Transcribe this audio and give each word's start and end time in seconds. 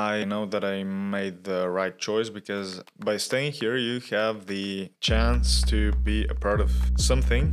I 0.00 0.24
know 0.24 0.46
that 0.46 0.64
I 0.64 0.82
made 0.82 1.44
the 1.44 1.68
right 1.68 1.96
choice 1.98 2.30
because 2.30 2.82
by 3.04 3.18
staying 3.18 3.52
here, 3.52 3.76
you 3.76 4.00
have 4.16 4.46
the 4.46 4.90
chance 5.00 5.60
to 5.64 5.92
be 5.92 6.26
a 6.28 6.34
part 6.34 6.62
of 6.62 6.72
something 6.96 7.44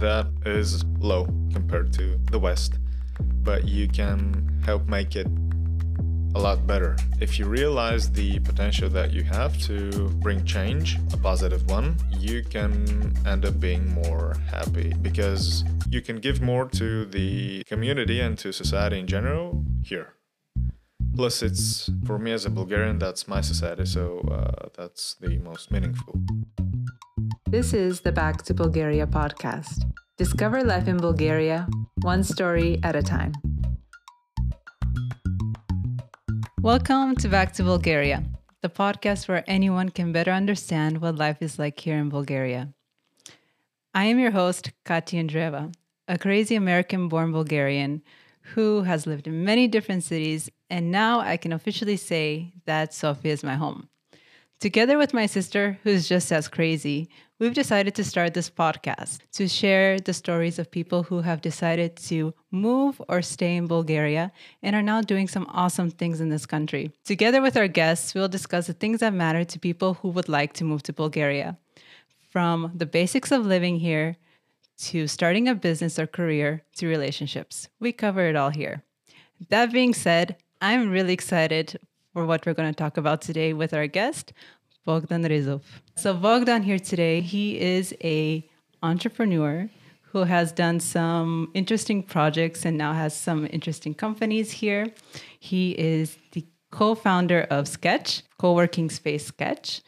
that 0.00 0.26
is 0.44 0.84
low 0.98 1.26
compared 1.52 1.92
to 1.92 2.18
the 2.32 2.38
West, 2.40 2.80
but 3.20 3.68
you 3.68 3.86
can 3.86 4.60
help 4.64 4.88
make 4.88 5.14
it 5.14 5.28
a 6.34 6.40
lot 6.40 6.66
better. 6.66 6.96
If 7.20 7.38
you 7.38 7.44
realize 7.46 8.10
the 8.10 8.40
potential 8.40 8.88
that 8.90 9.12
you 9.12 9.22
have 9.22 9.56
to 9.68 10.08
bring 10.24 10.44
change, 10.44 10.98
a 11.12 11.16
positive 11.16 11.64
one, 11.70 11.96
you 12.18 12.42
can 12.42 13.14
end 13.24 13.44
up 13.44 13.60
being 13.60 13.88
more 13.94 14.36
happy 14.50 14.92
because 15.00 15.62
you 15.90 16.02
can 16.02 16.16
give 16.16 16.42
more 16.42 16.68
to 16.70 17.04
the 17.04 17.62
community 17.64 18.18
and 18.18 18.36
to 18.38 18.52
society 18.52 18.98
in 18.98 19.06
general 19.06 19.64
here. 19.84 20.14
Plus, 21.16 21.44
it's 21.44 21.88
for 22.04 22.18
me 22.18 22.32
as 22.32 22.44
a 22.44 22.50
Bulgarian, 22.50 22.98
that's 22.98 23.28
my 23.28 23.40
society, 23.40 23.84
so 23.86 24.18
uh, 24.32 24.68
that's 24.76 25.14
the 25.20 25.38
most 25.38 25.70
meaningful. 25.70 26.18
This 27.48 27.72
is 27.72 28.00
the 28.00 28.10
Back 28.10 28.42
to 28.46 28.52
Bulgaria 28.52 29.06
podcast. 29.06 29.84
Discover 30.18 30.64
life 30.64 30.88
in 30.88 30.96
Bulgaria, 30.96 31.68
one 32.02 32.24
story 32.24 32.80
at 32.82 32.96
a 32.96 33.02
time. 33.02 33.32
Welcome 36.60 37.14
to 37.16 37.28
Back 37.28 37.52
to 37.52 37.62
Bulgaria, 37.62 38.24
the 38.62 38.68
podcast 38.68 39.28
where 39.28 39.44
anyone 39.46 39.90
can 39.90 40.10
better 40.10 40.32
understand 40.32 41.00
what 41.00 41.14
life 41.14 41.40
is 41.40 41.60
like 41.60 41.78
here 41.78 41.96
in 41.96 42.08
Bulgaria. 42.08 42.70
I 43.94 44.06
am 44.06 44.18
your 44.18 44.32
host, 44.32 44.72
Katya 44.84 45.22
Andreeva, 45.22 45.72
a 46.08 46.18
crazy 46.18 46.56
American 46.56 47.08
born 47.08 47.30
Bulgarian 47.30 48.02
who 48.52 48.82
has 48.82 49.06
lived 49.06 49.26
in 49.26 49.44
many 49.44 49.66
different 49.68 50.04
cities, 50.04 50.50
and 50.74 50.90
now 50.90 51.20
I 51.20 51.36
can 51.36 51.52
officially 51.52 51.96
say 51.96 52.52
that 52.66 52.92
Sofia 52.92 53.32
is 53.32 53.44
my 53.44 53.54
home. 53.54 53.88
Together 54.58 54.98
with 54.98 55.14
my 55.14 55.26
sister, 55.26 55.78
who's 55.84 56.08
just 56.08 56.32
as 56.32 56.48
crazy, 56.48 57.08
we've 57.38 57.54
decided 57.54 57.94
to 57.94 58.02
start 58.02 58.34
this 58.34 58.50
podcast 58.50 59.18
to 59.34 59.46
share 59.46 60.00
the 60.00 60.12
stories 60.12 60.58
of 60.58 60.72
people 60.72 61.04
who 61.04 61.20
have 61.20 61.40
decided 61.40 61.94
to 61.94 62.34
move 62.50 63.00
or 63.08 63.22
stay 63.22 63.54
in 63.54 63.68
Bulgaria 63.68 64.32
and 64.64 64.74
are 64.74 64.82
now 64.82 65.00
doing 65.00 65.28
some 65.28 65.46
awesome 65.48 65.92
things 65.92 66.20
in 66.20 66.28
this 66.28 66.44
country. 66.44 66.90
Together 67.04 67.40
with 67.40 67.56
our 67.56 67.68
guests, 67.68 68.12
we'll 68.12 68.26
discuss 68.26 68.66
the 68.66 68.72
things 68.72 68.98
that 68.98 69.14
matter 69.14 69.44
to 69.44 69.60
people 69.60 69.94
who 69.94 70.08
would 70.08 70.28
like 70.28 70.54
to 70.54 70.64
move 70.64 70.82
to 70.82 70.92
Bulgaria. 70.92 71.56
From 72.30 72.72
the 72.74 72.86
basics 72.86 73.30
of 73.30 73.46
living 73.46 73.78
here 73.78 74.16
to 74.88 75.06
starting 75.06 75.46
a 75.46 75.54
business 75.54 76.00
or 76.00 76.08
career 76.08 76.64
to 76.78 76.88
relationships. 76.88 77.68
We 77.78 77.92
cover 77.92 78.26
it 78.26 78.34
all 78.34 78.50
here. 78.50 78.82
That 79.50 79.72
being 79.72 79.94
said, 79.94 80.36
I'm 80.64 80.88
really 80.88 81.12
excited 81.12 81.78
for 82.14 82.24
what 82.24 82.46
we're 82.46 82.54
going 82.54 82.72
to 82.72 82.74
talk 82.74 82.96
about 82.96 83.20
today 83.20 83.52
with 83.52 83.74
our 83.74 83.86
guest, 83.86 84.32
Bogdan 84.86 85.22
Rizov. 85.24 85.60
So 85.94 86.14
Bogdan 86.14 86.62
here 86.62 86.78
today, 86.78 87.20
he 87.20 87.60
is 87.60 87.94
a 88.02 88.48
entrepreneur 88.82 89.68
who 90.00 90.22
has 90.22 90.52
done 90.52 90.80
some 90.80 91.50
interesting 91.52 92.02
projects 92.02 92.64
and 92.64 92.78
now 92.78 92.94
has 92.94 93.14
some 93.14 93.46
interesting 93.50 93.92
companies 93.92 94.52
here. 94.52 94.86
He 95.38 95.72
is 95.72 96.16
the 96.32 96.46
co-founder 96.70 97.42
of 97.50 97.68
Sketch, 97.68 98.22
co-working 98.38 98.88
space 98.88 99.26
Sketch, 99.26 99.82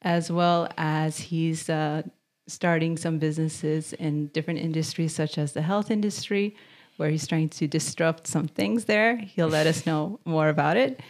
as 0.00 0.32
well 0.32 0.66
as 0.78 1.18
he's 1.18 1.68
uh, 1.68 2.04
starting 2.48 2.96
some 2.96 3.18
businesses 3.18 3.92
in 3.92 4.28
different 4.28 4.60
industries, 4.60 5.14
such 5.14 5.36
as 5.36 5.52
the 5.52 5.60
health 5.60 5.90
industry, 5.90 6.56
where 6.96 7.10
he's 7.10 7.26
trying 7.26 7.48
to 7.50 7.66
disrupt 7.66 8.26
some 8.26 8.48
things 8.48 8.84
there. 8.86 9.16
He'll 9.16 9.48
let 9.48 9.66
us 9.66 9.86
know 9.86 10.20
more 10.24 10.48
about 10.48 10.76
it. 10.76 11.00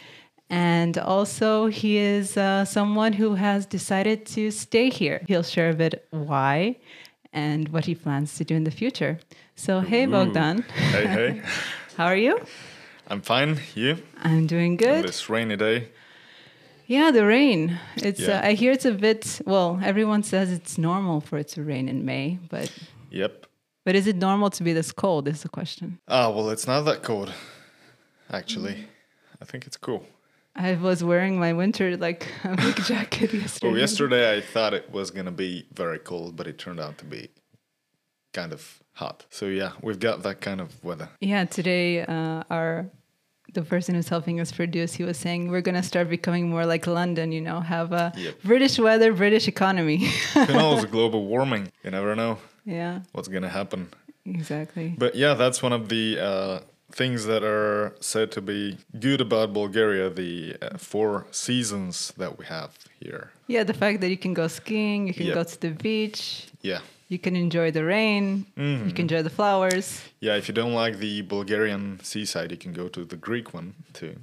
And 0.49 0.97
also, 0.97 1.67
he 1.67 1.97
is 1.97 2.37
uh, 2.37 2.63
someone 2.63 3.13
who 3.13 3.35
has 3.35 3.65
decided 3.65 4.25
to 4.27 4.51
stay 4.51 4.89
here. 4.89 5.21
He'll 5.27 5.43
share 5.43 5.69
a 5.69 5.73
bit 5.73 6.07
why 6.11 6.77
and 7.33 7.67
what 7.69 7.85
he 7.85 7.95
plans 7.95 8.35
to 8.35 8.45
do 8.45 8.55
in 8.55 8.63
the 8.63 8.71
future. 8.71 9.19
So, 9.55 9.81
hey, 9.81 10.05
Ooh. 10.05 10.11
Bogdan. 10.11 10.61
Hey, 10.61 11.05
hey. 11.07 11.41
How 11.97 12.05
are 12.05 12.15
you? 12.15 12.39
I'm 13.07 13.21
fine. 13.21 13.59
You? 13.75 13.97
I'm 14.19 14.47
doing 14.47 14.77
good. 14.77 14.99
On 14.99 15.01
this 15.01 15.29
rainy 15.29 15.55
day. 15.57 15.89
Yeah, 16.85 17.11
the 17.11 17.25
rain. 17.25 17.77
It's. 17.97 18.21
Yeah. 18.21 18.39
Uh, 18.39 18.47
I 18.47 18.53
hear 18.53 18.71
it's 18.71 18.85
a 18.85 18.93
bit. 18.93 19.41
Well, 19.45 19.79
everyone 19.83 20.23
says 20.23 20.51
it's 20.51 20.77
normal 20.77 21.19
for 21.19 21.37
it 21.37 21.49
to 21.49 21.63
rain 21.63 21.89
in 21.89 22.05
May, 22.05 22.39
but. 22.49 22.71
Yep. 23.09 23.46
But 23.87 23.95
is 23.95 24.05
it 24.05 24.17
normal 24.17 24.49
to 24.49 24.63
be 24.63 24.73
this 24.73 24.91
cold? 24.91 25.29
Is 25.29 25.43
the 25.43 25.47
question. 25.47 25.99
Ah, 26.09 26.29
well, 26.29 26.49
it's 26.49 26.67
not 26.67 26.81
that 26.81 27.03
cold. 27.03 27.31
Actually, 28.29 28.73
mm. 28.73 28.85
I 29.41 29.45
think 29.45 29.65
it's 29.65 29.77
cool. 29.77 30.05
I 30.57 30.73
was 30.73 31.05
wearing 31.05 31.39
my 31.39 31.53
winter 31.53 31.95
like 31.95 32.27
big 32.43 32.75
jacket 32.83 33.33
yesterday. 33.43 33.71
Well, 33.71 33.79
yesterday 33.79 34.35
I 34.35 34.41
thought 34.41 34.73
it 34.73 34.91
was 34.91 35.09
gonna 35.09 35.31
be 35.31 35.67
very 35.73 35.99
cold, 35.99 36.35
but 36.35 36.47
it 36.47 36.57
turned 36.57 36.81
out 36.81 36.97
to 36.97 37.05
be 37.05 37.29
kind 38.33 38.51
of 38.51 38.83
hot. 38.91 39.25
So 39.29 39.45
yeah, 39.45 39.71
we've 39.81 40.01
got 40.01 40.21
that 40.23 40.41
kind 40.41 40.59
of 40.59 40.83
weather. 40.83 41.07
Yeah, 41.21 41.45
today 41.45 42.01
uh, 42.01 42.43
our 42.49 42.91
the 43.53 43.61
person 43.61 43.95
who's 43.95 44.09
helping 44.09 44.41
us 44.41 44.51
produce, 44.51 44.95
he 44.95 45.05
was 45.05 45.17
saying 45.17 45.49
we're 45.49 45.61
going 45.61 45.75
to 45.75 45.81
start 45.81 46.09
becoming 46.09 46.49
more 46.49 46.65
like 46.65 46.85
London, 46.85 47.31
you 47.31 47.39
know, 47.39 47.61
have 47.61 47.93
a 47.93 48.11
yep. 48.17 48.35
British 48.43 48.77
weather, 48.77 49.13
British 49.13 49.47
economy. 49.47 50.09
Who 50.33 50.47
knows? 50.47 50.83
Global 50.97 51.25
warming. 51.25 51.71
You 51.81 51.91
never 51.91 52.13
know. 52.13 52.37
Yeah. 52.67 52.99
What's 53.13 53.29
going 53.29 53.43
to 53.43 53.49
happen? 53.49 53.89
Exactly. 54.25 54.93
But 54.97 55.15
yeah, 55.15 55.33
that's 55.33 55.63
one 55.63 55.71
of 55.71 55.87
the 55.87 56.19
uh, 56.19 56.59
things 56.91 57.25
that 57.25 57.43
are 57.43 57.95
said 58.01 58.31
to 58.33 58.41
be 58.41 58.77
good 58.99 59.21
about 59.21 59.53
Bulgaria 59.53 60.09
the 60.09 60.55
uh, 60.61 60.77
four 60.77 61.25
seasons 61.31 62.13
that 62.17 62.37
we 62.37 62.45
have 62.45 62.77
here. 62.99 63.31
Yeah, 63.47 63.63
the 63.63 63.73
fact 63.73 64.01
that 64.01 64.09
you 64.09 64.17
can 64.17 64.33
go 64.33 64.47
skiing, 64.47 65.07
you 65.07 65.13
can 65.13 65.27
yep. 65.27 65.35
go 65.35 65.43
to 65.43 65.61
the 65.61 65.71
beach. 65.71 66.47
Yeah. 66.61 66.79
You 67.07 67.19
can 67.19 67.37
enjoy 67.37 67.71
the 67.71 67.85
rain. 67.85 68.45
Mm-hmm. 68.57 68.87
You 68.87 68.93
can 68.93 69.03
enjoy 69.03 69.23
the 69.23 69.29
flowers. 69.29 70.01
Yeah, 70.19 70.35
if 70.35 70.49
you 70.49 70.53
don't 70.53 70.73
like 70.73 70.97
the 70.97 71.21
Bulgarian 71.21 72.01
seaside, 72.03 72.51
you 72.51 72.57
can 72.57 72.73
go 72.73 72.89
to 72.89 73.05
the 73.05 73.15
Greek 73.15 73.53
one 73.53 73.75
too. 73.93 74.15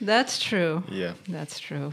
That's 0.00 0.40
true. 0.40 0.82
Yeah. 0.90 1.12
That's 1.28 1.60
true. 1.60 1.92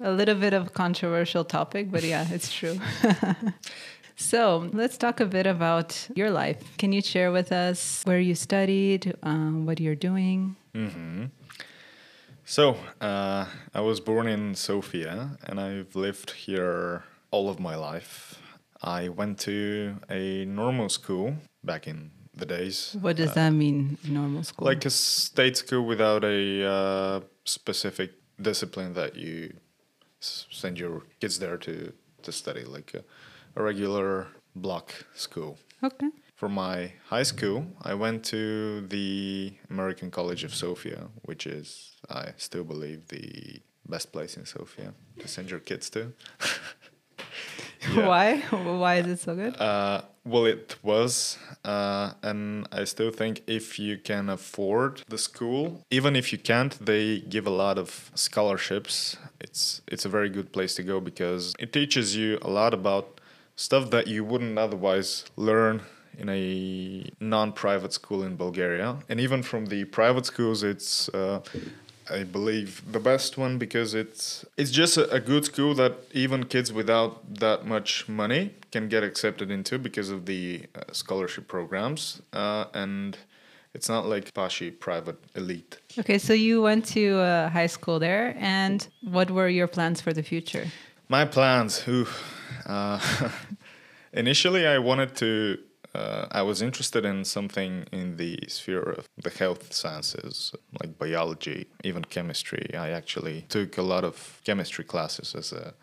A 0.00 0.10
little 0.10 0.34
bit 0.34 0.52
of 0.52 0.72
controversial 0.72 1.44
topic, 1.44 1.90
but 1.90 2.02
yeah, 2.04 2.26
it's 2.30 2.52
true. 2.52 2.78
so 4.16 4.70
let's 4.72 4.96
talk 4.96 5.20
a 5.20 5.26
bit 5.26 5.46
about 5.46 6.08
your 6.14 6.30
life. 6.30 6.76
Can 6.78 6.92
you 6.92 7.02
share 7.02 7.32
with 7.32 7.52
us 7.52 8.02
where 8.04 8.20
you 8.20 8.34
studied, 8.34 9.14
um, 9.22 9.66
what 9.66 9.80
you're 9.80 9.94
doing? 9.94 10.56
Mm-hmm. 10.74 11.26
So 12.44 12.76
uh, 13.00 13.46
I 13.74 13.80
was 13.80 14.00
born 14.00 14.26
in 14.26 14.54
Sofia, 14.54 15.38
and 15.44 15.58
I've 15.58 15.96
lived 15.96 16.30
here 16.32 17.04
all 17.30 17.48
of 17.48 17.58
my 17.58 17.74
life. 17.74 18.38
I 18.82 19.08
went 19.08 19.38
to 19.40 19.96
a 20.10 20.44
normal 20.44 20.90
school 20.90 21.36
back 21.62 21.88
in 21.88 22.10
the 22.36 22.44
days. 22.44 22.96
What 23.00 23.16
does 23.16 23.30
uh, 23.30 23.34
that 23.34 23.50
mean, 23.50 23.96
normal 24.06 24.42
school? 24.42 24.66
Like 24.66 24.84
a 24.84 24.90
state 24.90 25.56
school 25.56 25.86
without 25.86 26.22
a 26.22 26.64
uh, 26.64 27.20
specific 27.44 28.12
discipline 28.40 28.92
that 28.94 29.16
you 29.16 29.54
send 30.20 30.78
your 30.78 31.02
kids 31.20 31.38
there 31.38 31.56
to, 31.56 31.92
to 32.22 32.32
study, 32.32 32.64
like 32.64 32.92
a, 32.94 33.04
a 33.56 33.62
regular 33.62 34.28
block 34.54 34.92
school. 35.14 35.58
Okay. 35.82 36.08
For 36.34 36.48
my 36.48 36.92
high 37.06 37.22
school, 37.22 37.66
I 37.82 37.94
went 37.94 38.24
to 38.26 38.80
the 38.88 39.52
American 39.70 40.10
College 40.10 40.44
of 40.44 40.54
Sofia, 40.54 41.08
which 41.22 41.46
is, 41.46 41.92
I 42.10 42.32
still 42.36 42.64
believe, 42.64 43.08
the 43.08 43.60
best 43.88 44.12
place 44.12 44.36
in 44.36 44.44
Sofia 44.46 44.94
to 45.20 45.28
send 45.28 45.50
your 45.50 45.60
kids 45.60 45.90
to. 45.90 46.12
Yeah. 47.94 48.06
Why? 48.06 48.38
Why 48.50 48.94
is 48.96 49.06
it 49.06 49.20
so 49.20 49.34
good? 49.34 49.60
Uh, 49.60 50.02
well, 50.24 50.46
it 50.46 50.76
was, 50.82 51.36
uh, 51.64 52.12
and 52.22 52.66
I 52.72 52.84
still 52.84 53.10
think 53.10 53.42
if 53.46 53.78
you 53.78 53.98
can 53.98 54.30
afford 54.30 55.02
the 55.08 55.18
school, 55.18 55.84
even 55.90 56.16
if 56.16 56.32
you 56.32 56.38
can't, 56.38 56.72
they 56.84 57.20
give 57.20 57.46
a 57.46 57.50
lot 57.50 57.78
of 57.78 58.10
scholarships. 58.14 59.18
It's 59.38 59.82
it's 59.86 60.06
a 60.06 60.08
very 60.08 60.30
good 60.30 60.50
place 60.50 60.74
to 60.76 60.82
go 60.82 60.98
because 60.98 61.54
it 61.58 61.72
teaches 61.74 62.16
you 62.16 62.38
a 62.40 62.48
lot 62.48 62.72
about 62.72 63.13
stuff 63.56 63.90
that 63.90 64.06
you 64.06 64.24
wouldn't 64.24 64.58
otherwise 64.58 65.24
learn 65.36 65.82
in 66.18 66.28
a 66.28 67.10
non-private 67.20 67.92
school 67.92 68.22
in 68.22 68.36
Bulgaria. 68.36 68.98
And 69.08 69.20
even 69.20 69.42
from 69.42 69.66
the 69.66 69.84
private 69.84 70.26
schools, 70.26 70.62
it's 70.62 71.08
uh, 71.08 71.40
I 72.10 72.22
believe 72.24 72.82
the 72.90 73.00
best 73.00 73.38
one 73.38 73.58
because 73.58 73.94
it's 73.94 74.44
it's 74.56 74.70
just 74.70 74.96
a, 74.96 75.10
a, 75.10 75.20
good 75.20 75.44
school 75.46 75.74
that 75.74 75.92
even 76.12 76.44
kids 76.44 76.72
without 76.72 77.12
that 77.40 77.64
much 77.66 78.08
money 78.08 78.54
can 78.70 78.88
get 78.88 79.02
accepted 79.02 79.50
into 79.50 79.78
because 79.78 80.10
of 80.10 80.26
the 80.26 80.62
uh, 80.74 80.92
scholarship 80.92 81.48
programs 81.48 82.20
uh, 82.32 82.66
and 82.74 83.16
it's 83.74 83.88
not 83.88 84.06
like 84.06 84.32
Pashi 84.34 84.70
private 84.70 85.18
elite. 85.34 85.78
Okay, 85.98 86.18
so 86.18 86.32
you 86.32 86.62
went 86.62 86.84
to 86.86 87.18
uh, 87.18 87.48
high 87.50 87.66
school 87.66 87.98
there, 87.98 88.36
and 88.38 88.86
what 89.02 89.32
were 89.32 89.48
your 89.48 89.66
plans 89.66 90.00
for 90.00 90.12
the 90.12 90.22
future? 90.22 90.66
My 91.08 91.24
plans, 91.24 91.84
uh, 92.66 92.98
initially 94.12 94.66
I 94.66 94.78
wanted 94.78 95.14
to 95.16 95.58
uh, 95.94 96.26
I 96.32 96.42
was 96.42 96.60
interested 96.60 97.04
in 97.04 97.24
something 97.24 97.86
in 97.92 98.16
the 98.16 98.38
sphere 98.48 98.82
of 98.82 99.08
the 99.16 99.30
health 99.30 99.72
sciences, 99.72 100.52
like 100.82 100.98
biology, 100.98 101.68
even 101.84 102.04
chemistry. 102.04 102.68
I 102.74 102.90
actually 102.90 103.42
took 103.48 103.78
a 103.78 103.82
lot 103.82 104.02
of 104.02 104.40
chemistry 104.44 104.84
classes 104.84 105.34
as 105.36 105.52
a 105.52 105.74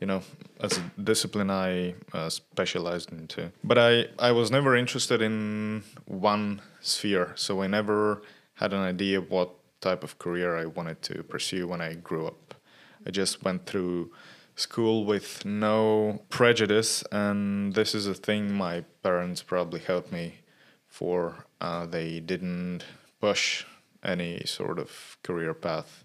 you 0.00 0.06
know, 0.06 0.22
as 0.60 0.78
a 0.78 0.82
discipline 1.00 1.48
I 1.48 1.94
uh, 2.12 2.28
specialized 2.28 3.12
into. 3.12 3.52
But 3.62 3.78
I, 3.78 4.06
I 4.18 4.32
was 4.32 4.50
never 4.50 4.74
interested 4.74 5.22
in 5.22 5.84
one 6.06 6.60
sphere, 6.80 7.32
so 7.36 7.62
I 7.62 7.68
never 7.68 8.22
had 8.54 8.72
an 8.72 8.80
idea 8.80 9.20
what 9.20 9.50
type 9.80 10.02
of 10.02 10.18
career 10.18 10.56
I 10.56 10.66
wanted 10.66 11.02
to 11.02 11.22
pursue 11.22 11.68
when 11.68 11.80
I 11.80 11.94
grew 11.94 12.26
up. 12.26 12.54
I 13.06 13.10
just 13.10 13.44
went 13.44 13.64
through 13.66 14.10
school 14.56 15.04
with 15.04 15.44
no 15.44 16.22
prejudice, 16.28 17.02
and 17.10 17.74
this 17.74 17.94
is 17.94 18.06
a 18.06 18.14
thing 18.14 18.52
my 18.54 18.84
parents 19.02 19.42
probably 19.42 19.80
helped 19.80 20.12
me 20.12 20.36
for. 20.86 21.46
Uh, 21.60 21.86
they 21.86 22.20
didn't 22.20 22.84
push 23.20 23.64
any 24.02 24.42
sort 24.44 24.78
of 24.78 25.16
career 25.22 25.54
path 25.54 26.04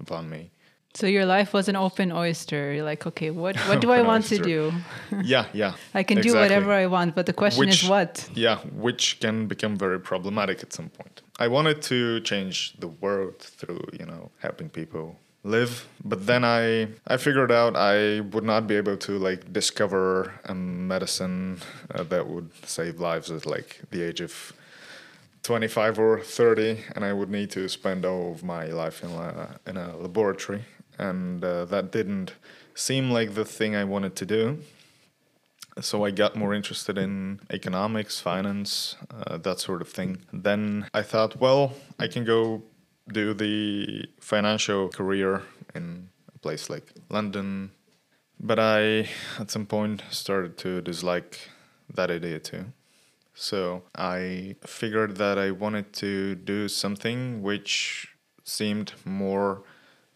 upon 0.00 0.28
me. 0.28 0.50
So 0.94 1.06
your 1.06 1.26
life 1.26 1.52
was 1.52 1.68
an 1.68 1.76
open 1.76 2.10
oyster. 2.10 2.72
You're 2.72 2.84
like, 2.84 3.06
okay, 3.06 3.30
what 3.30 3.56
what 3.68 3.80
do 3.80 3.92
I 3.92 4.00
want 4.02 4.24
oyster. 4.24 4.38
to 4.38 4.42
do? 4.42 4.72
yeah, 5.22 5.46
yeah. 5.52 5.74
I 5.94 6.02
can 6.02 6.20
do 6.22 6.34
whatever 6.34 6.72
I 6.72 6.86
want, 6.86 7.14
but 7.14 7.26
the 7.26 7.34
question 7.34 7.66
Which- 7.66 7.82
is 7.82 7.88
what? 7.88 8.28
Yeah, 8.34 8.58
which 8.72 9.20
can 9.20 9.46
become 9.46 9.76
very 9.76 10.00
problematic 10.00 10.62
at 10.62 10.72
some 10.72 10.88
point. 10.88 11.22
I 11.38 11.48
wanted 11.48 11.82
to 11.82 12.20
change 12.20 12.74
the 12.78 12.88
world 12.88 13.38
through, 13.38 13.84
you 13.92 14.06
know, 14.06 14.30
helping 14.38 14.70
people 14.70 15.16
live, 15.46 15.88
but 16.04 16.26
then 16.26 16.44
I 16.44 16.88
I 17.06 17.16
figured 17.16 17.52
out 17.52 17.76
I 17.76 18.20
would 18.20 18.44
not 18.44 18.66
be 18.66 18.76
able 18.76 18.96
to 18.96 19.18
like 19.18 19.52
discover 19.52 20.34
a 20.44 20.54
medicine 20.54 21.60
uh, 21.94 22.02
that 22.04 22.26
would 22.26 22.50
save 22.66 23.00
lives 23.00 23.30
at 23.30 23.46
like 23.46 23.82
the 23.90 24.02
age 24.02 24.20
of 24.20 24.52
25 25.42 25.98
or 25.98 26.20
30 26.20 26.78
and 26.94 27.04
I 27.04 27.12
would 27.12 27.30
need 27.30 27.50
to 27.52 27.68
spend 27.68 28.04
all 28.04 28.32
of 28.32 28.42
my 28.42 28.66
life 28.66 29.04
in 29.04 29.10
a, 29.10 29.60
in 29.66 29.76
a 29.76 29.96
laboratory 29.96 30.64
and 30.98 31.44
uh, 31.44 31.64
that 31.66 31.92
didn't 31.92 32.32
seem 32.74 33.12
like 33.12 33.34
the 33.34 33.44
thing 33.44 33.76
I 33.76 33.84
wanted 33.84 34.16
to 34.16 34.26
do 34.26 34.58
so 35.80 36.04
I 36.04 36.10
got 36.10 36.36
more 36.36 36.54
interested 36.54 36.96
in 36.96 37.40
economics, 37.50 38.18
finance, 38.18 38.96
uh, 39.10 39.36
that 39.36 39.60
sort 39.60 39.82
of 39.82 39.88
thing. 39.88 40.22
Then 40.32 40.88
I 40.94 41.02
thought, 41.02 41.38
well, 41.38 41.74
I 41.98 42.08
can 42.08 42.24
go 42.24 42.62
do 43.12 43.34
the 43.34 44.06
financial 44.20 44.88
career 44.88 45.42
in 45.74 46.08
a 46.34 46.38
place 46.38 46.68
like 46.68 46.92
London. 47.08 47.70
But 48.38 48.58
I, 48.58 49.08
at 49.38 49.50
some 49.50 49.66
point, 49.66 50.02
started 50.10 50.58
to 50.58 50.80
dislike 50.82 51.38
that 51.94 52.10
idea 52.10 52.38
too. 52.38 52.66
So 53.34 53.82
I 53.94 54.56
figured 54.64 55.16
that 55.16 55.38
I 55.38 55.50
wanted 55.50 55.92
to 55.94 56.34
do 56.34 56.68
something 56.68 57.42
which 57.42 58.08
seemed 58.44 58.92
more 59.04 59.62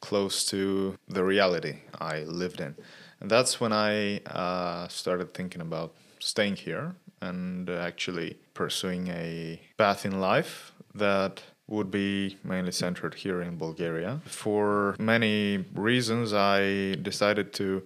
close 0.01 0.45
to 0.47 0.97
the 1.09 1.23
reality 1.23 1.81
I 2.01 2.21
lived 2.21 2.61
in. 2.61 2.75
And 3.21 3.31
that's 3.31 3.61
when 3.61 3.73
I 3.73 4.19
uh, 4.21 4.89
started 4.89 5.35
thinking 5.35 5.61
about 5.61 5.95
staying 6.19 6.57
here 6.57 6.95
and 7.21 7.69
actually 7.69 8.39
pursuing 8.55 9.09
a 9.09 9.61
path 9.77 10.07
in 10.07 10.21
life 10.21 10.73
that 10.95 11.43
would 11.71 11.91
be 11.91 12.37
mainly 12.45 12.73
centered 12.73 13.15
here 13.15 13.41
in 13.41 13.57
Bulgaria. 13.57 14.21
For 14.27 14.97
many 14.99 15.65
reasons, 15.75 16.35
I 16.35 16.97
decided 16.97 17.53
to 17.55 17.83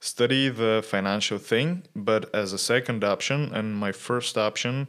study 0.00 0.48
the 0.48 0.82
financial 0.86 1.38
thing, 1.38 1.82
but 1.96 2.32
as 2.34 2.52
a 2.52 2.58
second 2.58 3.02
option, 3.02 3.52
and 3.52 3.76
my 3.76 3.92
first 3.92 4.38
option 4.38 4.88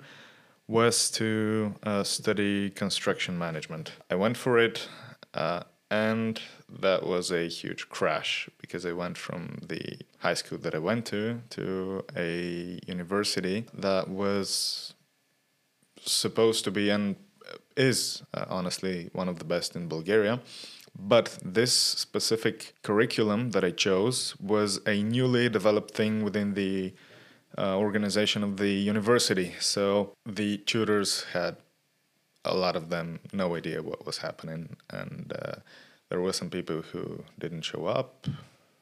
was 0.67 1.09
to 1.11 1.75
uh, 1.83 2.03
study 2.03 2.69
construction 2.69 3.37
management. 3.37 3.93
I 4.09 4.15
went 4.15 4.37
for 4.37 4.59
it, 4.59 4.87
uh, 5.33 5.63
and 5.89 6.41
that 6.67 7.05
was 7.05 7.31
a 7.31 7.47
huge 7.47 7.89
crash 7.89 8.49
because 8.59 8.85
I 8.85 8.91
went 8.91 9.17
from 9.17 9.59
the 9.67 9.99
high 10.19 10.33
school 10.33 10.57
that 10.59 10.73
I 10.75 10.79
went 10.79 11.05
to 11.07 11.41
to 11.51 12.03
a 12.15 12.79
university 12.87 13.65
that 13.73 14.09
was 14.09 14.93
supposed 16.01 16.63
to 16.65 16.71
be 16.71 16.89
and 16.89 17.15
is 17.75 18.23
uh, 18.33 18.45
honestly 18.49 19.09
one 19.13 19.29
of 19.29 19.39
the 19.39 19.45
best 19.45 19.75
in 19.75 19.87
Bulgaria. 19.87 20.39
But 20.97 21.37
this 21.43 21.73
specific 21.73 22.73
curriculum 22.81 23.51
that 23.51 23.65
I 23.65 23.71
chose 23.71 24.35
was 24.39 24.79
a 24.87 25.03
newly 25.03 25.49
developed 25.49 25.91
thing 25.91 26.23
within 26.23 26.53
the 26.53 26.93
uh, 27.57 27.77
organization 27.77 28.43
of 28.43 28.57
the 28.57 28.71
university. 28.71 29.53
So 29.59 30.13
the 30.25 30.57
tutors 30.57 31.25
had 31.33 31.57
a 32.45 32.55
lot 32.55 32.75
of 32.75 32.89
them 32.89 33.19
no 33.33 33.55
idea 33.55 33.81
what 33.81 34.05
was 34.05 34.19
happening, 34.19 34.77
and 34.89 35.33
uh, 35.37 35.55
there 36.09 36.21
were 36.21 36.33
some 36.33 36.49
people 36.49 36.81
who 36.81 37.23
didn't 37.39 37.63
show 37.63 37.87
up 37.87 38.27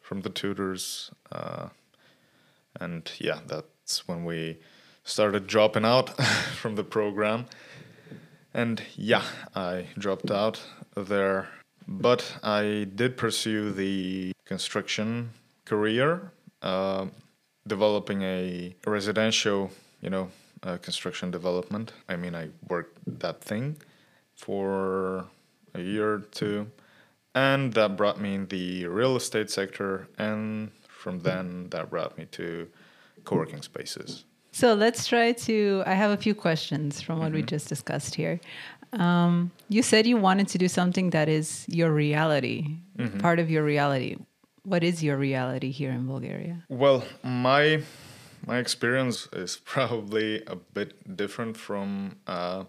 from 0.01 0.21
the 0.21 0.29
tutors, 0.29 1.11
uh, 1.31 1.69
and 2.79 3.09
yeah, 3.19 3.39
that's 3.47 4.07
when 4.07 4.25
we 4.25 4.57
started 5.03 5.47
dropping 5.47 5.85
out 5.85 6.09
from 6.61 6.75
the 6.75 6.83
program. 6.83 7.45
And 8.53 8.81
yeah, 8.95 9.23
I 9.55 9.87
dropped 9.97 10.29
out 10.29 10.61
there, 10.95 11.49
but 11.87 12.37
I 12.43 12.87
did 12.95 13.17
pursue 13.17 13.71
the 13.71 14.31
construction 14.45 15.31
career, 15.65 16.31
uh, 16.61 17.07
developing 17.67 18.21
a 18.21 18.75
residential, 18.85 19.71
you 20.01 20.09
know, 20.09 20.29
uh, 20.61 20.77
construction 20.77 21.31
development. 21.31 21.93
I 22.07 22.15
mean, 22.15 22.35
I 22.35 22.49
worked 22.67 22.99
that 23.19 23.41
thing 23.41 23.77
for 24.35 25.25
a 25.73 25.81
year 25.81 26.13
or 26.13 26.19
two, 26.19 26.71
and 27.33 27.73
that 27.73 27.97
brought 27.97 28.19
me 28.19 28.35
in 28.35 28.47
the 28.47 28.85
real 28.85 29.15
estate 29.15 29.49
sector, 29.49 30.07
and 30.17 30.71
from 30.87 31.21
then 31.21 31.69
that 31.69 31.89
brought 31.89 32.17
me 32.17 32.25
to 32.31 32.67
co-working 33.23 33.61
spaces. 33.61 34.25
So 34.53 34.75
let's 34.75 35.07
try 35.07 35.31
to. 35.31 35.83
I 35.85 35.95
have 35.95 36.11
a 36.11 36.17
few 36.17 36.35
questions 36.35 37.01
from 37.01 37.19
what 37.19 37.31
we 37.33 37.41
just 37.41 37.67
discussed 37.67 38.13
here. 38.13 38.39
Um, 38.93 39.51
you 39.67 39.81
said 39.81 40.05
you 40.05 40.17
wanted 40.17 40.47
to 40.49 40.59
do 40.59 40.67
something 40.67 41.09
that 41.09 41.27
is 41.27 41.65
your 41.67 41.91
reality, 41.91 42.77
part 43.19 43.39
of 43.39 43.49
your 43.49 43.63
reality. 43.63 44.17
What 44.63 44.83
is 44.83 45.03
your 45.03 45.17
reality 45.17 45.71
here 45.71 45.91
in 45.91 46.05
Bulgaria? 46.05 46.63
Well, 46.69 47.03
my 47.23 47.81
my 48.45 48.57
experience 48.59 49.27
is 49.33 49.57
probably 49.75 50.43
a 50.45 50.55
bit 50.55 51.17
different 51.17 51.57
from 51.57 52.17
uh, 52.27 52.65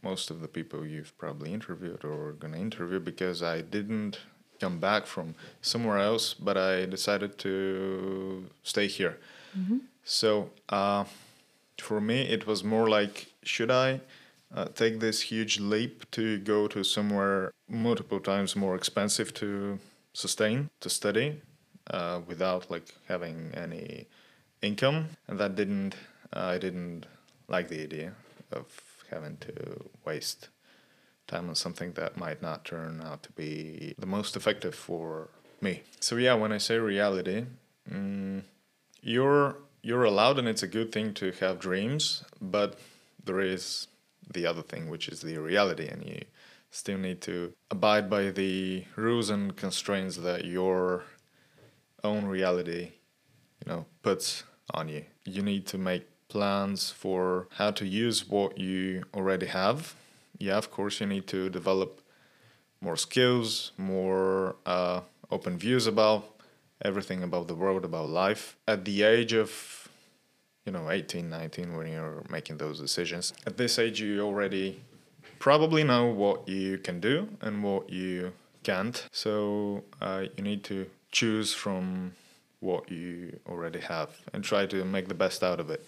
most 0.00 0.30
of 0.30 0.40
the 0.40 0.48
people 0.48 0.86
you've 0.86 1.18
probably 1.18 1.52
interviewed 1.52 2.04
or 2.04 2.28
are 2.28 2.32
gonna 2.34 2.58
interview 2.58 3.00
because 3.00 3.42
I 3.42 3.62
didn't 3.62 4.20
come 4.60 4.78
back 4.78 5.06
from 5.06 5.34
somewhere 5.60 5.98
else, 5.98 6.34
but 6.34 6.56
I 6.56 6.86
decided 6.86 7.36
to 7.38 8.46
stay 8.62 8.86
here. 8.86 9.18
So 10.04 10.50
uh, 10.68 11.04
for 11.78 12.00
me, 12.00 12.22
it 12.22 12.46
was 12.46 12.64
more 12.64 12.88
like, 12.88 13.26
should 13.42 13.70
I 13.70 14.00
uh, 14.54 14.66
take 14.66 15.00
this 15.00 15.22
huge 15.22 15.60
leap 15.60 16.10
to 16.12 16.38
go 16.38 16.68
to 16.68 16.84
somewhere 16.84 17.52
multiple 17.68 18.20
times 18.20 18.54
more 18.56 18.74
expensive 18.74 19.32
to 19.34 19.78
sustain, 20.12 20.70
to 20.80 20.88
study, 20.90 21.40
uh, 21.90 22.20
without 22.26 22.70
like 22.70 22.94
having 23.08 23.52
any 23.54 24.06
income? 24.60 25.08
And 25.28 25.38
that 25.38 25.54
didn't, 25.56 25.94
I 26.32 26.58
didn't 26.58 27.06
like 27.48 27.68
the 27.68 27.82
idea 27.82 28.12
of 28.50 28.66
having 29.10 29.36
to 29.38 29.84
waste 30.04 30.48
time 31.26 31.48
on 31.48 31.54
something 31.54 31.92
that 31.92 32.16
might 32.16 32.42
not 32.42 32.64
turn 32.64 33.00
out 33.04 33.22
to 33.22 33.32
be 33.32 33.94
the 33.98 34.06
most 34.06 34.36
effective 34.36 34.74
for 34.74 35.28
me. 35.60 35.82
So 36.00 36.16
yeah, 36.16 36.34
when 36.34 36.52
I 36.52 36.58
say 36.58 36.78
reality, 36.78 37.46
mm, 37.90 38.42
you're 39.00 39.56
you're 39.82 40.04
allowed 40.04 40.38
and 40.38 40.48
it's 40.48 40.62
a 40.62 40.68
good 40.68 40.92
thing 40.92 41.12
to 41.14 41.32
have 41.40 41.58
dreams, 41.58 42.24
but 42.40 42.78
there 43.24 43.40
is 43.40 43.88
the 44.32 44.46
other 44.46 44.62
thing 44.62 44.88
which 44.88 45.08
is 45.08 45.20
the 45.20 45.36
reality 45.38 45.88
and 45.88 46.04
you 46.06 46.22
still 46.70 46.98
need 46.98 47.20
to 47.20 47.52
abide 47.70 48.08
by 48.08 48.30
the 48.30 48.84
rules 48.96 49.28
and 49.28 49.56
constraints 49.56 50.16
that 50.16 50.44
your 50.44 51.04
own 52.04 52.24
reality, 52.24 52.92
you 53.60 53.72
know, 53.72 53.84
puts 54.02 54.44
on 54.72 54.88
you. 54.88 55.04
You 55.24 55.42
need 55.42 55.66
to 55.66 55.78
make 55.78 56.06
plans 56.28 56.90
for 56.90 57.48
how 57.56 57.72
to 57.72 57.86
use 57.86 58.28
what 58.28 58.58
you 58.58 59.04
already 59.14 59.46
have. 59.46 59.94
Yeah, 60.38 60.56
of 60.56 60.70
course, 60.70 61.00
you 61.00 61.06
need 61.06 61.26
to 61.28 61.50
develop 61.50 62.00
more 62.80 62.96
skills, 62.96 63.72
more 63.76 64.56
uh, 64.64 65.00
open 65.30 65.58
views 65.58 65.86
about 65.86 66.24
everything 66.84 67.22
about 67.22 67.48
the 67.48 67.54
world, 67.54 67.84
about 67.84 68.08
life. 68.08 68.56
At 68.66 68.84
the 68.84 69.02
age 69.02 69.32
of, 69.32 69.88
you 70.64 70.72
know, 70.72 70.90
18, 70.90 71.28
19, 71.28 71.76
when 71.76 71.86
you're 71.86 72.24
making 72.28 72.58
those 72.58 72.80
decisions, 72.80 73.32
at 73.46 73.56
this 73.56 73.78
age, 73.78 74.00
you 74.00 74.20
already 74.20 74.80
probably 75.38 75.84
know 75.84 76.06
what 76.06 76.48
you 76.48 76.78
can 76.78 77.00
do 77.00 77.28
and 77.40 77.62
what 77.62 77.90
you 77.90 78.32
can't. 78.62 79.06
So 79.12 79.82
uh, 80.00 80.26
you 80.36 80.42
need 80.42 80.64
to 80.64 80.86
choose 81.10 81.52
from 81.52 82.12
what 82.60 82.90
you 82.90 83.38
already 83.48 83.80
have 83.80 84.10
and 84.32 84.44
try 84.44 84.66
to 84.66 84.84
make 84.84 85.08
the 85.08 85.14
best 85.14 85.42
out 85.42 85.58
of 85.58 85.68
it. 85.70 85.84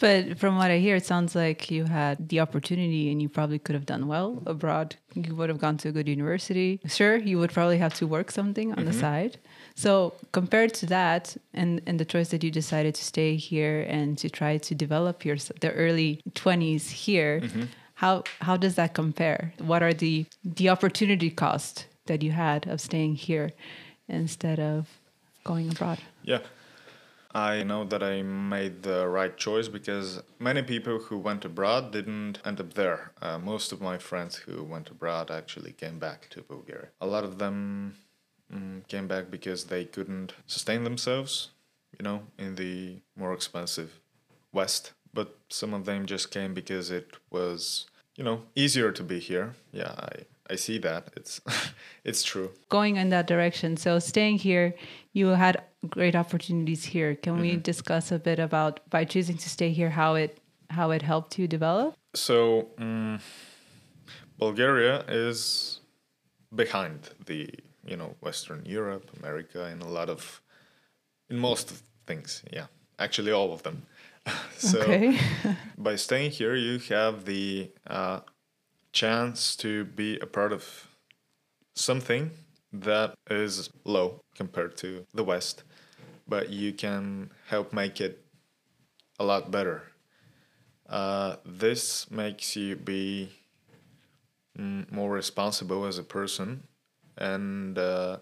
But 0.00 0.38
from 0.38 0.56
what 0.56 0.70
I 0.70 0.78
hear, 0.78 0.96
it 0.96 1.06
sounds 1.06 1.34
like 1.34 1.70
you 1.70 1.84
had 1.84 2.28
the 2.28 2.40
opportunity 2.40 3.10
and 3.10 3.22
you 3.22 3.28
probably 3.28 3.58
could 3.58 3.74
have 3.74 3.86
done 3.86 4.08
well 4.08 4.42
abroad. 4.44 4.96
You 5.14 5.34
would 5.36 5.48
have 5.48 5.58
gone 5.58 5.76
to 5.78 5.88
a 5.88 5.92
good 5.92 6.08
university. 6.08 6.80
Sure, 6.86 7.16
you 7.16 7.38
would 7.38 7.52
probably 7.52 7.78
have 7.78 7.94
to 7.94 8.06
work 8.06 8.30
something 8.30 8.74
on 8.74 8.84
the 8.84 8.92
side. 8.92 9.38
So 9.74 10.14
compared 10.32 10.74
to 10.74 10.86
that 10.86 11.36
and, 11.54 11.80
and 11.86 11.98
the 11.98 12.04
choice 12.04 12.28
that 12.30 12.42
you 12.44 12.50
decided 12.50 12.94
to 12.94 13.04
stay 13.04 13.36
here 13.36 13.82
and 13.88 14.18
to 14.18 14.28
try 14.28 14.58
to 14.58 14.74
develop 14.74 15.24
your 15.24 15.36
the 15.60 15.72
early 15.72 16.20
20s 16.32 16.88
here, 16.90 17.42
how 17.94 18.24
how 18.40 18.56
does 18.56 18.74
that 18.76 18.94
compare? 18.94 19.52
What 19.58 19.82
are 19.82 19.94
the 19.94 20.26
the 20.44 20.68
opportunity 20.68 21.30
cost 21.30 21.86
that 22.06 22.22
you 22.22 22.32
had 22.32 22.66
of 22.66 22.80
staying 22.80 23.14
here 23.14 23.50
instead 24.08 24.58
of 24.58 24.88
going 25.44 25.70
abroad? 25.70 25.98
Yeah. 26.22 26.40
I 27.34 27.62
know 27.62 27.84
that 27.84 28.02
I 28.02 28.20
made 28.20 28.82
the 28.82 29.08
right 29.08 29.34
choice 29.34 29.66
because 29.66 30.22
many 30.38 30.62
people 30.62 30.98
who 30.98 31.16
went 31.16 31.46
abroad 31.46 31.90
didn't 31.90 32.38
end 32.44 32.60
up 32.60 32.74
there. 32.74 33.12
Uh, 33.22 33.38
most 33.38 33.72
of 33.72 33.80
my 33.80 33.96
friends 33.96 34.36
who 34.36 34.62
went 34.62 34.90
abroad 34.90 35.30
actually 35.30 35.72
came 35.72 35.98
back 35.98 36.28
to 36.30 36.42
Bulgaria. 36.42 36.88
A 37.00 37.06
lot 37.06 37.24
of 37.24 37.38
them 37.38 37.94
mm, 38.54 38.86
came 38.88 39.08
back 39.08 39.30
because 39.30 39.64
they 39.64 39.84
couldn't 39.84 40.34
sustain 40.46 40.84
themselves, 40.84 41.50
you 41.98 42.02
know, 42.02 42.22
in 42.38 42.56
the 42.56 42.96
more 43.16 43.32
expensive 43.32 44.00
West. 44.52 44.92
But 45.14 45.36
some 45.48 45.74
of 45.74 45.84
them 45.84 46.06
just 46.06 46.30
came 46.30 46.54
because 46.54 46.90
it 46.90 47.16
was, 47.30 47.86
you 48.16 48.24
know, 48.24 48.42
easier 48.54 48.92
to 48.92 49.02
be 49.02 49.18
here. 49.18 49.54
Yeah, 49.72 49.92
I, 49.98 50.12
I 50.50 50.56
see 50.56 50.78
that. 50.78 51.08
It's 51.16 51.40
it's 52.04 52.22
true. 52.22 52.50
going 52.68 52.96
in 52.96 53.10
that 53.10 53.26
direction. 53.26 53.76
So 53.76 53.98
staying 53.98 54.38
here, 54.38 54.74
you 55.12 55.28
had 55.28 55.62
great 55.88 56.16
opportunities 56.16 56.84
here. 56.84 57.14
Can 57.14 57.38
we 57.40 57.56
discuss 57.56 58.12
a 58.12 58.18
bit 58.18 58.38
about 58.38 58.80
by 58.88 59.04
choosing 59.04 59.36
to 59.36 59.48
stay 59.48 59.70
here 59.70 59.90
how 59.90 60.14
it 60.14 60.38
how 60.70 60.90
it 60.90 61.02
helped 61.02 61.38
you 61.38 61.46
develop? 61.46 61.94
So, 62.14 62.68
mm 62.78 63.20
Bulgaria 64.38 65.04
is 65.06 65.80
behind 66.52 67.10
the 67.26 67.48
you 67.84 67.96
know 67.96 68.14
Western 68.20 68.64
Europe, 68.64 69.10
America, 69.18 69.64
and 69.64 69.82
a 69.82 69.88
lot 69.88 70.08
of 70.08 70.40
in 71.28 71.38
most 71.38 71.70
of 71.70 71.82
things. 72.06 72.42
Yeah, 72.52 72.66
actually 72.98 73.32
all 73.32 73.52
of 73.52 73.62
them. 73.62 73.86
so 74.56 74.80
okay. 74.80 75.18
by 75.78 75.96
staying 75.96 76.30
here, 76.30 76.54
you 76.54 76.78
have 76.94 77.24
the 77.24 77.70
uh, 77.86 78.20
chance 78.92 79.56
to 79.56 79.84
be 79.84 80.18
a 80.20 80.26
part 80.26 80.52
of 80.52 80.88
something 81.74 82.30
that 82.72 83.14
is 83.30 83.70
low 83.84 84.20
compared 84.34 84.76
to 84.78 85.06
the 85.14 85.24
West, 85.24 85.64
but 86.28 86.50
you 86.50 86.72
can 86.72 87.30
help 87.48 87.72
make 87.72 88.00
it 88.00 88.24
a 89.18 89.24
lot 89.24 89.50
better. 89.50 89.82
Uh, 90.88 91.36
this 91.44 92.10
makes 92.10 92.56
you 92.56 92.76
be 92.76 93.30
mm, 94.58 94.90
more 94.90 95.10
responsible 95.10 95.86
as 95.86 95.98
a 95.98 96.02
person, 96.02 96.64
and 97.16 97.78
uh, 97.78 98.18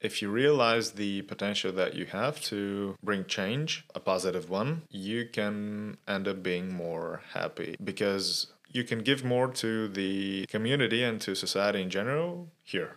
if 0.00 0.22
you 0.22 0.30
realize 0.30 0.92
the 0.92 1.22
potential 1.22 1.72
that 1.72 1.94
you 1.94 2.06
have 2.06 2.40
to 2.42 2.96
bring 3.02 3.24
change, 3.26 3.84
a 3.94 4.00
positive 4.00 4.48
one, 4.48 4.82
you 4.90 5.26
can 5.26 5.98
end 6.08 6.26
up 6.26 6.42
being 6.42 6.72
more 6.72 7.22
happy 7.34 7.76
because 7.82 8.46
you 8.72 8.84
can 8.84 9.00
give 9.00 9.24
more 9.24 9.48
to 9.48 9.88
the 9.88 10.46
community 10.46 11.02
and 11.02 11.20
to 11.20 11.34
society 11.34 11.82
in 11.82 11.90
general 11.90 12.48
here. 12.64 12.96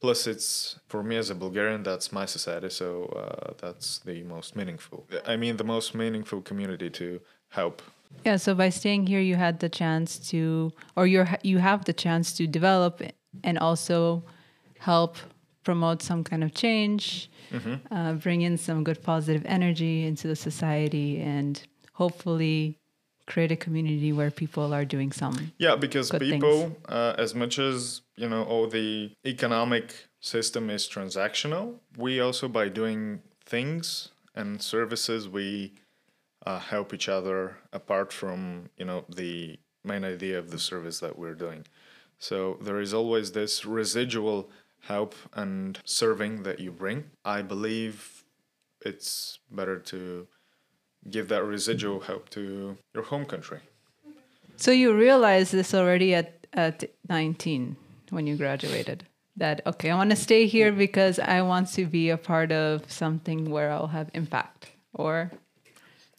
Plus, 0.00 0.26
it's 0.26 0.80
for 0.88 1.04
me 1.04 1.16
as 1.16 1.30
a 1.30 1.34
Bulgarian, 1.34 1.84
that's 1.84 2.10
my 2.10 2.26
society, 2.26 2.70
so 2.70 3.04
uh, 3.04 3.52
that's 3.58 4.00
the 4.00 4.24
most 4.24 4.56
meaningful. 4.56 5.06
I 5.24 5.36
mean, 5.36 5.58
the 5.58 5.64
most 5.64 5.94
meaningful 5.94 6.40
community 6.42 6.90
to 6.90 7.20
help. 7.50 7.82
Yeah, 8.26 8.36
so 8.36 8.54
by 8.54 8.68
staying 8.70 9.06
here 9.06 9.20
you 9.20 9.36
had 9.36 9.60
the 9.60 9.68
chance 9.68 10.18
to 10.30 10.72
or 10.96 11.06
you're 11.06 11.28
you 11.42 11.58
have 11.58 11.84
the 11.84 11.92
chance 11.92 12.32
to 12.34 12.46
develop 12.46 13.00
and 13.44 13.58
also 13.58 14.22
help 14.78 15.16
promote 15.64 16.02
some 16.02 16.24
kind 16.24 16.42
of 16.42 16.54
change, 16.54 17.30
uh, 17.90 18.14
bring 18.14 18.42
in 18.42 18.56
some 18.56 18.82
good 18.82 19.02
positive 19.02 19.42
energy 19.46 20.06
into 20.06 20.26
the 20.26 20.36
society 20.36 21.20
and 21.20 21.62
hopefully 21.92 22.78
create 23.26 23.52
a 23.52 23.56
community 23.56 24.12
where 24.12 24.30
people 24.30 24.74
are 24.74 24.84
doing 24.84 25.12
some 25.12 25.52
Yeah, 25.58 25.76
because 25.76 26.10
people, 26.10 26.76
uh, 26.88 27.14
as 27.16 27.34
much 27.34 27.58
as 27.58 28.02
you 28.16 28.28
know, 28.28 28.42
all 28.44 28.66
the 28.66 29.12
economic 29.24 30.08
system 30.20 30.70
is 30.70 30.88
transactional, 30.88 31.76
we 31.96 32.20
also 32.20 32.48
by 32.48 32.68
doing 32.68 33.22
things 33.44 34.08
and 34.34 34.60
services, 34.62 35.28
we 35.28 35.74
uh, 36.46 36.58
help 36.58 36.92
each 36.92 37.08
other 37.08 37.58
apart 37.72 38.12
from 38.12 38.68
you 38.76 38.84
know 38.84 39.04
the 39.08 39.58
main 39.84 40.04
idea 40.04 40.38
of 40.38 40.50
the 40.50 40.58
service 40.58 41.00
that 41.00 41.18
we're 41.18 41.34
doing. 41.34 41.64
So 42.22 42.56
there 42.62 42.80
is 42.80 42.94
always 42.94 43.32
this 43.32 43.66
residual 43.66 44.48
help 44.82 45.16
and 45.34 45.80
serving 45.84 46.44
that 46.44 46.60
you 46.60 46.70
bring. 46.70 47.10
I 47.24 47.42
believe 47.42 48.22
it's 48.80 49.40
better 49.50 49.80
to 49.90 50.28
give 51.10 51.26
that 51.30 51.42
residual 51.42 51.98
help 51.98 52.28
to 52.30 52.78
your 52.94 53.02
home 53.02 53.24
country. 53.24 53.58
So 54.56 54.70
you 54.70 54.96
realized 54.96 55.50
this 55.50 55.74
already 55.74 56.14
at, 56.14 56.46
at 56.52 56.84
19 57.08 57.74
when 58.10 58.28
you 58.28 58.36
graduated 58.36 59.02
that, 59.36 59.60
okay, 59.66 59.90
I 59.90 59.96
want 59.96 60.10
to 60.10 60.16
stay 60.16 60.46
here 60.46 60.70
because 60.70 61.18
I 61.18 61.42
want 61.42 61.72
to 61.72 61.86
be 61.86 62.10
a 62.10 62.16
part 62.16 62.52
of 62.52 62.88
something 62.88 63.50
where 63.50 63.72
I'll 63.72 63.88
have 63.88 64.12
impact. 64.14 64.70
Or, 64.94 65.32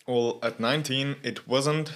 Well, 0.05 0.39
at 0.43 0.59
19, 0.59 1.15
it 1.23 1.47
wasn't, 1.47 1.93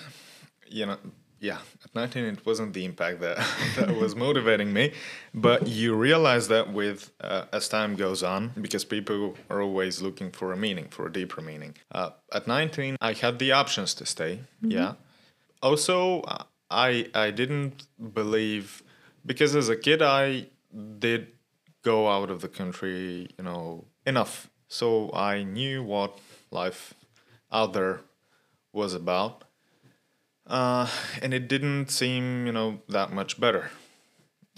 you 0.69 0.85
know, 0.85 0.97
yeah, 1.39 1.59
at 1.83 1.93
19, 1.93 2.23
it 2.25 2.45
wasn't 2.45 2.73
the 2.73 2.85
impact 2.85 3.21
that, 3.21 3.37
that 3.77 3.95
was 3.95 4.15
motivating 4.15 4.73
me. 4.73 4.93
But 5.33 5.67
you 5.67 5.95
realize 5.95 6.47
that 6.47 6.73
with, 6.73 7.11
uh, 7.21 7.45
as 7.51 7.67
time 7.67 7.95
goes 7.95 8.23
on, 8.23 8.51
because 8.59 8.85
people 8.85 9.35
are 9.49 9.61
always 9.61 10.01
looking 10.01 10.31
for 10.31 10.51
a 10.51 10.57
meaning, 10.57 10.87
for 10.89 11.07
a 11.07 11.11
deeper 11.11 11.41
meaning. 11.41 11.75
Uh, 11.91 12.11
at 12.33 12.47
19, 12.47 12.97
I 13.01 13.13
had 13.13 13.39
the 13.39 13.51
options 13.51 13.93
to 13.95 14.05
stay, 14.05 14.41
yeah. 14.61 14.93
Also, 15.61 16.21
uh, 16.21 16.43
I, 16.69 17.07
I 17.13 17.31
didn't 17.31 17.87
believe, 18.13 18.83
because 19.25 19.55
as 19.55 19.69
a 19.69 19.75
kid, 19.75 20.01
I 20.01 20.47
did 20.99 21.27
go 21.83 22.09
out 22.09 22.29
of 22.29 22.41
the 22.41 22.47
country, 22.47 23.29
you 23.37 23.43
know, 23.43 23.85
enough. 24.05 24.49
So 24.67 25.11
I 25.13 25.43
knew 25.43 25.83
what 25.83 26.19
life 26.51 26.93
out 27.51 27.73
there 27.73 28.01
was 28.73 28.93
about. 28.93 29.43
Uh, 30.47 30.87
and 31.21 31.33
it 31.33 31.47
didn't 31.47 31.89
seem, 31.89 32.45
you 32.45 32.51
know, 32.51 32.79
that 32.87 33.11
much 33.11 33.39
better. 33.39 33.69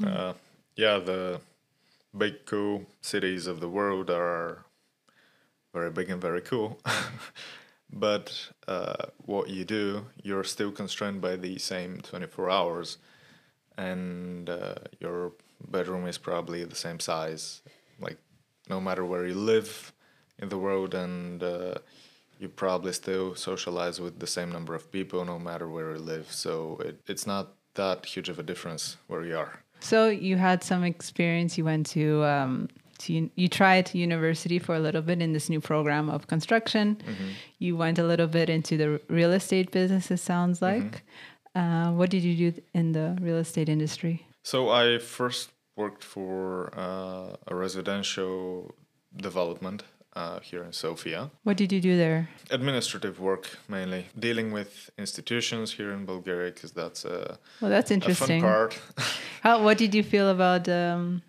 Uh, 0.06 0.34
yeah, 0.76 1.00
the 1.00 1.42
big 2.18 2.46
cool 2.46 2.86
cities 3.02 3.48
of 3.48 3.60
the 3.60 3.70
world 3.70 4.10
are 4.10 4.66
very 5.74 5.90
big 5.90 6.10
and 6.10 6.22
very 6.22 6.42
cool. 6.42 6.80
but 7.94 8.50
uh, 8.68 9.08
what 9.26 9.50
you 9.50 9.66
do, 9.66 10.06
you're 10.22 10.44
still 10.44 10.72
constrained 10.72 11.22
by 11.22 11.36
the 11.36 11.58
same 11.58 12.02
24 12.02 12.50
hours. 12.50 12.98
And 13.78 14.50
uh, 14.50 14.76
your 15.00 15.34
bedroom 15.68 16.08
is 16.08 16.18
probably 16.18 16.64
the 16.64 16.76
same 16.76 17.00
size, 17.00 17.62
like 18.00 18.18
no 18.70 18.80
matter 18.80 19.06
where 19.06 19.26
you 19.26 19.36
live 19.36 19.94
in 20.38 20.50
the 20.50 20.58
world, 20.58 20.94
and 20.94 21.42
uh, 21.42 21.76
you 22.40 22.48
probably 22.50 22.94
still 22.94 23.36
socialize 23.36 24.00
with 24.00 24.20
the 24.20 24.28
same 24.28 24.50
number 24.52 24.74
of 24.74 24.92
people 24.92 25.26
no 25.26 25.38
matter 25.38 25.68
where 25.68 25.92
you 25.94 26.00
live. 26.00 26.32
So 26.32 26.80
it, 26.86 27.02
it's 27.08 27.28
not 27.28 27.54
that 27.76 28.06
huge 28.06 28.30
of 28.30 28.40
a 28.40 28.44
difference 28.44 28.98
where 29.08 29.24
you 29.24 29.38
are. 29.38 29.60
so 29.82 30.08
you 30.10 30.38
had 30.38 30.64
some 30.64 30.84
experience. 30.84 31.58
You 31.58 31.66
went 31.66 31.86
to, 31.88 32.24
um, 32.24 32.70
to 33.00 33.30
you 33.36 33.48
tried 33.48 33.94
university 33.94 34.60
for 34.60 34.76
a 34.76 34.80
little 34.80 35.02
bit 35.02 35.22
in 35.22 35.32
this 35.34 35.50
new 35.50 35.62
program 35.62 36.10
of 36.10 36.28
construction. 36.28 36.98
You 37.60 37.78
went 37.78 37.98
a 38.00 38.04
little 38.04 38.28
bit 38.28 38.50
into 38.50 38.78
the 38.78 39.02
real 39.10 39.32
estate 39.32 39.72
business, 39.72 40.10
it 40.12 40.18
sounds 40.18 40.62
like. 40.62 41.04
Uh, 41.56 41.92
what 41.92 42.10
did 42.10 42.24
you 42.24 42.52
do 42.52 42.62
in 42.74 42.92
the 42.94 43.18
real 43.22 43.38
estate 43.38 43.70
industry? 43.70 44.26
So 44.44 44.70
I 44.70 44.98
first 45.00 45.52
worked 45.76 46.04
for 46.04 46.72
uh, 46.78 47.36
a 47.48 47.56
residential 47.56 48.74
development 49.16 49.84
uh, 50.20 50.40
here 50.50 50.64
in 50.64 50.74
Sofia. 50.74 51.22
What 51.44 51.58
did 51.58 51.72
you 51.72 51.82
do 51.90 51.96
there? 51.98 52.30
Administrative 52.52 53.16
work 53.20 53.46
mainly, 53.68 54.04
dealing 54.28 54.52
with 54.52 54.72
institutions 54.98 55.68
here 55.78 55.92
in 55.98 56.06
Bulgaria 56.06 56.52
because 56.52 56.72
that's 56.82 57.06
a, 57.06 57.38
Well, 57.62 57.72
that's 57.76 57.92
interesting. 57.92 58.42
part. 58.42 58.72
How? 59.46 59.56
What 59.66 59.78
did 59.78 59.92
you 59.98 60.04
feel 60.04 60.30
about? 60.30 60.68
Um, 60.68 61.22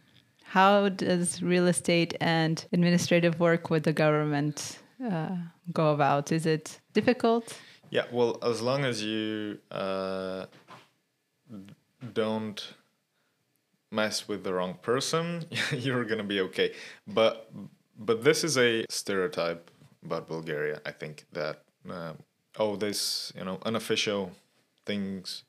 how 0.61 0.89
does 0.89 1.41
real 1.55 1.69
estate 1.69 2.13
and 2.21 2.55
administrative 2.73 3.39
work 3.39 3.71
with 3.71 3.85
the 3.85 3.93
government 3.93 4.81
uh, 5.13 5.37
go 5.73 5.93
about? 5.97 6.33
Is 6.33 6.45
it 6.45 6.81
difficult? 6.93 7.45
Yeah, 7.91 8.07
well, 8.11 8.33
as 8.43 8.61
long 8.61 8.85
as 8.85 8.97
you 9.01 9.59
uh, 9.71 10.47
don't 12.23 12.61
mess 13.93 14.27
with 14.27 14.43
the 14.43 14.53
wrong 14.53 14.75
person, 14.83 15.45
you're 15.85 16.05
gonna 16.05 16.31
be 16.35 16.41
okay. 16.41 16.69
But 17.07 17.35
but 18.01 18.25
this 18.25 18.43
is 18.43 18.57
a 18.57 18.87
stereotype 18.89 19.71
about 20.05 20.27
Bulgaria. 20.27 20.81
I 20.87 20.91
think 20.91 21.27
that 21.33 21.63
uh, 21.89 22.15
oh, 22.59 22.75
this 22.77 23.33
you 23.37 23.45
know 23.45 23.59
unofficial 23.63 24.33
things, 24.87 25.45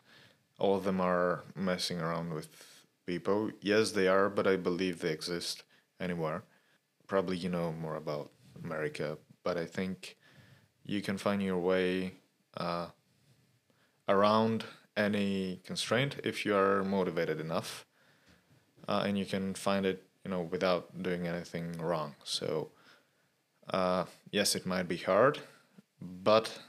all 0.59 0.75
of 0.75 0.83
them 0.83 0.99
are 0.99 1.43
messing 1.55 2.01
around 2.01 2.33
with 2.33 2.49
people. 3.05 3.51
Yes, 3.61 3.91
they 3.91 4.07
are, 4.07 4.29
but 4.29 4.45
I 4.45 4.57
believe 4.57 4.99
they 4.99 5.11
exist 5.11 5.63
anywhere. 5.99 6.43
Probably 7.07 7.37
you 7.37 7.49
know 7.49 7.71
more 7.71 7.95
about 7.95 8.31
America, 8.63 9.17
but 9.43 9.57
I 9.57 9.65
think 9.65 10.17
you 10.85 11.01
can 11.01 11.17
find 11.17 11.41
your 11.41 11.57
way 11.57 12.15
uh, 12.57 12.87
around 14.09 14.65
any 14.97 15.61
constraint 15.65 16.17
if 16.25 16.45
you 16.45 16.53
are 16.53 16.83
motivated 16.83 17.39
enough, 17.39 17.85
uh, 18.89 19.03
and 19.05 19.17
you 19.17 19.25
can 19.25 19.53
find 19.53 19.85
it 19.85 20.03
you 20.23 20.31
know 20.31 20.41
without 20.41 21.01
doing 21.01 21.27
anything 21.27 21.77
wrong. 21.79 22.15
So 22.23 22.69
uh, 23.69 24.05
yes, 24.31 24.55
it 24.55 24.65
might 24.65 24.87
be 24.87 24.97
hard, 24.97 25.39
but 26.01 26.59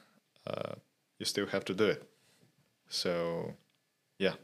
uh, 0.46 0.74
you 1.18 1.26
still 1.26 1.46
have 1.46 1.64
to 1.66 1.74
do 1.74 1.86
it. 1.86 2.08
So 2.88 3.54
yeah 4.18 4.34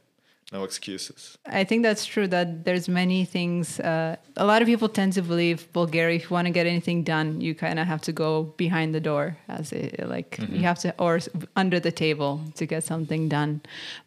no 0.53 0.65
excuses 0.65 1.37
i 1.47 1.62
think 1.62 1.83
that's 1.83 2.07
true 2.07 2.27
that 2.27 2.65
there's 2.65 2.88
many 2.88 3.25
things 3.25 3.81
uh, 3.81 4.17
a 4.37 4.47
lot 4.47 4.62
of 4.62 4.67
people 4.67 4.88
tend 4.88 5.12
to 5.12 5.23
believe 5.23 5.71
bulgaria 5.73 6.17
if 6.17 6.25
you 6.25 6.31
want 6.31 6.47
to 6.47 6.55
get 6.59 6.67
anything 6.67 7.03
done 7.05 7.41
you 7.41 7.55
kind 7.55 7.79
of 7.79 7.87
have 7.87 8.00
to 8.00 8.12
go 8.12 8.31
behind 8.57 8.95
the 8.95 9.00
door 9.00 9.37
as 9.49 9.73
it, 9.73 10.09
like 10.09 10.31
mm-hmm. 10.37 10.57
you 10.57 10.62
have 10.62 10.79
to 10.79 10.95
or 10.99 11.19
under 11.57 11.79
the 11.79 11.93
table 11.93 12.41
to 12.55 12.65
get 12.67 12.83
something 12.83 13.29
done 13.29 13.61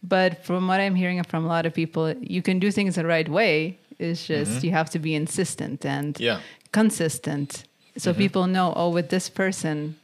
but 0.03 0.43
from 0.43 0.67
what 0.67 0.79
i'm 0.79 0.95
hearing 0.95 1.21
from 1.23 1.45
a 1.45 1.47
lot 1.47 1.65
of 1.65 1.73
people 1.73 2.13
you 2.21 2.41
can 2.41 2.57
do 2.59 2.71
things 2.71 2.95
the 2.95 3.05
right 3.05 3.29
way 3.29 3.77
it's 4.01 4.25
just 4.25 4.51
mm-hmm. 4.51 4.65
you 4.65 4.71
have 4.71 4.89
to 4.89 4.99
be 4.99 5.13
insistent 5.15 5.85
and 5.85 6.19
yeah. 6.19 6.39
consistent 6.71 7.63
so 7.97 8.11
mm-hmm. 8.11 8.19
people 8.19 8.47
know 8.47 8.73
oh 8.75 8.89
with 8.89 9.09
this 9.09 9.29
person 9.29 9.95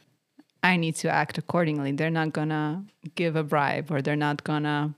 I 0.62 0.76
need 0.76 0.96
to 0.96 1.08
act 1.08 1.38
accordingly. 1.38 1.92
They're 1.92 2.10
not 2.10 2.32
gonna 2.32 2.84
give 3.14 3.36
a 3.36 3.44
bribe 3.44 3.90
or 3.90 4.02
they're 4.02 4.16
not 4.16 4.44
gonna 4.44 4.94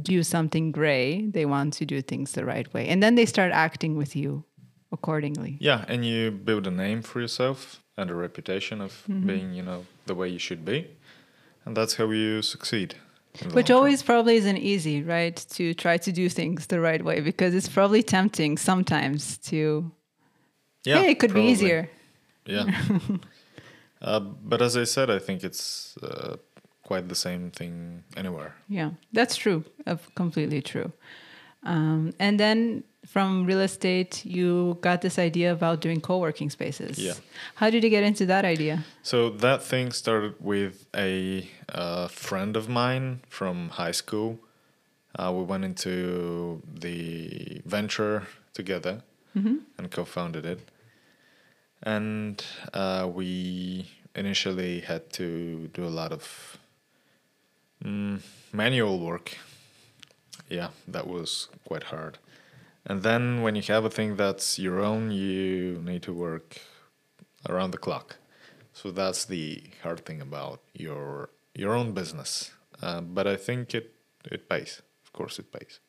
do 0.00 0.22
something 0.22 0.72
gray. 0.72 1.26
They 1.26 1.46
want 1.46 1.74
to 1.74 1.86
do 1.86 2.02
things 2.02 2.32
the 2.32 2.44
right 2.44 2.72
way. 2.72 2.88
And 2.88 3.02
then 3.02 3.14
they 3.14 3.26
start 3.26 3.52
acting 3.52 3.96
with 3.96 4.14
you 4.14 4.44
accordingly. 4.90 5.56
Yeah, 5.60 5.84
and 5.88 6.04
you 6.04 6.30
build 6.30 6.66
a 6.66 6.70
name 6.70 7.02
for 7.02 7.20
yourself 7.20 7.82
and 7.96 8.10
a 8.10 8.14
reputation 8.14 8.80
of 8.80 9.04
mm-hmm. 9.08 9.26
being, 9.26 9.54
you 9.54 9.62
know, 9.62 9.86
the 10.06 10.14
way 10.14 10.28
you 10.28 10.38
should 10.38 10.64
be. 10.64 10.88
And 11.64 11.76
that's 11.76 11.94
how 11.94 12.10
you 12.10 12.42
succeed. 12.42 12.96
Which 13.52 13.70
always 13.70 14.02
probably 14.02 14.36
isn't 14.36 14.58
easy, 14.58 15.02
right? 15.02 15.34
To 15.36 15.72
try 15.74 15.96
to 15.96 16.12
do 16.12 16.28
things 16.28 16.66
the 16.66 16.80
right 16.80 17.02
way 17.02 17.20
because 17.20 17.54
it's 17.54 17.68
probably 17.68 18.02
tempting 18.02 18.58
sometimes 18.58 19.38
to 19.38 19.90
yeah, 20.84 20.98
hey, 20.98 21.12
it 21.12 21.18
could 21.18 21.30
probably. 21.30 21.48
be 21.48 21.52
easier. 21.52 21.90
Yeah. 22.44 22.66
uh, 24.02 24.20
but 24.20 24.60
as 24.60 24.76
I 24.76 24.84
said, 24.84 25.10
I 25.10 25.18
think 25.18 25.44
it's 25.44 25.96
uh, 26.02 26.36
quite 26.82 27.08
the 27.08 27.14
same 27.14 27.50
thing 27.50 28.04
anywhere. 28.16 28.54
Yeah, 28.68 28.90
that's 29.12 29.36
true. 29.36 29.64
Uh, 29.86 29.96
completely 30.14 30.60
true. 30.60 30.92
Um, 31.64 32.12
and 32.18 32.38
then 32.38 32.84
from 33.06 33.44
real 33.44 33.60
estate, 33.60 34.24
you 34.24 34.78
got 34.80 35.00
this 35.02 35.18
idea 35.18 35.52
about 35.52 35.80
doing 35.80 36.00
co 36.00 36.18
working 36.18 36.50
spaces. 36.50 36.98
Yeah. 36.98 37.14
How 37.56 37.70
did 37.70 37.84
you 37.84 37.90
get 37.90 38.04
into 38.04 38.26
that 38.26 38.44
idea? 38.44 38.84
So 39.02 39.30
that 39.30 39.62
thing 39.62 39.92
started 39.92 40.34
with 40.40 40.86
a 40.94 41.48
uh, 41.68 42.08
friend 42.08 42.56
of 42.56 42.68
mine 42.68 43.20
from 43.28 43.70
high 43.70 43.92
school. 43.92 44.38
Uh, 45.14 45.32
we 45.34 45.42
went 45.44 45.64
into 45.64 46.62
the 46.72 47.60
venture 47.66 48.26
together 48.54 49.02
mm-hmm. 49.36 49.56
and 49.78 49.90
co 49.90 50.04
founded 50.04 50.46
it. 50.46 50.60
And 51.82 52.42
uh, 52.72 53.10
we 53.12 53.90
initially 54.14 54.80
had 54.80 55.12
to 55.14 55.68
do 55.74 55.84
a 55.84 55.90
lot 55.90 56.12
of 56.12 56.58
Mm, 57.84 58.20
manual 58.52 59.00
work. 59.00 59.36
Yeah, 60.48 60.68
that 60.88 61.06
was 61.06 61.48
quite 61.66 61.84
hard. 61.84 62.18
And 62.84 63.02
then 63.02 63.42
when 63.42 63.54
you 63.54 63.62
have 63.68 63.84
a 63.84 63.90
thing 63.90 64.16
that's 64.16 64.58
your 64.58 64.80
own, 64.80 65.10
you 65.10 65.80
need 65.84 66.02
to 66.02 66.12
work 66.12 66.60
around 67.48 67.70
the 67.70 67.78
clock. 67.78 68.16
So 68.72 68.90
that's 68.90 69.24
the 69.24 69.62
hard 69.82 70.04
thing 70.04 70.20
about 70.20 70.60
your 70.74 71.30
your 71.54 71.74
own 71.74 71.92
business. 71.92 72.52
Uh, 72.80 73.00
but 73.00 73.26
I 73.26 73.36
think 73.36 73.74
it 73.74 73.94
it 74.24 74.48
pays. 74.48 74.82
Of 75.04 75.12
course, 75.12 75.38
it 75.38 75.52
pays. 75.52 75.80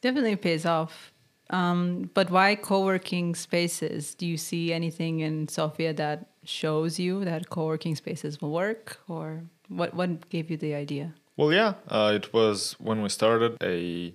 Definitely 0.00 0.36
pays 0.36 0.66
off. 0.66 1.12
Um, 1.50 2.10
but 2.12 2.30
why 2.30 2.56
co-working 2.56 3.34
spaces? 3.34 4.14
Do 4.14 4.26
you 4.26 4.36
see 4.36 4.72
anything 4.72 5.20
in 5.20 5.48
Sofia 5.48 5.94
that 5.94 6.26
shows 6.44 6.98
you 6.98 7.24
that 7.24 7.48
co-working 7.48 7.96
spaces 7.96 8.40
will 8.40 8.52
work, 8.52 8.98
or 9.08 9.44
what? 9.68 9.94
What 9.94 10.28
gave 10.28 10.50
you 10.50 10.56
the 10.58 10.74
idea? 10.74 11.14
Well, 11.38 11.52
yeah, 11.52 11.74
uh, 11.86 12.10
it 12.16 12.32
was 12.34 12.74
when 12.80 13.00
we 13.00 13.08
started 13.08 13.62
a 13.62 14.12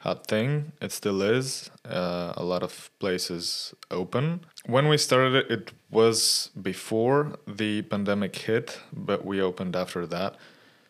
hot 0.00 0.26
thing. 0.26 0.72
It 0.82 0.92
still 0.92 1.22
is. 1.22 1.70
Uh, 1.82 2.34
a 2.36 2.44
lot 2.44 2.62
of 2.62 2.90
places 2.98 3.74
open. 3.90 4.40
When 4.66 4.86
we 4.88 4.98
started 4.98 5.50
it, 5.50 5.72
was 5.90 6.50
before 6.60 7.38
the 7.46 7.80
pandemic 7.80 8.36
hit, 8.36 8.80
but 8.92 9.24
we 9.24 9.40
opened 9.40 9.74
after 9.74 10.04
that. 10.08 10.36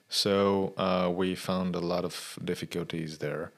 So 0.09 0.75
uh, 0.77 1.13
we 1.15 1.37
found 1.37 1.77
a 1.77 1.81
lot 1.81 2.05
of 2.05 2.37
difficulties 2.45 3.19
there. 3.19 3.53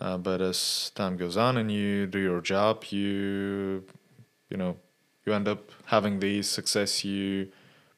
Uh, 0.00 0.16
but 0.16 0.40
as 0.40 0.90
time 0.94 1.18
goes 1.18 1.36
on 1.36 1.58
and 1.58 1.70
you 1.70 2.06
do 2.06 2.18
your 2.18 2.40
job, 2.40 2.84
you 2.88 3.84
you 4.48 4.56
know 4.56 4.78
you 5.26 5.34
end 5.34 5.46
up 5.46 5.70
having 5.86 6.20
the 6.20 6.40
success 6.40 7.04
you 7.04 7.48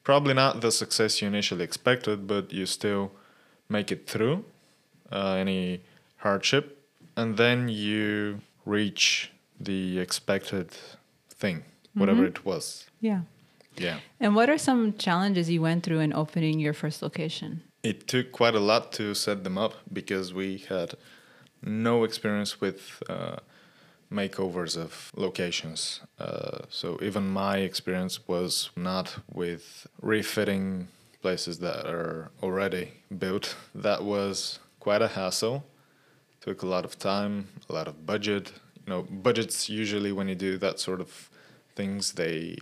probably 0.03 0.33
not 0.33 0.59
the 0.59 0.71
success 0.71 1.21
you 1.21 1.29
initially 1.29 1.63
expected, 1.63 2.27
but 2.27 2.51
you 2.51 2.65
still 2.65 3.13
make 3.71 3.91
it 3.91 4.07
through 4.07 4.43
uh, 5.11 5.33
any 5.33 5.81
hardship, 6.17 6.65
and 7.15 7.37
then 7.37 7.69
you 7.69 8.41
reach 8.65 9.31
the 9.59 9.99
expected 9.99 10.71
thing, 11.29 11.63
whatever 11.93 12.21
mm-hmm. 12.21 12.37
it 12.41 12.45
was. 12.45 12.87
Yeah. 12.99 13.21
Yeah. 13.77 13.99
And 14.19 14.35
what 14.35 14.49
are 14.49 14.57
some 14.57 14.93
challenges 14.97 15.49
you 15.49 15.61
went 15.61 15.83
through 15.83 15.99
in 15.99 16.13
opening 16.13 16.59
your 16.59 16.73
first 16.73 17.01
location? 17.01 17.63
It 17.83 18.07
took 18.07 18.31
quite 18.31 18.53
a 18.53 18.59
lot 18.59 18.91
to 18.93 19.15
set 19.15 19.43
them 19.43 19.57
up 19.57 19.73
because 19.91 20.33
we 20.33 20.57
had 20.57 20.95
no 21.63 22.03
experience 22.03 22.59
with 22.59 23.01
uh, 23.09 23.37
makeovers 24.11 24.77
of 24.77 25.11
locations. 25.15 26.01
Uh, 26.19 26.59
so 26.69 26.99
even 27.01 27.27
my 27.29 27.57
experience 27.59 28.27
was 28.27 28.69
not 28.75 29.17
with 29.31 29.87
refitting 30.01 30.89
places 31.21 31.59
that 31.59 31.85
are 31.85 32.31
already 32.41 32.93
built. 33.17 33.55
That 33.75 34.03
was 34.03 34.59
quite 34.79 35.01
a 35.01 35.09
hassle. 35.09 35.63
Took 36.41 36.63
a 36.63 36.67
lot 36.67 36.85
of 36.85 36.97
time, 36.97 37.47
a 37.69 37.73
lot 37.73 37.87
of 37.87 38.05
budget. 38.05 38.51
You 38.85 38.93
know, 38.93 39.01
budgets 39.03 39.69
usually 39.69 40.11
when 40.11 40.27
you 40.27 40.35
do 40.35 40.57
that 40.57 40.79
sort 40.79 41.01
of 41.01 41.29
things 41.75 42.13
they 42.13 42.57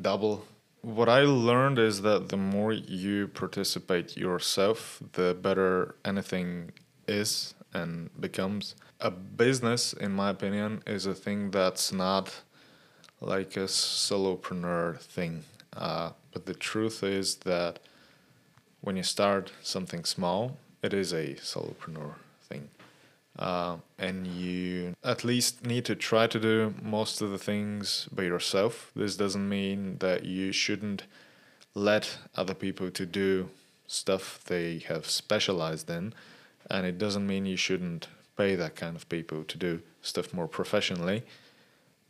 double. 0.00 0.44
What 0.82 1.08
I 1.08 1.22
learned 1.22 1.78
is 1.78 2.02
that 2.02 2.28
the 2.28 2.36
more 2.36 2.72
you 2.72 3.28
participate 3.28 4.16
yourself, 4.16 5.02
the 5.12 5.34
better 5.34 5.96
anything 6.04 6.72
is 7.06 7.54
and 7.72 8.10
becomes. 8.20 8.74
A 9.00 9.10
business, 9.10 9.92
in 9.92 10.12
my 10.12 10.30
opinion, 10.30 10.82
is 10.86 11.06
a 11.06 11.14
thing 11.14 11.50
that's 11.50 11.92
not 11.92 12.42
like 13.20 13.56
a 13.56 13.66
solopreneur 13.66 14.98
thing. 15.00 15.44
Uh, 15.78 16.10
but 16.32 16.46
the 16.46 16.54
truth 16.54 17.02
is 17.02 17.36
that 17.36 17.78
when 18.80 18.96
you 18.96 19.02
start 19.02 19.52
something 19.62 20.04
small, 20.04 20.58
it 20.82 20.92
is 20.92 21.12
a 21.12 21.34
solopreneur 21.34 22.14
thing. 22.48 22.68
Uh, 23.38 23.76
and 23.98 24.26
you 24.26 24.94
at 25.04 25.24
least 25.24 25.64
need 25.64 25.84
to 25.84 25.94
try 25.94 26.26
to 26.26 26.40
do 26.40 26.74
most 26.82 27.22
of 27.22 27.30
the 27.30 27.38
things 27.38 28.08
by 28.12 28.24
yourself. 28.24 28.90
This 28.96 29.16
doesn't 29.16 29.48
mean 29.48 29.98
that 29.98 30.24
you 30.24 30.50
shouldn't 30.50 31.04
let 31.74 32.18
other 32.34 32.54
people 32.54 32.90
to 32.90 33.06
do 33.06 33.48
stuff 33.86 34.42
they 34.46 34.78
have 34.88 35.06
specialized 35.06 35.88
in, 35.88 36.12
and 36.68 36.84
it 36.84 36.98
doesn't 36.98 37.26
mean 37.26 37.46
you 37.46 37.56
shouldn't 37.56 38.08
pay 38.36 38.56
that 38.56 38.74
kind 38.74 38.96
of 38.96 39.08
people 39.08 39.44
to 39.44 39.56
do 39.56 39.80
stuff 40.02 40.34
more 40.34 40.48
professionally. 40.48 41.22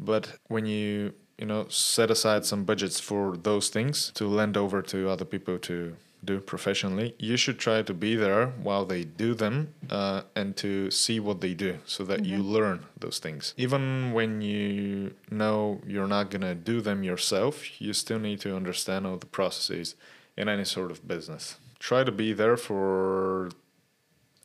But 0.00 0.38
when 0.48 0.64
you 0.64 1.12
you 1.38 1.46
know 1.46 1.66
set 1.68 2.10
aside 2.10 2.44
some 2.44 2.64
budgets 2.64 3.00
for 3.00 3.36
those 3.36 3.68
things 3.68 4.10
to 4.14 4.26
lend 4.26 4.56
over 4.56 4.82
to 4.82 5.08
other 5.08 5.24
people 5.24 5.58
to 5.58 5.96
do 6.24 6.40
professionally. 6.40 7.14
You 7.18 7.36
should 7.36 7.58
try 7.58 7.82
to 7.82 7.94
be 7.94 8.16
there 8.16 8.48
while 8.62 8.84
they 8.84 9.04
do 9.04 9.34
them 9.34 9.74
uh, 9.88 10.22
and 10.34 10.56
to 10.56 10.90
see 10.90 11.20
what 11.20 11.40
they 11.40 11.54
do 11.54 11.78
so 11.86 12.04
that 12.04 12.22
mm-hmm. 12.22 12.32
you 12.32 12.42
learn 12.42 12.86
those 12.98 13.18
things. 13.18 13.54
Even 13.56 14.12
when 14.12 14.40
you 14.40 15.14
know 15.30 15.80
you're 15.86 16.08
not 16.08 16.30
going 16.30 16.42
to 16.42 16.54
do 16.54 16.80
them 16.80 17.02
yourself 17.02 17.80
you 17.80 17.92
still 17.92 18.18
need 18.18 18.40
to 18.40 18.56
understand 18.56 19.06
all 19.06 19.16
the 19.16 19.26
processes 19.26 19.94
in 20.36 20.48
any 20.48 20.64
sort 20.64 20.90
of 20.90 21.06
business. 21.06 21.56
Try 21.78 22.04
to 22.04 22.12
be 22.12 22.32
there 22.32 22.56
for 22.56 23.50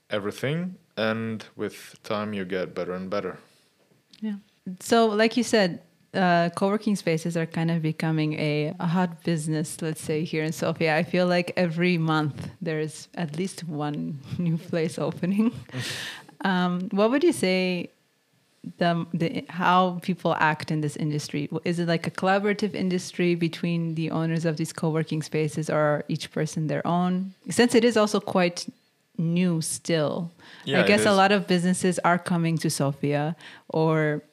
everything 0.10 0.76
and 0.96 1.44
with 1.56 1.96
time 2.04 2.34
you 2.34 2.46
get 2.46 2.76
better 2.76 2.94
and 2.94 3.10
better. 3.10 3.40
Yeah. 4.22 4.36
So 4.80 5.08
like 5.08 5.36
you 5.38 5.44
said 5.44 5.82
uh, 6.14 6.50
co-working 6.56 6.96
spaces 6.96 7.36
are 7.36 7.46
kind 7.46 7.72
of 7.72 7.82
becoming 7.82 8.34
a, 8.34 8.74
a 8.80 8.86
hot 8.86 9.24
business, 9.24 9.82
let's 9.82 10.02
say 10.02 10.24
here 10.24 10.44
in 10.44 10.52
Sofia. 10.52 10.96
I 10.96 11.04
feel 11.04 11.28
like 11.28 11.54
every 11.58 11.98
month 11.98 12.50
there's 12.62 13.08
at 13.16 13.38
least 13.38 13.64
one 13.68 14.20
new 14.38 14.58
place 14.58 15.00
opening. 15.00 15.52
um, 16.42 16.90
what 16.92 17.10
would 17.10 17.24
you 17.24 17.34
say 17.34 17.90
the, 18.78 19.06
the 19.14 19.46
how 19.50 20.00
people 20.04 20.36
act 20.40 20.72
in 20.72 20.82
this 20.82 20.96
industry? 20.96 21.50
Is 21.66 21.80
it 21.80 21.88
like 21.88 22.08
a 22.08 22.12
collaborative 22.12 22.76
industry 22.76 23.36
between 23.36 23.96
the 23.96 24.12
owners 24.12 24.46
of 24.46 24.58
these 24.58 24.72
co-working 24.72 25.22
spaces, 25.22 25.70
or 25.70 26.04
each 26.08 26.32
person 26.32 26.68
their 26.68 26.86
own? 26.88 27.34
Since 27.50 27.76
it 27.76 27.84
is 27.84 27.98
also 27.98 28.20
quite 28.20 28.68
new 29.18 29.62
still, 29.62 30.32
Yeah, 30.66 30.82
I 30.82 30.88
guess 30.88 31.06
a 31.06 31.12
lot 31.12 31.32
of 31.32 31.46
businesses 31.48 32.00
are 32.00 32.18
coming 32.18 32.58
to 32.60 32.70
Sofia, 32.70 33.36
or 33.70 34.24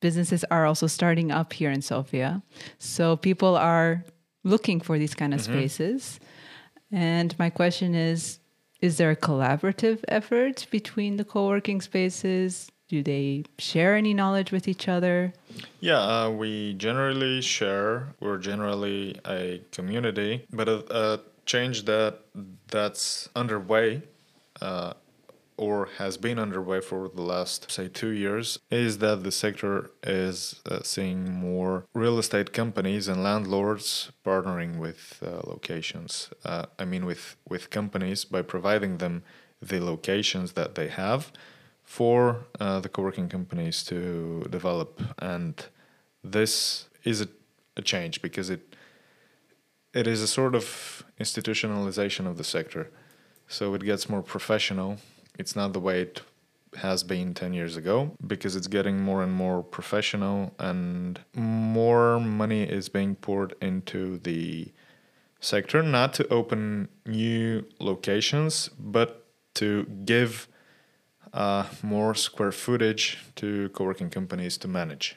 businesses 0.00 0.44
are 0.50 0.66
also 0.66 0.86
starting 0.86 1.30
up 1.30 1.52
here 1.52 1.70
in 1.70 1.82
Sofia. 1.82 2.42
So 2.78 3.16
people 3.16 3.56
are 3.56 4.04
looking 4.44 4.80
for 4.80 4.98
these 4.98 5.14
kind 5.14 5.34
of 5.34 5.40
Mm-hmm. 5.40 5.52
spaces. 5.52 6.20
And 6.92 7.38
my 7.38 7.50
question 7.50 7.94
is 7.94 8.38
is 8.80 8.96
there 8.96 9.10
a 9.10 9.16
collaborative 9.16 10.02
effort 10.08 10.66
between 10.70 11.16
the 11.18 11.24
co-working 11.24 11.80
spaces? 11.82 12.70
Do 12.88 13.02
they 13.02 13.44
share 13.58 13.94
any 13.94 14.14
knowledge 14.14 14.50
with 14.50 14.66
each 14.66 14.88
other? 14.88 15.32
Yeah, 15.80 16.00
uh, 16.00 16.30
we 16.30 16.74
generally 16.74 17.40
share. 17.42 18.14
We're 18.20 18.38
generally 18.38 19.20
a 19.26 19.60
community, 19.70 20.46
but 20.50 20.68
a, 20.68 20.82
a 20.90 21.20
change 21.46 21.84
that 21.84 22.20
that's 22.68 23.28
underway, 23.36 24.02
uh, 24.62 24.94
or 25.60 25.88
has 25.98 26.16
been 26.16 26.38
underway 26.38 26.80
for 26.80 27.08
the 27.08 27.26
last 27.34 27.70
say 27.70 27.86
two 27.86 28.08
years, 28.08 28.58
is 28.70 28.98
that 28.98 29.22
the 29.22 29.30
sector 29.30 29.90
is 30.02 30.60
uh, 30.64 30.80
seeing 30.82 31.30
more 31.30 31.84
real 31.92 32.18
estate 32.18 32.52
companies 32.52 33.08
and 33.08 33.22
landlords 33.22 34.10
partnering 34.24 34.78
with 34.78 35.22
uh, 35.22 35.42
locations. 35.44 36.30
Uh, 36.44 36.64
I 36.78 36.84
mean, 36.86 37.04
with 37.04 37.36
with 37.46 37.68
companies 37.68 38.24
by 38.24 38.42
providing 38.42 38.98
them 38.98 39.22
the 39.60 39.80
locations 39.80 40.52
that 40.52 40.74
they 40.76 40.88
have 40.88 41.30
for 41.84 42.46
uh, 42.58 42.80
the 42.80 42.88
co-working 42.88 43.28
companies 43.28 43.82
to 43.82 44.46
develop 44.48 45.02
and 45.18 45.66
this 46.22 46.86
is 47.04 47.20
a, 47.20 47.28
a 47.76 47.82
change 47.82 48.22
because 48.22 48.48
it 48.48 48.76
it 49.92 50.06
is 50.06 50.22
a 50.22 50.28
sort 50.28 50.54
of 50.54 51.04
institutionalization 51.18 52.26
of 52.26 52.36
the 52.38 52.44
sector 52.44 52.90
so 53.48 53.74
it 53.74 53.82
gets 53.82 54.08
more 54.08 54.22
professional 54.22 54.98
it's 55.40 55.56
not 55.56 55.72
the 55.72 55.80
way 55.80 56.02
it 56.02 56.22
has 56.76 57.02
been 57.02 57.34
10 57.34 57.52
years 57.52 57.76
ago 57.76 58.12
because 58.24 58.54
it's 58.54 58.68
getting 58.68 59.00
more 59.00 59.22
and 59.24 59.32
more 59.32 59.62
professional 59.62 60.54
and 60.60 61.18
more 61.34 62.20
money 62.20 62.62
is 62.62 62.88
being 62.88 63.16
poured 63.16 63.54
into 63.60 64.18
the 64.18 64.68
sector 65.40 65.82
not 65.82 66.12
to 66.12 66.28
open 66.28 66.88
new 67.06 67.64
locations 67.80 68.68
but 68.78 69.26
to 69.54 69.84
give 70.04 70.46
uh, 71.32 71.64
more 71.82 72.14
square 72.14 72.52
footage 72.52 73.18
to 73.36 73.68
co-working 73.70 74.10
companies 74.10 74.56
to 74.58 74.68
manage. 74.68 75.16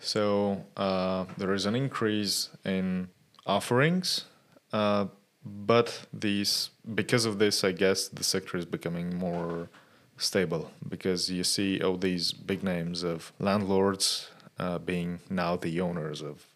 So 0.00 0.64
uh, 0.76 1.26
there 1.36 1.52
is 1.52 1.66
an 1.66 1.74
increase 1.74 2.48
in 2.64 3.08
offerings, 3.46 4.24
uh, 4.72 5.06
but 5.44 6.06
these 6.12 6.70
because 6.94 7.24
of 7.24 7.38
this, 7.38 7.64
I 7.64 7.72
guess 7.72 8.08
the 8.08 8.24
sector 8.24 8.56
is 8.56 8.66
becoming 8.66 9.16
more 9.16 9.68
stable 10.16 10.70
because 10.86 11.30
you 11.30 11.44
see 11.44 11.80
all 11.82 11.96
these 11.96 12.32
big 12.32 12.62
names 12.62 13.02
of 13.02 13.32
landlords 13.38 14.30
uh, 14.58 14.78
being 14.78 15.20
now 15.30 15.56
the 15.56 15.80
owners 15.80 16.20
of 16.20 16.46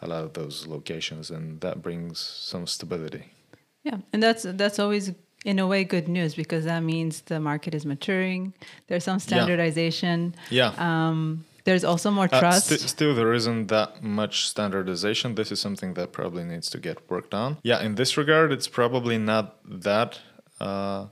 a 0.00 0.06
lot 0.06 0.24
of 0.24 0.34
those 0.34 0.66
locations, 0.66 1.30
and 1.30 1.60
that 1.60 1.82
brings 1.82 2.18
some 2.20 2.66
stability. 2.66 3.32
Yeah, 3.82 3.98
and 4.12 4.22
that's 4.22 4.44
that's 4.44 4.78
always 4.78 5.12
in 5.44 5.58
a 5.58 5.66
way 5.66 5.84
good 5.84 6.08
news 6.08 6.34
because 6.34 6.64
that 6.64 6.80
means 6.80 7.22
the 7.22 7.40
market 7.40 7.74
is 7.74 7.86
maturing. 7.86 8.52
There's 8.88 9.04
some 9.04 9.18
standardization. 9.18 10.34
Yeah. 10.50 10.74
Um, 10.76 11.44
there's 11.68 11.84
also 11.84 12.10
more 12.10 12.28
Uh, 12.32 12.40
trust. 12.40 12.66
still, 12.94 13.14
there 13.20 13.32
isn't 13.40 13.66
that 13.76 13.90
much 14.02 14.34
standardization. 14.52 15.34
This 15.34 15.50
is 15.54 15.60
something 15.66 15.94
that 15.98 16.08
probably 16.18 16.44
needs 16.52 16.68
to 16.70 16.78
get 16.78 16.96
worked 17.10 17.34
on. 17.34 17.50
Yeah, 17.62 17.84
in 17.86 17.94
this 18.00 18.16
regard, 18.16 18.48
it's 18.56 18.68
probably 18.80 19.18
not 19.18 19.44
that 19.88 20.10
uh, 20.60 21.06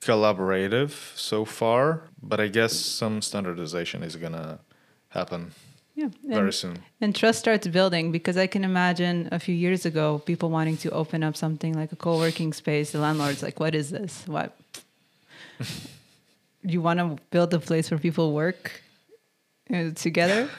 collaborative 0.00 0.92
so 1.16 1.44
far, 1.44 1.82
but 2.22 2.38
I 2.40 2.48
guess 2.48 2.72
some 3.00 3.20
standardization 3.22 4.02
is 4.02 4.16
gonna 4.16 4.58
happen 5.08 5.52
yeah, 5.94 6.08
very 6.24 6.52
soon. 6.52 6.76
and 7.02 7.14
trust 7.14 7.38
starts 7.40 7.66
building 7.66 8.12
because 8.12 8.36
I 8.44 8.46
can 8.46 8.64
imagine 8.64 9.28
a 9.32 9.38
few 9.38 9.54
years 9.54 9.84
ago 9.90 10.18
people 10.30 10.48
wanting 10.48 10.76
to 10.84 10.88
open 10.90 11.22
up 11.22 11.36
something 11.36 11.72
like 11.74 11.92
a 11.92 11.96
co-working 11.96 12.52
space. 12.54 12.92
The 12.92 12.98
landlord's 13.06 13.42
like, 13.42 13.60
"What 13.60 13.74
is 13.74 13.90
this? 13.90 14.12
What? 14.26 14.50
you 16.62 16.80
want 16.80 16.98
to 17.00 17.06
build 17.30 17.52
a 17.54 17.58
place 17.58 17.90
where 17.90 17.98
people 18.00 18.32
work?" 18.32 18.82
Uh, 19.72 19.90
Together, 19.94 20.48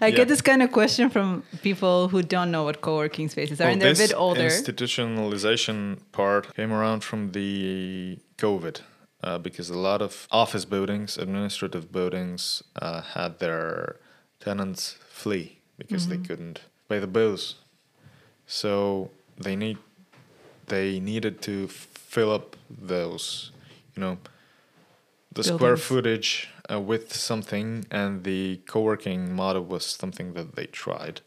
I 0.00 0.08
Yeah. 0.08 0.10
get 0.16 0.28
this 0.28 0.42
kind 0.42 0.62
of 0.62 0.70
question 0.72 1.10
from 1.10 1.42
people 1.62 2.08
who 2.08 2.22
don't 2.22 2.50
know 2.50 2.64
what 2.64 2.80
co-working 2.80 3.28
spaces 3.28 3.60
are, 3.60 3.64
Well, 3.64 3.72
and 3.72 3.80
they're 3.82 3.92
a 3.92 4.08
bit 4.08 4.12
older. 4.14 4.40
institutionalization 4.48 5.98
part 6.12 6.54
came 6.54 6.72
around 6.72 7.02
from 7.04 7.32
the 7.32 8.18
COVID 8.38 8.80
uh, 9.22 9.38
because 9.38 9.70
a 9.70 9.78
lot 9.78 10.02
of 10.02 10.26
office 10.30 10.64
buildings, 10.64 11.16
administrative 11.18 11.90
buildings, 11.92 12.62
uh, 12.82 13.00
had 13.02 13.38
their 13.38 13.96
tenants 14.40 14.96
flee 15.08 15.58
because 15.78 16.08
they 16.08 16.18
couldn't 16.18 16.60
pay 16.88 16.98
the 16.98 17.06
bills. 17.06 17.56
So 18.46 19.10
they 19.38 19.56
need 19.56 19.78
they 20.68 20.98
needed 21.00 21.40
to 21.42 21.68
fill 21.68 22.32
up 22.32 22.56
those, 22.68 23.50
you 23.94 24.00
know, 24.02 24.18
the 25.32 25.44
square 25.44 25.76
footage 25.76 26.48
uh, 26.70 26.80
with 26.80 27.12
something, 27.12 27.86
and 27.90 28.24
the 28.24 28.60
co-working 28.66 29.34
model 29.34 29.64
was 29.64 29.84
something 29.84 30.34
that 30.34 30.56
they 30.56 30.66
tried. 30.66 31.20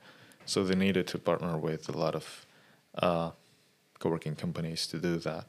So 0.45 0.63
they 0.63 0.75
needed 0.75 1.08
to 1.08 1.19
partner 1.19 1.58
with 1.58 1.89
a 1.89 1.97
lot 1.97 2.15
of 2.15 2.45
uh, 3.02 3.32
co-working 3.99 4.36
companies 4.36 4.88
to 4.88 4.97
do 4.97 5.17
that, 5.17 5.45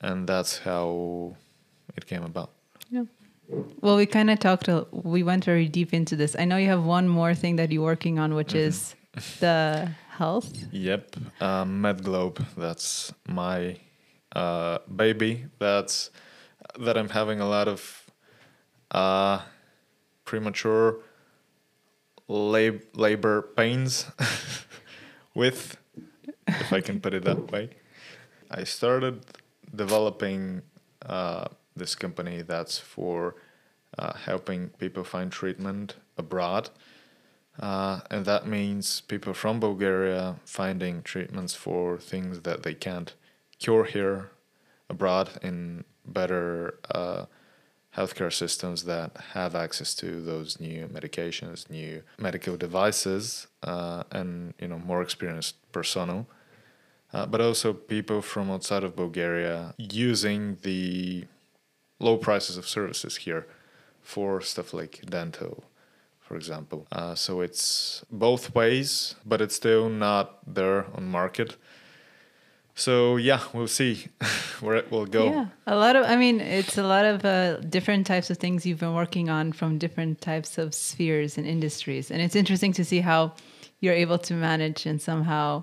and 0.00 0.28
that's 0.28 0.58
how 0.58 1.36
it 1.96 2.06
came 2.06 2.22
about. 2.22 2.50
Yeah. 2.90 3.04
Well, 3.80 3.96
we 3.96 4.06
kind 4.06 4.30
of 4.30 4.38
talked, 4.38 4.68
a, 4.68 4.86
we 4.92 5.22
went 5.22 5.44
very 5.44 5.68
deep 5.68 5.92
into 5.92 6.14
this. 6.16 6.36
I 6.38 6.44
know 6.44 6.56
you 6.56 6.68
have 6.68 6.84
one 6.84 7.08
more 7.08 7.34
thing 7.34 7.56
that 7.56 7.72
you're 7.72 7.82
working 7.82 8.18
on, 8.18 8.34
which 8.34 8.54
is 8.54 8.94
the 9.40 9.90
health. 10.10 10.52
Yep, 10.70 11.16
uh, 11.40 11.64
MedGlobe. 11.64 12.44
That's 12.56 13.12
my 13.26 13.76
uh, 14.36 14.78
baby. 14.94 15.46
That's 15.58 16.10
that 16.78 16.96
I'm 16.96 17.08
having 17.08 17.40
a 17.40 17.48
lot 17.48 17.66
of 17.66 17.99
uh, 18.90 19.40
premature 20.24 20.98
lab- 22.28 22.82
labor 22.94 23.42
pains 23.42 24.06
with, 25.34 25.76
if 26.46 26.72
I 26.72 26.80
can 26.80 27.00
put 27.00 27.14
it 27.14 27.24
that 27.24 27.50
way. 27.50 27.70
I 28.50 28.64
started 28.64 29.24
developing 29.74 30.62
uh, 31.06 31.46
this 31.76 31.94
company 31.94 32.42
that's 32.42 32.78
for 32.78 33.36
uh, 33.98 34.14
helping 34.14 34.68
people 34.70 35.04
find 35.04 35.30
treatment 35.30 35.96
abroad. 36.16 36.70
Uh, 37.58 38.00
and 38.10 38.24
that 38.24 38.46
means 38.46 39.02
people 39.02 39.34
from 39.34 39.60
Bulgaria 39.60 40.36
finding 40.44 41.02
treatments 41.02 41.54
for 41.54 41.98
things 41.98 42.40
that 42.40 42.62
they 42.62 42.74
can't 42.74 43.14
cure 43.58 43.84
here 43.84 44.30
abroad 44.88 45.30
in 45.42 45.84
better 46.06 46.78
uh, 46.94 47.26
healthcare 47.96 48.32
systems 48.32 48.84
that 48.84 49.16
have 49.34 49.54
access 49.54 49.94
to 49.94 50.20
those 50.22 50.60
new 50.60 50.86
medications, 50.86 51.68
new 51.68 52.02
medical 52.18 52.56
devices, 52.56 53.48
uh, 53.62 54.04
and 54.12 54.54
you 54.60 54.68
know 54.68 54.78
more 54.78 55.02
experienced 55.02 55.56
personnel. 55.72 56.26
Uh, 57.12 57.26
but 57.26 57.40
also 57.40 57.72
people 57.72 58.22
from 58.22 58.50
outside 58.50 58.84
of 58.84 58.94
Bulgaria 58.94 59.74
using 59.78 60.56
the 60.62 61.24
low 61.98 62.16
prices 62.16 62.56
of 62.56 62.68
services 62.68 63.16
here 63.16 63.46
for 64.00 64.40
stuff 64.40 64.72
like 64.72 65.04
dental, 65.06 65.64
for 66.20 66.36
example. 66.36 66.86
Uh, 66.92 67.16
so 67.16 67.40
it's 67.40 68.04
both 68.12 68.54
ways, 68.54 69.16
but 69.26 69.40
it's 69.40 69.56
still 69.56 69.88
not 69.88 70.38
there 70.46 70.86
on 70.94 71.04
market. 71.06 71.56
So 72.80 73.16
yeah, 73.16 73.40
we'll 73.52 73.68
see 73.68 74.06
where 74.60 74.74
it 74.74 74.90
will 74.90 75.04
go. 75.04 75.26
Yeah, 75.26 75.46
a 75.66 75.76
lot 75.76 75.96
of. 75.96 76.06
I 76.06 76.16
mean, 76.16 76.40
it's 76.40 76.78
a 76.78 76.82
lot 76.82 77.04
of 77.04 77.24
uh, 77.24 77.56
different 77.58 78.06
types 78.06 78.30
of 78.30 78.38
things 78.38 78.64
you've 78.64 78.80
been 78.80 78.94
working 78.94 79.28
on 79.28 79.52
from 79.52 79.76
different 79.76 80.22
types 80.22 80.56
of 80.56 80.74
spheres 80.74 81.36
and 81.36 81.46
industries, 81.46 82.10
and 82.10 82.22
it's 82.22 82.34
interesting 82.34 82.72
to 82.72 82.84
see 82.84 83.00
how 83.00 83.34
you're 83.80 83.94
able 83.94 84.18
to 84.18 84.34
manage 84.34 84.86
and 84.86 85.00
somehow 85.00 85.62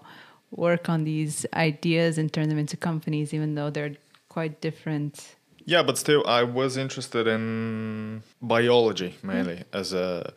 work 0.51 0.89
on 0.89 1.06
these 1.06 1.45
ideas 1.53 2.19
and 2.19 2.32
turn 2.32 2.49
them 2.49 2.60
into 2.60 2.77
companies, 2.77 3.34
even 3.34 3.56
though 3.56 3.69
they're 3.69 3.95
quite 4.30 4.62
different 4.62 5.36
Yeah, 5.65 5.84
but 5.84 5.97
still, 5.97 6.23
I 6.25 6.43
was 6.43 6.77
interested 6.77 7.27
in 7.27 8.21
biology 8.41 9.15
mainly 9.23 9.63
as 9.73 9.91
a 9.91 10.34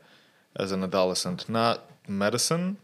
as 0.57 0.73
an 0.73 0.83
adolescent, 0.83 1.49
not 1.49 1.91
medicine, 2.09 2.79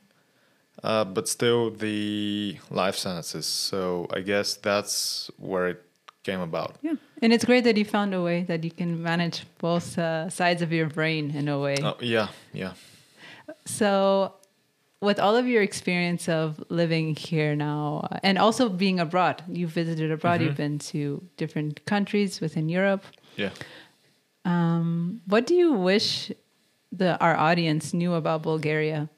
uh, 0.82 1.04
but 1.04 1.28
still 1.28 1.70
the 1.70 2.58
life 2.70 2.96
sciences. 2.96 3.46
So 3.46 4.06
I 4.12 4.20
guess 4.20 4.54
that's 4.54 5.30
where 5.38 5.68
it 5.68 5.82
came 6.26 6.40
about. 6.40 6.76
Yeah. 6.82 6.94
And 7.22 7.32
it's 7.32 7.44
great 7.44 7.64
that 7.64 7.76
you 7.76 7.84
found 7.84 8.12
a 8.14 8.20
way 8.20 8.42
that 8.44 8.64
you 8.64 8.70
can 8.70 9.02
manage 9.02 9.46
both 9.58 9.98
uh, 9.98 10.28
sides 10.28 10.60
of 10.60 10.72
your 10.72 10.88
brain 10.88 11.30
in 11.30 11.48
a 11.48 11.58
way. 11.58 11.76
Oh, 11.82 11.96
yeah, 12.00 12.28
yeah. 12.52 12.74
So, 13.64 14.34
with 15.00 15.18
all 15.20 15.36
of 15.36 15.46
your 15.46 15.62
experience 15.62 16.28
of 16.28 16.62
living 16.68 17.14
here 17.14 17.54
now 17.54 18.08
uh, 18.10 18.18
and 18.22 18.38
also 18.38 18.68
being 18.68 18.98
abroad, 18.98 19.42
you've 19.48 19.70
visited 19.70 20.10
abroad, 20.10 20.42
you've 20.42 20.56
been 20.56 20.78
to 20.78 21.22
different 21.36 21.84
countries 21.86 22.40
within 22.40 22.68
Europe. 22.68 23.04
Yeah. 23.36 23.50
Um, 24.44 25.20
what 25.26 25.46
do 25.46 25.54
you 25.54 25.72
wish 25.72 26.32
the 26.92 27.18
our 27.20 27.36
audience 27.36 27.94
knew 27.94 28.14
about 28.14 28.42
Bulgaria? 28.42 29.08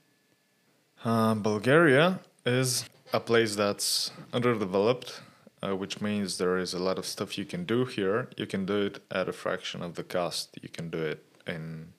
Uh, 1.04 1.34
Bulgaria 1.34 2.18
is 2.44 2.84
a 3.12 3.20
place 3.20 3.54
that's 3.54 4.10
underdeveloped, 4.32 5.20
uh, 5.62 5.76
which 5.76 6.00
means 6.00 6.38
there 6.38 6.58
is 6.58 6.74
a 6.74 6.78
lot 6.80 6.98
of 6.98 7.06
stuff 7.06 7.38
you 7.38 7.44
can 7.44 7.64
do 7.64 7.84
here. 7.84 8.28
You 8.36 8.46
can 8.46 8.66
do 8.66 8.86
it 8.86 9.02
at 9.08 9.28
a 9.28 9.32
fraction 9.32 9.80
of 9.80 9.94
the 9.94 10.02
cost. 10.02 10.58
You 10.60 10.68
can 10.68 10.90
do 10.90 10.98
it 10.98 11.24
in 11.46 11.92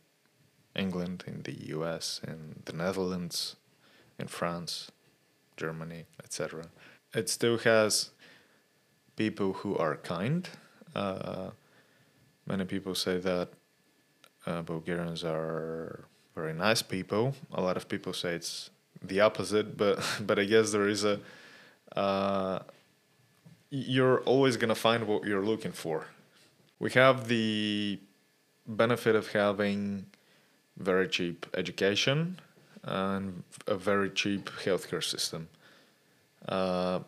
England, 0.76 1.24
in 1.26 1.44
the 1.44 1.56
US, 1.78 2.20
in 2.28 2.62
the 2.66 2.74
Netherlands, 2.74 3.56
in 4.20 4.28
France, 4.28 4.92
Germany, 5.56 6.04
etc. 6.22 6.66
It 7.14 7.30
still 7.30 7.58
has 7.60 8.10
people 9.16 9.54
who 9.54 9.78
are 9.78 9.96
kind. 9.96 10.50
Uh, 10.94 11.52
many 12.46 12.66
people 12.66 12.96
say 12.96 13.18
that 13.18 13.50
uh, 14.46 14.62
Bulgarians 14.62 15.24
are 15.24 16.04
very 16.36 16.54
nice 16.54 16.82
people. 16.82 17.34
A 17.54 17.62
lot 17.62 17.78
of 17.78 17.88
people 17.88 18.12
say 18.12 18.34
it's 18.34 18.70
the 19.02 19.22
opposite, 19.22 19.78
but 19.78 20.04
but 20.22 20.40
I 20.40 20.46
guess 20.46 20.72
there 20.72 20.88
is 20.88 21.04
a 21.04 21.20
uh, 21.96 22.60
you're 23.70 24.22
always 24.22 24.58
gonna 24.58 24.76
find 24.76 25.08
what 25.08 25.26
you're 25.26 25.46
looking 25.46 25.72
for. 25.72 26.08
We 26.80 26.92
have 26.92 27.28
the 27.28 28.00
benefit 28.66 29.16
of 29.16 29.32
having 29.32 30.06
very 30.78 31.08
cheap 31.08 31.46
education 31.54 32.40
and 32.84 33.44
a 33.68 33.76
very 33.76 34.10
cheap 34.10 34.50
healthcare 34.64 35.04
system. 35.04 35.50
Uh, 36.48 37.00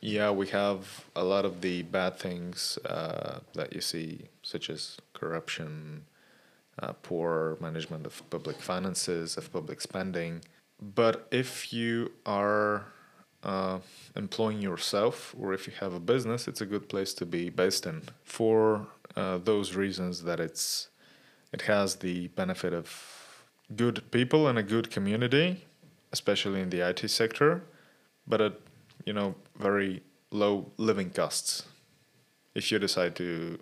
yeah, 0.00 0.30
we 0.30 0.48
have 0.48 1.06
a 1.16 1.24
lot 1.24 1.46
of 1.46 1.62
the 1.62 1.82
bad 1.82 2.18
things 2.18 2.78
uh, 2.84 3.38
that 3.54 3.72
you 3.72 3.80
see, 3.80 4.26
such 4.42 4.68
as 4.68 4.98
corruption, 5.14 6.04
uh, 6.78 6.92
poor 7.02 7.56
management 7.60 8.04
of 8.04 8.22
public 8.28 8.56
finances, 8.56 9.38
of 9.38 9.50
public 9.50 9.80
spending. 9.80 10.42
But 10.80 11.28
if 11.30 11.72
you 11.72 12.12
are 12.26 12.86
uh, 13.42 13.78
employing 14.16 14.60
yourself 14.60 15.34
or 15.38 15.52
if 15.52 15.66
you 15.66 15.72
have 15.80 15.92
a 15.92 16.00
business, 16.00 16.48
it's 16.48 16.60
a 16.60 16.66
good 16.66 16.88
place 16.88 17.14
to 17.14 17.26
be 17.26 17.50
based 17.50 17.86
in 17.86 18.02
for 18.24 18.86
uh, 19.16 19.38
those 19.38 19.74
reasons 19.74 20.22
that 20.24 20.40
it's 20.40 20.88
it 21.52 21.62
has 21.62 21.96
the 21.96 22.28
benefit 22.28 22.72
of 22.72 22.86
good 23.76 24.10
people 24.10 24.48
and 24.48 24.58
a 24.58 24.62
good 24.62 24.90
community, 24.90 25.64
especially 26.12 26.60
in 26.60 26.70
the 26.70 26.80
IT 26.80 27.08
sector, 27.08 27.62
but 28.26 28.40
at 28.40 28.54
you 29.04 29.12
know 29.12 29.34
very 29.58 30.02
low 30.30 30.72
living 30.78 31.10
costs 31.10 31.64
if 32.54 32.72
you 32.72 32.78
decide 32.78 33.14
to 33.16 33.58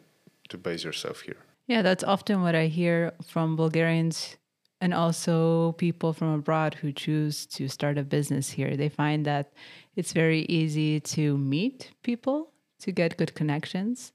to 0.49 0.57
base 0.59 0.85
yourself 0.85 1.21
here. 1.23 1.37
Yeah, 1.67 1.83
that's 1.83 2.05
often 2.05 2.43
what 2.43 2.55
I 2.55 2.67
hear 2.67 3.13
from 3.27 3.57
Bulgarians 3.57 4.37
and 4.83 4.93
also 4.93 5.73
people 5.79 6.13
from 6.13 6.35
abroad 6.35 6.75
who 6.75 6.93
choose 6.93 7.47
to 7.47 7.69
start 7.69 7.97
a 7.97 8.03
business 8.03 8.51
here. 8.51 8.77
They 8.77 8.89
find 8.89 9.25
that 9.27 9.53
it's 9.95 10.13
very 10.13 10.41
easy 10.49 10.99
to 11.15 11.39
meet 11.39 11.93
people, 12.03 12.51
to 12.81 12.91
get 12.91 13.17
good 13.17 13.33
connections, 13.37 14.13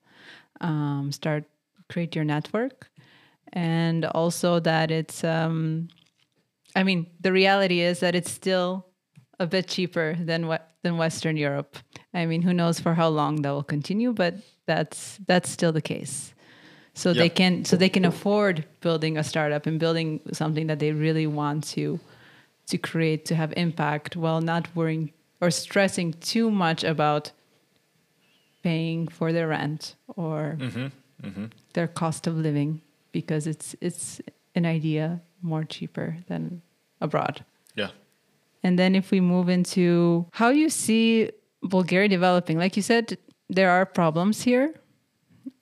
um, 0.60 1.14
start 1.14 1.46
create 1.90 2.16
your 2.16 2.26
network, 2.26 2.92
and 3.54 4.04
also 4.06 4.60
that 4.60 4.92
it's. 4.92 5.24
Um, 5.24 5.88
I 6.76 6.84
mean, 6.84 7.08
the 7.22 7.32
reality 7.32 7.80
is 7.80 8.02
that 8.02 8.14
it's 8.14 8.30
still 8.30 8.88
a 9.40 9.48
bit 9.48 9.70
cheaper 9.70 10.18
than 10.20 10.48
what 10.48 10.72
than 10.84 10.98
Western 10.98 11.38
Europe. 11.38 11.78
I 12.14 12.26
mean, 12.26 12.42
who 12.42 12.54
knows 12.54 12.78
for 12.78 12.94
how 12.94 13.08
long 13.08 13.42
that 13.44 13.52
will 13.52 13.64
continue, 13.64 14.12
but 14.12 14.36
that's 14.66 15.18
that's 15.28 15.50
still 15.50 15.72
the 15.72 15.82
case 15.82 16.34
so 17.02 17.08
they 17.22 17.30
can 17.40 17.54
so 17.70 17.74
they 17.78 17.90
can 17.98 18.06
afford 18.14 18.56
building 18.86 19.14
a 19.18 19.24
startup 19.32 19.64
and 19.70 19.76
building 19.86 20.10
something 20.42 20.66
that 20.70 20.80
they 20.84 20.92
really 21.06 21.28
want 21.42 21.60
to 21.76 22.00
to 22.72 22.76
create 22.90 23.22
to 23.30 23.34
have 23.42 23.52
impact 23.66 24.16
while 24.24 24.42
not 24.54 24.64
worrying 24.78 25.06
or 25.42 25.50
stressing 25.52 26.10
too 26.34 26.48
much 26.64 26.82
about 26.94 27.24
paying 28.64 29.08
for 29.08 29.32
their 29.32 29.48
rent 29.48 29.96
or 30.16 30.58
Mm-hmm. 30.60 30.88
Mm-hmm. 31.28 31.46
their 31.74 31.88
cost 31.88 32.28
of 32.28 32.36
living 32.48 32.82
because 33.12 33.48
it's 33.48 33.76
it's 33.82 34.22
an 34.56 34.66
idea 34.78 35.06
more 35.42 35.64
cheaper 35.64 36.18
than 36.30 36.62
abroad 37.02 37.36
Yeah. 37.82 37.90
and 38.64 38.78
then 38.78 38.92
if 38.96 39.10
we 39.12 39.20
move 39.22 39.50
into 39.50 39.86
how 40.40 40.50
you 40.50 40.70
see 40.70 41.32
Bulgaria 41.64 42.08
developing, 42.08 42.58
like 42.64 42.76
you 42.78 42.84
said, 42.84 43.18
there 43.50 43.72
are 43.72 43.84
problems 43.86 44.44
here. 44.44 44.68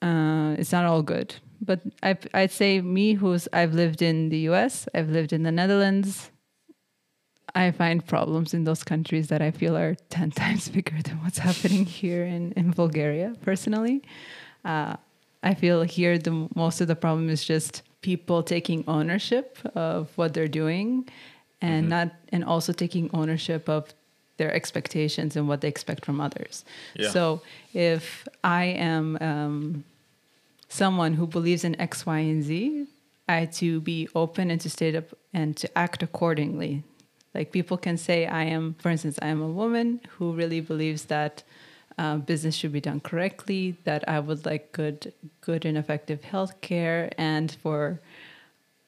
Uh, 0.02 0.56
it's 0.58 0.72
not 0.72 0.86
all 0.86 1.02
good. 1.02 1.36
But 1.62 1.82
I, 2.04 2.18
I'd 2.34 2.52
say 2.52 2.82
me, 2.82 3.14
who's 3.14 3.48
I've 3.54 3.74
lived 3.74 4.02
in 4.02 4.30
the 4.30 4.38
U.S., 4.50 4.88
I've 4.94 5.10
lived 5.10 5.34
in 5.34 5.44
the 5.44 5.52
Netherlands. 5.52 6.32
I 7.54 7.72
find 7.72 8.06
problems 8.06 8.54
in 8.54 8.66
those 8.66 8.84
countries 8.84 9.30
that 9.30 9.42
I 9.42 9.52
feel 9.52 9.78
are 9.78 9.96
ten 10.10 10.32
times 10.32 10.70
bigger 10.70 11.02
than 11.02 11.24
what's 11.24 11.38
happening 11.38 11.86
here 11.86 12.26
in, 12.26 12.52
in 12.54 12.72
Bulgaria. 12.72 13.34
Personally, 13.42 14.04
uh, 14.66 14.98
I 15.42 15.54
feel 15.54 15.84
here 15.84 16.18
the 16.18 16.50
most 16.56 16.82
of 16.82 16.88
the 16.88 16.96
problem 16.96 17.30
is 17.30 17.46
just 17.46 17.84
people 18.02 18.44
taking 18.44 18.84
ownership 18.88 19.58
of 19.76 20.12
what 20.18 20.34
they're 20.34 20.48
doing, 20.48 21.08
and 21.62 21.90
not 21.90 22.12
and 22.30 22.44
also 22.44 22.74
taking 22.74 23.10
ownership 23.14 23.70
of 23.70 23.94
their 24.38 24.54
expectations 24.54 25.36
and 25.36 25.48
what 25.48 25.62
they 25.62 25.68
expect 25.68 26.06
from 26.06 26.20
others. 26.20 26.66
Yeah. 26.96 27.10
So 27.10 27.42
if 27.74 28.28
I 28.44 28.66
am 28.66 29.18
um, 29.22 29.84
someone 30.70 31.14
who 31.14 31.28
believes 31.28 31.64
in 31.64 31.80
X, 31.80 32.06
Y, 32.06 32.20
and 32.20 32.44
Z, 32.44 32.88
I 33.28 33.36
had 33.36 33.54
to 33.54 33.82
be 33.82 34.08
open 34.14 34.52
and 34.52 34.62
to 34.62 34.70
state 34.70 34.96
up 34.96 35.06
and 35.34 35.56
to 35.58 35.78
act 35.78 36.04
accordingly. 36.04 36.84
Like 37.34 37.52
people 37.52 37.78
can 37.78 37.98
say, 37.98 38.28
I 38.28 38.44
am, 38.44 38.76
for 38.80 38.90
instance, 38.90 39.20
I 39.22 39.28
am 39.28 39.42
a 39.42 39.48
woman 39.48 40.00
who 40.18 40.32
really 40.32 40.62
believes 40.62 41.06
that 41.06 41.44
uh, 41.98 42.18
business 42.18 42.56
should 42.56 42.72
be 42.72 42.82
done 42.82 43.00
correctly. 43.00 43.76
That 43.84 44.08
I 44.08 44.20
would 44.20 44.46
like 44.46 44.72
good, 44.72 45.14
good 45.42 45.66
and 45.66 45.78
effective 45.78 46.22
healthcare, 46.22 47.12
and 47.18 47.52
for 47.64 48.00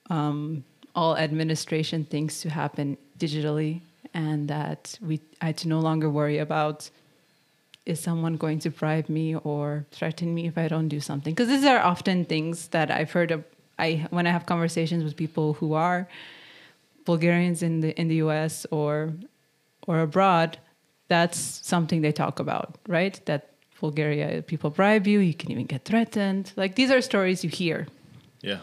um, 0.09 0.63
all 0.95 1.17
administration 1.17 2.05
things 2.05 2.41
to 2.41 2.49
happen 2.49 2.97
digitally, 3.17 3.81
and 4.17 4.47
that 4.47 4.97
we 4.99 5.21
I 5.41 5.45
had 5.47 5.57
to 5.57 5.67
no 5.67 5.79
longer 5.79 6.09
worry 6.09 6.39
about 6.39 6.89
is 7.85 7.99
someone 8.01 8.35
going 8.35 8.59
to 8.59 8.69
bribe 8.69 9.07
me 9.07 9.35
or 9.35 9.85
threaten 9.91 10.33
me 10.33 10.47
if 10.47 10.57
I 10.57 10.67
don't 10.67 10.89
do 10.89 10.99
something? 10.99 11.33
Because 11.33 11.47
these 11.47 11.63
are 11.63 11.79
often 11.79 12.25
things 12.25 12.67
that 12.69 12.91
I've 12.91 13.11
heard 13.11 13.31
of. 13.31 13.45
I 13.79 14.07
when 14.09 14.25
I 14.25 14.31
have 14.31 14.45
conversations 14.47 15.03
with 15.03 15.15
people 15.15 15.53
who 15.53 15.73
are 15.73 16.09
Bulgarians 17.05 17.61
in 17.61 17.79
the 17.81 17.91
in 18.01 18.07
the 18.07 18.15
U.S. 18.25 18.65
or 18.71 19.13
or 19.87 20.01
abroad, 20.01 20.57
that's 21.07 21.39
something 21.73 22.01
they 22.01 22.11
talk 22.11 22.39
about, 22.39 22.69
right? 22.87 23.15
That 23.25 23.41
Bulgaria 23.79 24.41
people 24.41 24.71
bribe 24.71 25.05
you, 25.05 25.19
you 25.19 25.35
can 25.35 25.51
even 25.51 25.67
get 25.67 25.85
threatened. 25.85 26.51
Like 26.55 26.73
these 26.73 26.89
are 26.89 27.01
stories 27.01 27.43
you 27.43 27.51
hear. 27.51 27.87
Yeah. 28.41 28.61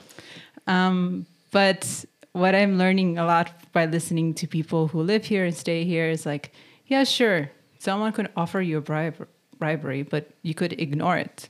Um, 0.67 1.27
but 1.53 2.05
what 2.35 2.55
I'm 2.55 2.79
learning 2.79 3.17
a 3.17 3.25
lot 3.25 3.53
by 3.73 3.87
listening 3.87 4.35
to 4.35 4.49
people 4.49 4.89
who 4.89 5.01
live 5.01 5.25
here 5.25 5.45
and 5.45 5.57
stay 5.57 5.85
here 5.85 6.11
is 6.11 6.27
like, 6.27 6.53
yeah, 6.87 7.05
sure, 7.05 7.51
someone 7.79 8.13
could 8.13 8.29
offer 8.37 8.61
you 8.61 8.79
a 8.79 8.81
bribe, 8.81 9.27
bribery, 9.59 10.03
but 10.03 10.31
you 10.43 10.53
could 10.53 10.73
ignore 10.81 11.17
it 11.17 11.49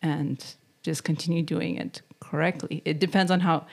and 0.00 0.42
just 0.82 1.04
continue 1.04 1.42
doing 1.42 1.76
it 1.76 2.00
correctly. 2.18 2.80
It 2.86 2.98
depends 2.98 3.30
on 3.30 3.40
how 3.40 3.66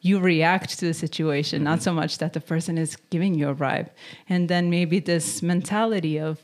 you 0.00 0.18
react 0.18 0.76
to 0.80 0.86
the 0.86 0.94
situation, 0.94 1.62
not 1.62 1.82
so 1.82 1.92
much 1.92 2.18
that 2.18 2.32
the 2.32 2.40
person 2.40 2.78
is 2.78 2.96
giving 3.10 3.34
you 3.34 3.48
a 3.48 3.54
bribe. 3.54 3.88
And 4.28 4.48
then 4.48 4.70
maybe 4.70 4.98
this 4.98 5.40
mentality 5.40 6.18
of 6.18 6.40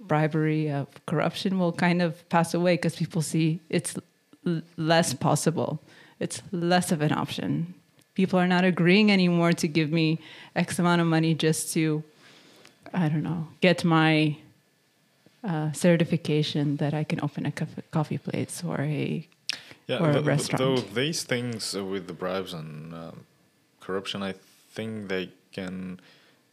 bribery, 0.00 0.70
of 0.70 0.88
corruption 1.04 1.58
will 1.58 1.72
kind 1.72 2.00
of 2.00 2.26
pass 2.30 2.54
away 2.54 2.74
because 2.74 2.96
people 2.96 3.20
see 3.20 3.60
it's 3.68 3.96
less 4.78 5.12
possible. 5.12 5.82
It's 6.20 6.40
less 6.52 6.90
of 6.90 7.02
an 7.02 7.12
option. 7.12 7.74
People 8.16 8.38
are 8.40 8.48
not 8.48 8.64
agreeing 8.64 9.12
anymore 9.12 9.52
to 9.52 9.68
give 9.68 9.92
me 9.92 10.18
X 10.56 10.78
amount 10.80 11.00
of 11.02 11.06
money 11.06 11.34
just 11.34 11.72
to, 11.74 12.02
I 12.92 13.08
don't 13.10 13.22
know, 13.22 13.46
get 13.60 13.84
my 13.84 14.38
uh, 15.44 15.70
certification 15.72 16.76
that 16.78 16.92
I 16.94 17.04
can 17.04 17.20
open 17.22 17.46
a 17.46 17.50
cof- 17.52 17.82
coffee 17.90 18.18
place 18.18 18.64
or 18.66 18.80
a 18.80 19.28
Yeah, 19.86 20.00
or 20.00 20.10
a 20.10 20.12
th- 20.14 20.24
restaurant. 20.24 20.58
though 20.58 20.80
these 20.80 21.22
things 21.24 21.76
uh, 21.76 21.84
with 21.84 22.06
the 22.06 22.14
bribes 22.14 22.52
and 22.54 22.94
um, 22.94 23.26
corruption, 23.80 24.22
I 24.22 24.34
think 24.72 25.08
they 25.08 25.30
can 25.52 26.00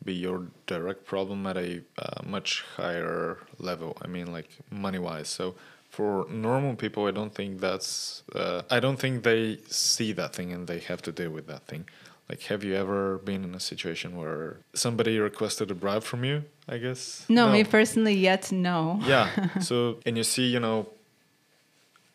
be 0.03 0.13
your 0.13 0.47
direct 0.67 1.05
problem 1.05 1.47
at 1.47 1.57
a 1.57 1.81
uh, 1.97 2.21
much 2.25 2.63
higher 2.75 3.37
level. 3.57 3.97
I 4.01 4.07
mean, 4.07 4.31
like 4.33 4.49
money 4.69 4.99
wise. 4.99 5.29
So 5.29 5.55
for 5.93 6.25
normal 6.27 6.75
people, 6.75 7.05
I 7.05 7.11
don't 7.11 7.35
think 7.35 7.59
that's. 7.59 8.23
Uh, 8.33 8.63
I 8.71 8.79
don't 8.79 8.99
think 8.99 9.23
they 9.23 9.59
see 9.67 10.11
that 10.13 10.33
thing 10.33 10.51
and 10.51 10.65
they 10.65 10.79
have 10.79 11.03
to 11.03 11.11
deal 11.11 11.29
with 11.29 11.45
that 11.45 11.67
thing. 11.67 11.87
Like, 12.27 12.41
have 12.43 12.63
you 12.63 12.73
ever 12.73 13.19
been 13.19 13.43
in 13.43 13.53
a 13.53 13.59
situation 13.59 14.17
where 14.17 14.57
somebody 14.73 15.19
requested 15.19 15.69
a 15.69 15.75
bribe 15.75 16.01
from 16.01 16.23
you? 16.23 16.45
I 16.67 16.79
guess. 16.79 17.25
no, 17.29 17.51
me 17.51 17.63
personally 17.63 18.15
yet 18.15 18.51
no. 18.51 18.99
Yeah. 19.05 19.27
so 19.69 19.99
and 20.03 20.17
you 20.17 20.23
see, 20.23 20.47
you 20.47 20.59
know, 20.59 20.87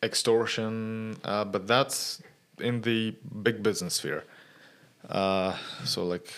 extortion, 0.02 1.16
uh, 1.22 1.44
but 1.44 1.68
that's 1.68 2.20
in 2.58 2.80
the 2.80 3.14
big 3.46 3.62
business 3.62 3.94
sphere. 3.94 4.24
Uh, 5.08 5.54
so 5.84 6.04
like 6.04 6.32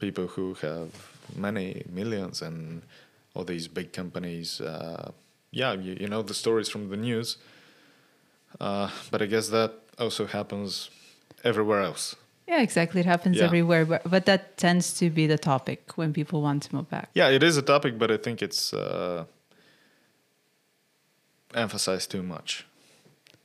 people 0.00 0.26
who 0.26 0.54
have 0.54 0.90
many 1.36 1.84
millions 1.88 2.42
and 2.42 2.82
all 3.34 3.44
these 3.44 3.68
big 3.68 3.92
companies. 3.92 4.60
Uh, 4.60 5.12
yeah, 5.60 5.72
you, 5.86 5.92
you 6.00 6.08
know 6.12 6.22
the 6.22 6.34
stories 6.34 6.68
from 6.72 6.82
the 6.92 6.96
news. 6.96 7.36
Uh, 8.60 8.88
but 9.10 9.20
I 9.22 9.26
guess 9.26 9.48
that 9.48 9.70
also 9.98 10.26
happens 10.26 10.90
everywhere 11.44 11.82
else. 11.90 12.16
Yeah, 12.48 12.62
exactly. 12.62 13.00
It 13.00 13.06
happens 13.06 13.36
Yeah. 13.36 13.46
everywhere, 13.48 13.84
but, 13.92 14.00
but 14.10 14.24
that 14.26 14.40
tends 14.56 14.86
to 15.00 15.10
be 15.10 15.26
the 15.26 15.38
topic 15.38 15.80
when 15.98 16.12
people 16.12 16.38
want 16.42 16.62
to 16.66 16.74
move 16.76 16.88
back. 16.90 17.08
Yeah, 17.14 17.28
it 17.36 17.42
is 17.42 17.56
a 17.56 17.62
topic, 17.62 17.98
but 17.98 18.10
I 18.10 18.18
think 18.18 18.40
it's 18.42 18.72
uh, 18.72 19.24
emphasized 21.54 22.10
too 22.10 22.22
much. 22.22 22.64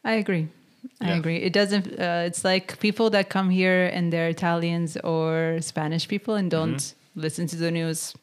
I 0.04 0.14
agree. 0.14 0.48
I 1.00 1.08
Yeah. 1.10 1.18
agree. 1.20 1.38
It 1.38 1.54
doesn't. 1.54 1.86
Uh, 2.00 2.28
it's 2.30 2.44
like 2.44 2.80
people 2.80 3.10
that 3.12 3.30
come 3.30 3.50
here 3.50 3.90
and 3.96 4.12
they're 4.12 4.30
Italians 4.30 4.98
or 5.04 5.58
Spanish 5.62 6.08
people 6.08 6.36
and 6.36 6.50
don't 6.52 6.82
Mm-hmm. 6.82 7.22
listen 7.26 7.48
to 7.48 7.56
the 7.56 7.72
news, 7.72 8.14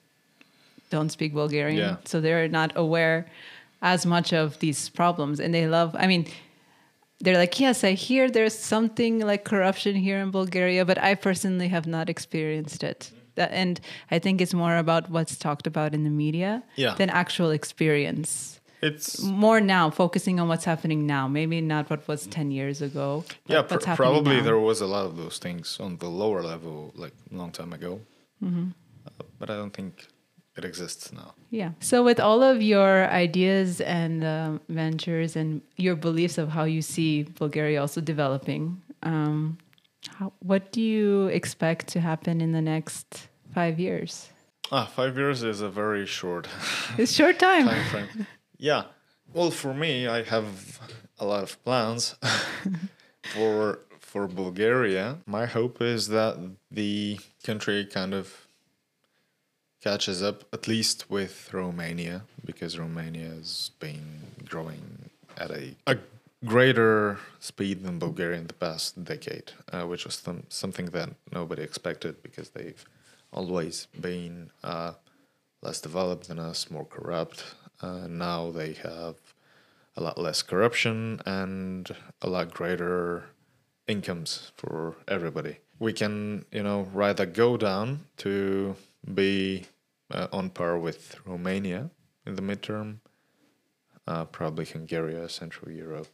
don't 0.90 1.10
speak 1.10 1.32
Bulgarian, 1.32 1.78
Yeah. 1.78 1.96
so 2.10 2.20
they're 2.20 2.48
not 2.48 2.70
aware 2.76 3.26
as 3.82 4.04
much 4.06 4.32
of 4.32 4.58
these 4.58 4.88
problems. 4.88 5.40
And 5.40 5.54
they 5.54 5.66
love. 5.68 5.94
I 5.98 6.06
mean, 6.06 6.26
they're 7.20 7.36
like, 7.38 7.58
yes, 7.60 7.84
I 7.84 7.92
hear 7.92 8.30
there's 8.30 8.56
something 8.58 9.20
like 9.20 9.44
corruption 9.44 9.94
here 9.96 10.18
in 10.20 10.30
Bulgaria, 10.30 10.84
but 10.84 10.98
I 10.98 11.14
personally 11.14 11.68
have 11.68 11.86
not 11.86 12.08
experienced 12.08 12.82
it. 12.84 13.10
And 13.36 13.80
I 14.10 14.18
think 14.18 14.40
it's 14.40 14.54
more 14.54 14.76
about 14.76 15.10
what's 15.10 15.36
talked 15.36 15.66
about 15.68 15.94
in 15.94 16.02
the 16.04 16.10
media 16.10 16.62
Yeah. 16.76 16.94
than 16.98 17.08
actual 17.10 17.50
experience 17.50 18.60
It's 18.82 19.20
more 19.22 19.60
now 19.60 19.90
focusing 19.90 20.38
on 20.40 20.46
what's 20.50 20.64
happening 20.72 21.00
now 21.06 21.24
maybe 21.38 21.60
not 21.60 21.84
what 21.90 22.00
was 22.10 22.20
10 22.28 22.50
years 22.58 22.78
ago 22.88 23.24
yeah, 23.52 23.62
pr- 23.62 23.78
probably 24.02 24.36
now. 24.38 24.44
there 24.48 24.58
was 24.70 24.80
a 24.80 24.86
lot 24.86 25.04
of 25.06 25.16
those 25.16 25.38
things 25.46 25.78
on 25.80 25.98
the 25.98 26.08
lower 26.22 26.42
level 26.52 26.92
like 27.02 27.14
a 27.32 27.36
long 27.40 27.50
time 27.60 27.72
ago, 27.78 27.92
Mm-hmm. 28.44 28.66
uh, 29.06 29.24
but 29.38 29.50
I 29.50 29.56
don't 29.60 29.74
think 29.80 29.92
it 30.58 30.64
exists 30.64 31.12
now. 31.12 31.34
yeah 31.50 31.70
so 31.80 32.02
with 32.02 32.20
all 32.20 32.42
of 32.42 32.60
your 32.60 33.08
ideas 33.26 33.80
and 33.80 34.24
um, 34.24 34.60
ventures 34.68 35.36
and 35.36 35.62
your 35.76 35.96
beliefs 35.96 36.36
of 36.38 36.48
how 36.56 36.64
you 36.64 36.82
see 36.82 37.22
bulgaria 37.22 37.80
also 37.80 38.00
developing 38.00 38.80
um, 39.02 39.56
how, 40.18 40.32
what 40.40 40.72
do 40.72 40.80
you 40.82 41.26
expect 41.40 41.86
to 41.88 42.00
happen 42.00 42.40
in 42.40 42.52
the 42.52 42.62
next 42.74 43.28
five 43.54 43.78
years 43.80 44.30
Ah, 44.70 44.84
five 44.84 45.16
years 45.16 45.42
is 45.42 45.60
a 45.62 45.70
very 45.70 46.04
short 46.06 46.44
it's 46.98 47.12
short 47.20 47.38
time 47.38 47.66
time 47.66 47.84
frame. 47.92 48.26
Yeah. 48.58 48.82
Well, 49.32 49.50
for 49.50 49.72
me, 49.72 50.06
I 50.06 50.22
have 50.34 50.78
a 51.18 51.24
lot 51.24 51.42
of 51.42 51.52
plans 51.64 52.16
for 53.34 53.80
for 54.00 54.26
Bulgaria. 54.26 55.18
My 55.26 55.46
hope 55.46 55.80
is 55.80 56.08
that 56.08 56.36
the 56.70 57.18
country 57.44 57.84
kind 57.86 58.12
of 58.14 58.47
catches 59.82 60.22
up 60.22 60.44
at 60.52 60.66
least 60.66 61.10
with 61.10 61.52
Romania 61.52 62.22
because 62.44 62.78
Romania 62.78 63.30
has 63.30 63.70
been 63.78 64.22
growing 64.48 65.10
at 65.36 65.50
a, 65.50 65.76
a 65.86 65.96
greater 66.44 67.18
speed 67.40 67.82
than 67.84 67.98
Bulgaria 67.98 68.38
in 68.38 68.46
the 68.46 68.54
past 68.54 69.02
decade, 69.04 69.52
uh, 69.72 69.82
which 69.86 70.04
was 70.04 70.14
some, 70.14 70.44
something 70.48 70.86
that 70.86 71.10
nobody 71.32 71.62
expected 71.62 72.22
because 72.22 72.50
they've 72.50 72.84
always 73.32 73.86
been 74.00 74.50
uh, 74.64 74.92
less 75.62 75.80
developed 75.80 76.28
than 76.28 76.38
us, 76.38 76.70
more 76.70 76.84
corrupt. 76.84 77.44
Uh, 77.80 78.06
now 78.08 78.50
they 78.50 78.72
have 78.72 79.16
a 79.96 80.00
lot 80.00 80.18
less 80.18 80.42
corruption 80.42 81.20
and 81.26 81.94
a 82.22 82.28
lot 82.28 82.52
greater 82.52 83.24
incomes 83.86 84.52
for 84.56 84.96
everybody. 85.08 85.58
We 85.80 85.92
can, 85.92 86.44
you 86.52 86.62
know, 86.62 86.88
rather 86.92 87.26
go 87.26 87.56
down 87.56 88.04
to 88.18 88.76
be 89.14 89.66
uh, 90.10 90.28
on 90.32 90.50
par 90.50 90.78
with 90.78 91.16
Romania 91.24 91.90
in 92.26 92.34
the 92.34 92.42
midterm, 92.42 92.98
uh, 94.06 94.24
probably 94.26 94.64
Hungary, 94.64 95.28
Central 95.28 95.70
Europe, 95.70 96.08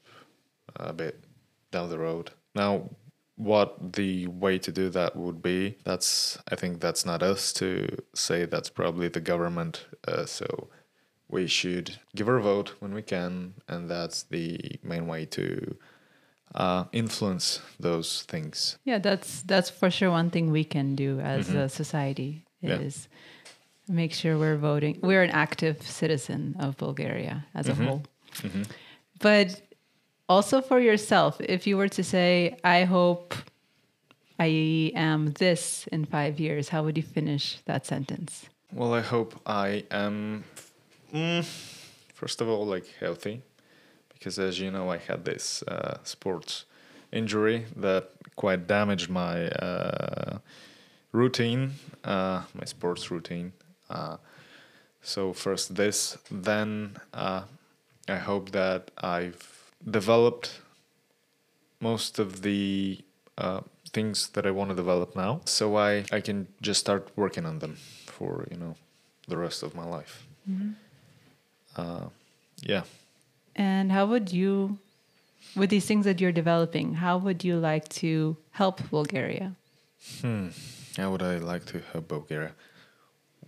a 0.77 0.93
bit 0.93 1.25
down 1.71 1.91
the 1.91 1.99
road. 1.99 2.31
Now, 2.55 2.91
what 3.37 3.95
the 3.95 4.29
way 4.29 4.59
to 4.59 4.71
do 4.71 4.89
that 4.91 5.17
would 5.17 5.43
be, 5.43 5.77
that's, 5.85 6.39
I 6.51 6.55
think 6.55 6.81
that's 6.81 7.05
not 7.05 7.23
us 7.23 7.53
to 7.55 7.89
say, 8.15 8.45
that's 8.45 8.71
probably 8.71 9.09
the 9.09 9.21
government. 9.21 9.87
Uh, 10.07 10.25
so 10.25 10.69
we 11.29 11.47
should 11.47 11.99
give 12.15 12.29
our 12.29 12.39
vote 12.39 12.75
when 12.79 12.95
we 12.95 13.03
can, 13.03 13.55
and 13.69 13.91
that's 13.91 14.23
the 14.25 14.79
main 14.83 15.09
way 15.09 15.25
to 15.27 15.77
uh, 16.55 16.85
influence 16.93 17.61
those 17.81 18.23
things. 18.23 18.79
yeah 18.85 18.99
that's 18.99 19.43
that's 19.43 19.69
for 19.69 19.91
sure 19.91 20.11
one 20.11 20.31
thing 20.31 20.53
we 20.53 20.63
can 20.63 20.95
do 20.95 21.19
as 21.19 21.51
a 21.51 21.69
society 21.69 22.45
Mm-hmm. 22.54 22.54
Yeah. 22.69 22.79
is 22.87 23.09
make 23.89 24.13
sure 24.15 24.39
we're 24.39 24.57
voting 24.57 24.99
we're 25.03 25.23
an 25.23 25.31
active 25.47 25.77
citizen 25.83 26.57
of 26.59 26.77
bulgaria 26.77 27.45
as 27.55 27.67
Mm-hmm. 27.67 27.83
a 27.83 27.87
whole 27.89 28.03
but 29.21 29.61
also 30.29 30.61
for 30.61 30.81
yourself 30.81 31.33
if 31.41 31.67
you 31.67 31.77
were 31.77 31.89
to 31.89 32.03
say 32.03 32.57
i 32.65 32.85
hope 32.85 33.35
i 34.39 34.93
am 35.11 35.33
this 35.39 35.87
in 35.93 36.05
five 36.05 36.41
years 36.41 36.69
how 36.71 36.83
would 36.85 36.97
you 36.97 37.03
finish 37.03 37.59
that 37.67 37.87
sentence 37.87 38.49
Well, 38.73 38.93
I 39.01 39.03
hope 39.03 39.31
I 39.47 39.85
am, 39.91 40.43
mm, 41.13 41.45
first 42.21 42.41
of 42.41 42.49
all, 42.49 42.67
like 42.75 42.87
healthy, 43.01 43.37
because 44.13 44.37
as 44.49 44.59
you 44.59 44.71
know, 44.71 44.87
I 44.97 44.99
had 45.11 45.21
this 45.25 45.63
uh, 45.69 45.99
sports 46.03 46.65
injury 47.13 47.67
that 47.77 48.05
quite 48.35 48.67
damaged 48.67 49.09
my 49.11 49.37
uh, 49.63 50.39
routine, 51.15 51.75
uh, 52.03 52.43
my 52.55 52.65
sports 52.65 53.11
routine. 53.11 53.53
Uh, 53.89 54.17
so 55.01 55.33
first 55.33 55.77
this, 55.77 56.19
then 56.31 56.97
uh, 57.15 57.43
I 58.09 58.17
hope 58.17 58.51
that 58.51 58.91
I've 58.99 59.73
developed 59.89 60.61
most 61.81 62.19
of 62.19 62.43
the 62.43 62.99
uh, 63.39 63.61
things 63.93 64.29
that 64.31 64.45
I 64.47 64.51
want 64.51 64.71
to 64.71 64.77
develop 64.77 65.15
now, 65.15 65.41
so 65.45 65.77
I 65.77 66.05
I 66.11 66.21
can 66.21 66.49
just 66.61 66.81
start 66.81 67.09
working 67.17 67.47
on 67.47 67.59
them 67.61 67.77
for 68.07 68.47
you 68.51 68.57
know 68.57 68.75
the 69.29 69.37
rest 69.37 69.63
of 69.63 69.75
my 69.75 69.85
life. 69.85 70.27
Uh, 71.77 72.07
yeah. 72.63 72.83
and 73.57 73.91
how 73.91 74.07
would 74.07 74.33
you 74.33 74.79
with 75.57 75.71
these 75.71 75.87
things 75.87 76.05
that 76.05 76.21
you're 76.21 76.33
developing 76.33 76.95
how 76.95 77.17
would 77.19 77.43
you 77.45 77.57
like 77.57 77.89
to 77.89 78.37
help 78.53 78.81
bulgaria 78.91 79.55
Hmm. 80.21 80.49
How 80.97 81.11
would 81.11 81.23
I 81.23 81.39
like 81.39 81.65
to 81.67 81.81
help 81.93 82.09
Bulgaria? 82.09 82.53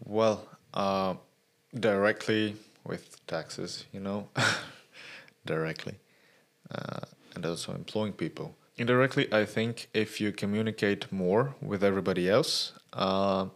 Well, 0.04 0.48
uh, 0.72 1.14
directly 1.78 2.56
with 2.84 3.24
taxes, 3.26 3.84
you 3.92 4.00
know, 4.00 4.28
directly, 5.46 5.96
uh, 6.70 7.00
and 7.34 7.44
also 7.44 7.74
employing 7.74 8.12
people. 8.12 8.54
Indirectly, 8.78 9.32
I 9.32 9.44
think 9.44 9.88
if 9.92 10.20
you 10.20 10.32
communicate 10.32 11.10
more 11.12 11.54
with 11.60 11.82
everybody 11.84 12.28
else, 12.28 12.72
uh, 12.92 13.46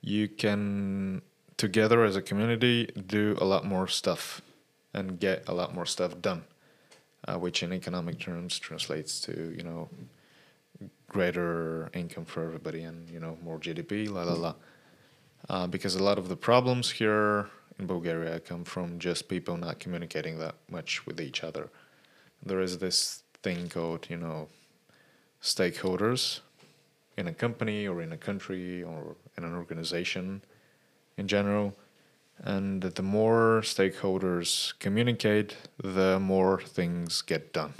you 0.00 0.28
can 0.28 1.22
together 1.56 2.04
as 2.04 2.16
a 2.16 2.22
community 2.22 2.86
do 3.06 3.36
a 3.40 3.44
lot 3.44 3.64
more 3.64 3.88
stuff 3.88 4.40
and 4.94 5.18
get 5.18 5.42
a 5.48 5.54
lot 5.54 5.74
more 5.74 5.86
stuff 5.86 6.20
done, 6.20 6.44
uh, 7.26 7.36
which 7.36 7.62
in 7.62 7.72
economic 7.72 8.18
terms 8.18 8.58
translates 8.58 9.20
to 9.20 9.54
you 9.56 9.62
know 9.62 9.88
greater 11.08 11.90
income 11.94 12.24
for 12.24 12.44
everybody 12.44 12.82
and 12.82 13.08
you 13.10 13.20
know 13.20 13.38
more 13.42 13.58
GDP, 13.58 14.10
la 14.10 14.22
la 14.24 14.34
la. 14.34 14.54
Uh, 15.48 15.66
because 15.66 15.94
a 15.94 16.02
lot 16.02 16.18
of 16.18 16.28
the 16.28 16.36
problems 16.36 16.90
here 16.90 17.48
in 17.78 17.86
Bulgaria 17.86 18.40
come 18.40 18.64
from 18.64 18.98
just 18.98 19.28
people 19.28 19.56
not 19.56 19.78
communicating 19.78 20.38
that 20.38 20.56
much 20.70 21.06
with 21.06 21.20
each 21.20 21.42
other. 21.44 21.70
There 22.44 22.60
is 22.60 22.78
this 22.78 23.22
thing 23.42 23.68
called 23.68 24.06
you 24.10 24.16
know 24.16 24.48
stakeholders 25.42 26.40
in 27.16 27.26
a 27.26 27.32
company 27.32 27.86
or 27.86 28.02
in 28.02 28.12
a 28.12 28.16
country 28.16 28.82
or 28.82 29.16
in 29.36 29.44
an 29.44 29.54
organization 29.54 30.42
in 31.16 31.26
general, 31.26 31.74
And 32.40 32.82
the 32.82 33.02
more 33.02 33.62
stakeholders 33.62 34.72
communicate, 34.78 35.56
the 35.82 36.20
more 36.20 36.60
things 36.60 37.22
get 37.22 37.52
done. 37.52 37.74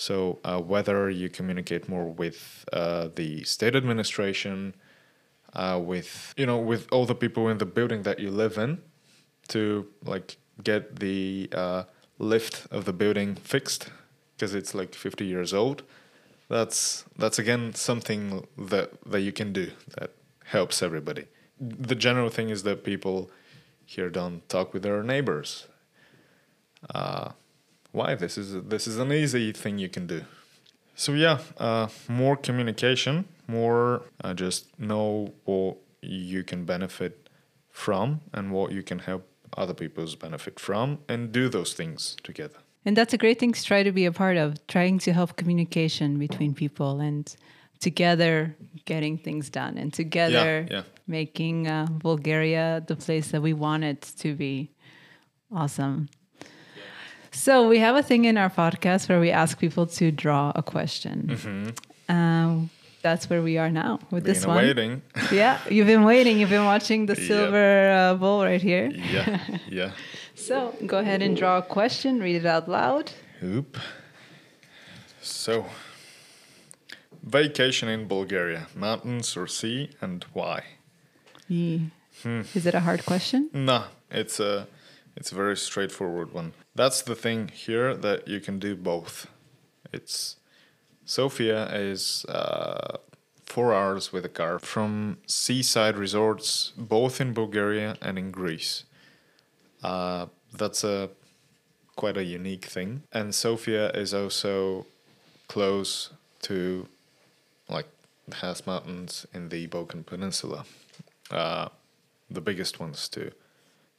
So 0.00 0.38
uh, 0.44 0.58
whether 0.62 1.10
you 1.10 1.28
communicate 1.28 1.86
more 1.86 2.06
with 2.06 2.64
uh, 2.72 3.08
the 3.14 3.44
state 3.44 3.76
administration, 3.76 4.74
uh, 5.52 5.78
with 5.84 6.32
you 6.38 6.46
know, 6.46 6.58
with 6.58 6.88
all 6.90 7.04
the 7.04 7.14
people 7.14 7.48
in 7.48 7.58
the 7.58 7.66
building 7.66 8.02
that 8.04 8.18
you 8.18 8.30
live 8.30 8.56
in, 8.56 8.80
to 9.48 9.86
like 10.02 10.38
get 10.64 11.00
the 11.00 11.50
uh, 11.52 11.82
lift 12.18 12.66
of 12.70 12.86
the 12.86 12.94
building 12.94 13.34
fixed 13.34 13.90
because 14.34 14.54
it's 14.54 14.74
like 14.74 14.94
50 14.94 15.26
years 15.26 15.52
old. 15.52 15.82
That's 16.48 17.04
that's 17.18 17.38
again 17.38 17.74
something 17.74 18.46
that 18.56 18.92
that 19.04 19.20
you 19.20 19.32
can 19.32 19.52
do 19.52 19.70
that 19.98 20.12
helps 20.44 20.82
everybody. 20.82 21.26
The 21.60 21.94
general 21.94 22.30
thing 22.30 22.48
is 22.48 22.62
that 22.62 22.84
people 22.84 23.30
here 23.84 24.08
don't 24.08 24.48
talk 24.48 24.72
with 24.72 24.82
their 24.82 25.02
neighbors. 25.02 25.66
Uh, 26.88 27.32
why? 27.92 28.14
This 28.14 28.38
is 28.38 28.62
this 28.64 28.86
is 28.86 28.98
an 28.98 29.12
easy 29.12 29.52
thing 29.52 29.78
you 29.78 29.88
can 29.88 30.06
do. 30.06 30.22
So 30.94 31.12
yeah, 31.12 31.38
uh, 31.58 31.88
more 32.08 32.36
communication, 32.36 33.24
more 33.46 34.02
uh, 34.22 34.34
just 34.34 34.78
know 34.78 35.32
what 35.44 35.76
you 36.02 36.44
can 36.44 36.64
benefit 36.64 37.28
from 37.70 38.20
and 38.32 38.52
what 38.52 38.72
you 38.72 38.82
can 38.82 38.98
help 39.00 39.26
other 39.56 39.74
people's 39.74 40.14
benefit 40.14 40.60
from, 40.60 40.98
and 41.08 41.32
do 41.32 41.48
those 41.48 41.72
things 41.72 42.16
together. 42.22 42.58
And 42.84 42.96
that's 42.96 43.12
a 43.12 43.18
great 43.18 43.38
thing 43.38 43.52
to 43.52 43.62
try 43.62 43.82
to 43.82 43.92
be 43.92 44.06
a 44.06 44.12
part 44.12 44.36
of, 44.36 44.66
trying 44.66 44.98
to 45.00 45.12
help 45.12 45.36
communication 45.36 46.18
between 46.18 46.54
people 46.54 47.00
and 47.00 47.34
together 47.80 48.56
getting 48.84 49.18
things 49.18 49.50
done 49.50 49.76
and 49.78 49.92
together 49.92 50.66
yeah. 50.70 50.82
making 51.06 51.66
uh, 51.66 51.86
Bulgaria 51.90 52.82
the 52.86 52.96
place 52.96 53.30
that 53.32 53.42
we 53.42 53.52
want 53.52 53.84
it 53.84 54.02
to 54.18 54.34
be. 54.34 54.70
Awesome. 55.52 56.08
So 57.32 57.68
we 57.68 57.78
have 57.78 57.96
a 57.96 58.02
thing 58.02 58.24
in 58.24 58.36
our 58.36 58.50
podcast 58.50 59.08
where 59.08 59.20
we 59.20 59.30
ask 59.30 59.58
people 59.58 59.86
to 59.86 60.10
draw 60.10 60.52
a 60.54 60.62
question. 60.62 61.72
Um, 62.08 62.70
that's 63.02 63.30
where 63.30 63.40
we 63.42 63.56
are 63.56 63.70
now 63.70 63.98
with 64.10 64.24
this 64.24 64.44
one. 64.46 64.56
waiting. 64.56 65.02
Yeah, 65.32 65.58
you've 65.70 65.86
been 65.86 66.04
waiting. 66.04 66.38
You've 66.38 66.50
been 66.50 66.64
watching 66.66 67.06
the 67.06 67.14
Yep. 67.16 67.26
silver 67.28 67.90
uh, 67.90 68.14
bowl 68.14 68.42
right 68.44 68.60
here. 68.62 68.90
yeah, 68.90 69.38
yeah. 69.68 69.90
So 70.34 70.74
go 70.86 70.98
ahead 70.98 71.22
and 71.22 71.36
draw 71.36 71.58
a 71.58 71.62
question. 71.62 72.20
Read 72.20 72.36
it 72.36 72.46
out 72.46 72.68
loud. 72.68 73.12
Oop. 73.42 73.76
So, 75.22 75.66
vacation 77.22 77.88
in 77.88 78.06
Bulgaria, 78.08 78.66
mountains 78.74 79.36
or 79.36 79.46
sea, 79.46 79.90
and 80.00 80.24
why? 80.32 80.62
Hmm. 81.48 82.40
Is 82.54 82.66
it 82.66 82.74
a 82.74 82.80
hard 82.80 83.04
question? 83.06 83.50
Nah, 83.52 83.84
it's 84.10 84.40
a 84.40 84.66
it's 85.16 85.32
a 85.32 85.34
very 85.34 85.56
straightforward 85.56 86.32
one. 86.32 86.52
That's 86.74 87.02
the 87.02 87.14
thing 87.14 87.48
here 87.48 87.94
that 87.94 88.28
you 88.28 88.40
can 88.40 88.58
do 88.58 88.76
both. 88.76 89.26
It's 89.92 90.36
Sofia 91.04 91.66
is 91.74 92.24
uh, 92.26 92.98
four 93.44 93.74
hours 93.74 94.12
with 94.12 94.24
a 94.24 94.28
car 94.28 94.58
from 94.60 95.18
seaside 95.26 95.96
resorts, 95.96 96.72
both 96.76 97.20
in 97.20 97.32
Bulgaria 97.32 97.96
and 98.00 98.16
in 98.18 98.30
Greece. 98.30 98.84
Uh, 99.82 100.26
that's 100.52 100.84
a 100.84 101.10
quite 101.96 102.16
a 102.16 102.24
unique 102.24 102.66
thing, 102.66 103.02
and 103.12 103.34
Sofia 103.34 103.90
is 103.90 104.14
also 104.14 104.86
close 105.48 106.10
to 106.42 106.86
like 107.68 107.88
has 108.34 108.66
mountains 108.66 109.26
in 109.34 109.48
the 109.48 109.66
Balkan 109.66 110.04
Peninsula, 110.04 110.64
uh, 111.30 111.68
the 112.30 112.40
biggest 112.40 112.78
ones 112.78 113.08
too. 113.08 113.32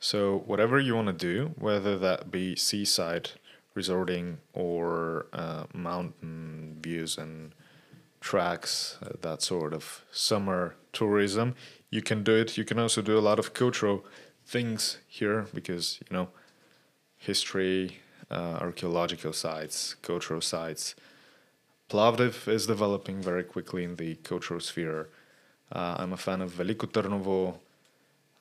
So 0.04 0.41
whatever 0.47 0.80
you 0.80 0.95
want 0.95 1.08
to 1.08 1.14
do, 1.14 1.52
whether 1.60 1.95
that 1.99 2.32
be 2.32 2.56
seaside 2.56 3.30
resorting 3.76 4.39
or 4.52 5.28
uh, 5.32 5.66
mountain 5.76 6.80
views 6.82 7.20
and 7.20 7.54
tracks, 8.20 8.97
uh, 9.06 9.10
that 9.22 9.43
sort 9.43 9.76
of 9.76 10.04
summer 10.12 10.76
tourism, 10.91 11.54
you 11.91 12.02
can 12.02 12.24
do 12.24 12.34
it. 12.34 12.58
You 12.58 12.66
can 12.66 12.80
also 12.80 13.04
do 13.04 13.16
a 13.16 13.22
lot 13.22 13.38
of 13.38 13.54
cultural 13.54 14.04
things 14.43 14.97
here 15.08 15.45
because 15.54 15.99
you 16.02 16.18
know 16.18 16.30
history, 17.18 17.99
uh, 18.32 18.58
archaeological 18.60 19.34
sites, 19.34 19.93
cultural 20.02 20.41
sites. 20.41 20.95
Plovdiv 21.91 22.47
is 22.47 22.66
developing 22.66 23.22
very 23.22 23.43
quickly 23.43 23.84
in 23.84 23.97
the 23.97 24.16
cultural 24.16 24.62
sphere. 24.62 25.10
Uh, 25.72 25.97
I'm 25.99 26.12
a 26.12 26.18
fan 26.18 26.41
of 26.41 26.54
Veliko 26.54 26.88
Trnovo. 26.88 27.60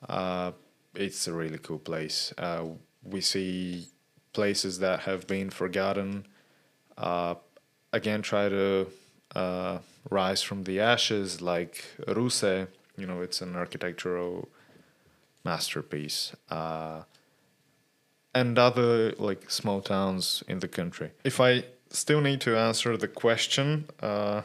Uh, 0.09 0.53
it's 0.95 1.27
a 1.27 1.33
really 1.33 1.57
cool 1.57 1.79
place. 1.79 2.33
Uh, 2.37 2.65
we 3.03 3.21
see 3.21 3.87
places 4.33 4.79
that 4.79 5.01
have 5.01 5.27
been 5.27 5.49
forgotten. 5.49 6.25
Uh, 6.97 7.35
again, 7.91 8.21
try 8.21 8.49
to 8.49 8.87
uh, 9.35 9.79
rise 10.09 10.41
from 10.41 10.63
the 10.63 10.79
ashes, 10.79 11.41
like 11.41 11.85
Ruse. 12.07 12.43
You 12.43 13.07
know, 13.07 13.21
it's 13.21 13.41
an 13.41 13.55
architectural 13.55 14.49
masterpiece. 15.43 16.33
Uh, 16.49 17.03
and 18.33 18.57
other 18.57 19.13
like 19.17 19.49
small 19.49 19.81
towns 19.81 20.43
in 20.47 20.59
the 20.59 20.67
country. 20.67 21.11
If 21.23 21.39
I 21.39 21.65
still 21.89 22.21
need 22.21 22.41
to 22.41 22.57
answer 22.57 22.95
the 22.95 23.07
question 23.07 23.85
uh, 24.01 24.43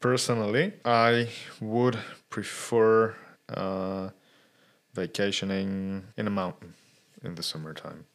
personally, 0.00 0.72
I 0.84 1.28
would 1.60 1.98
prefer 2.28 3.14
uh, 3.48 4.10
vacationing 4.94 6.04
in 6.16 6.26
a 6.26 6.30
mountain 6.30 6.74
in 7.22 7.34
the 7.34 7.42
summertime. 7.42 8.06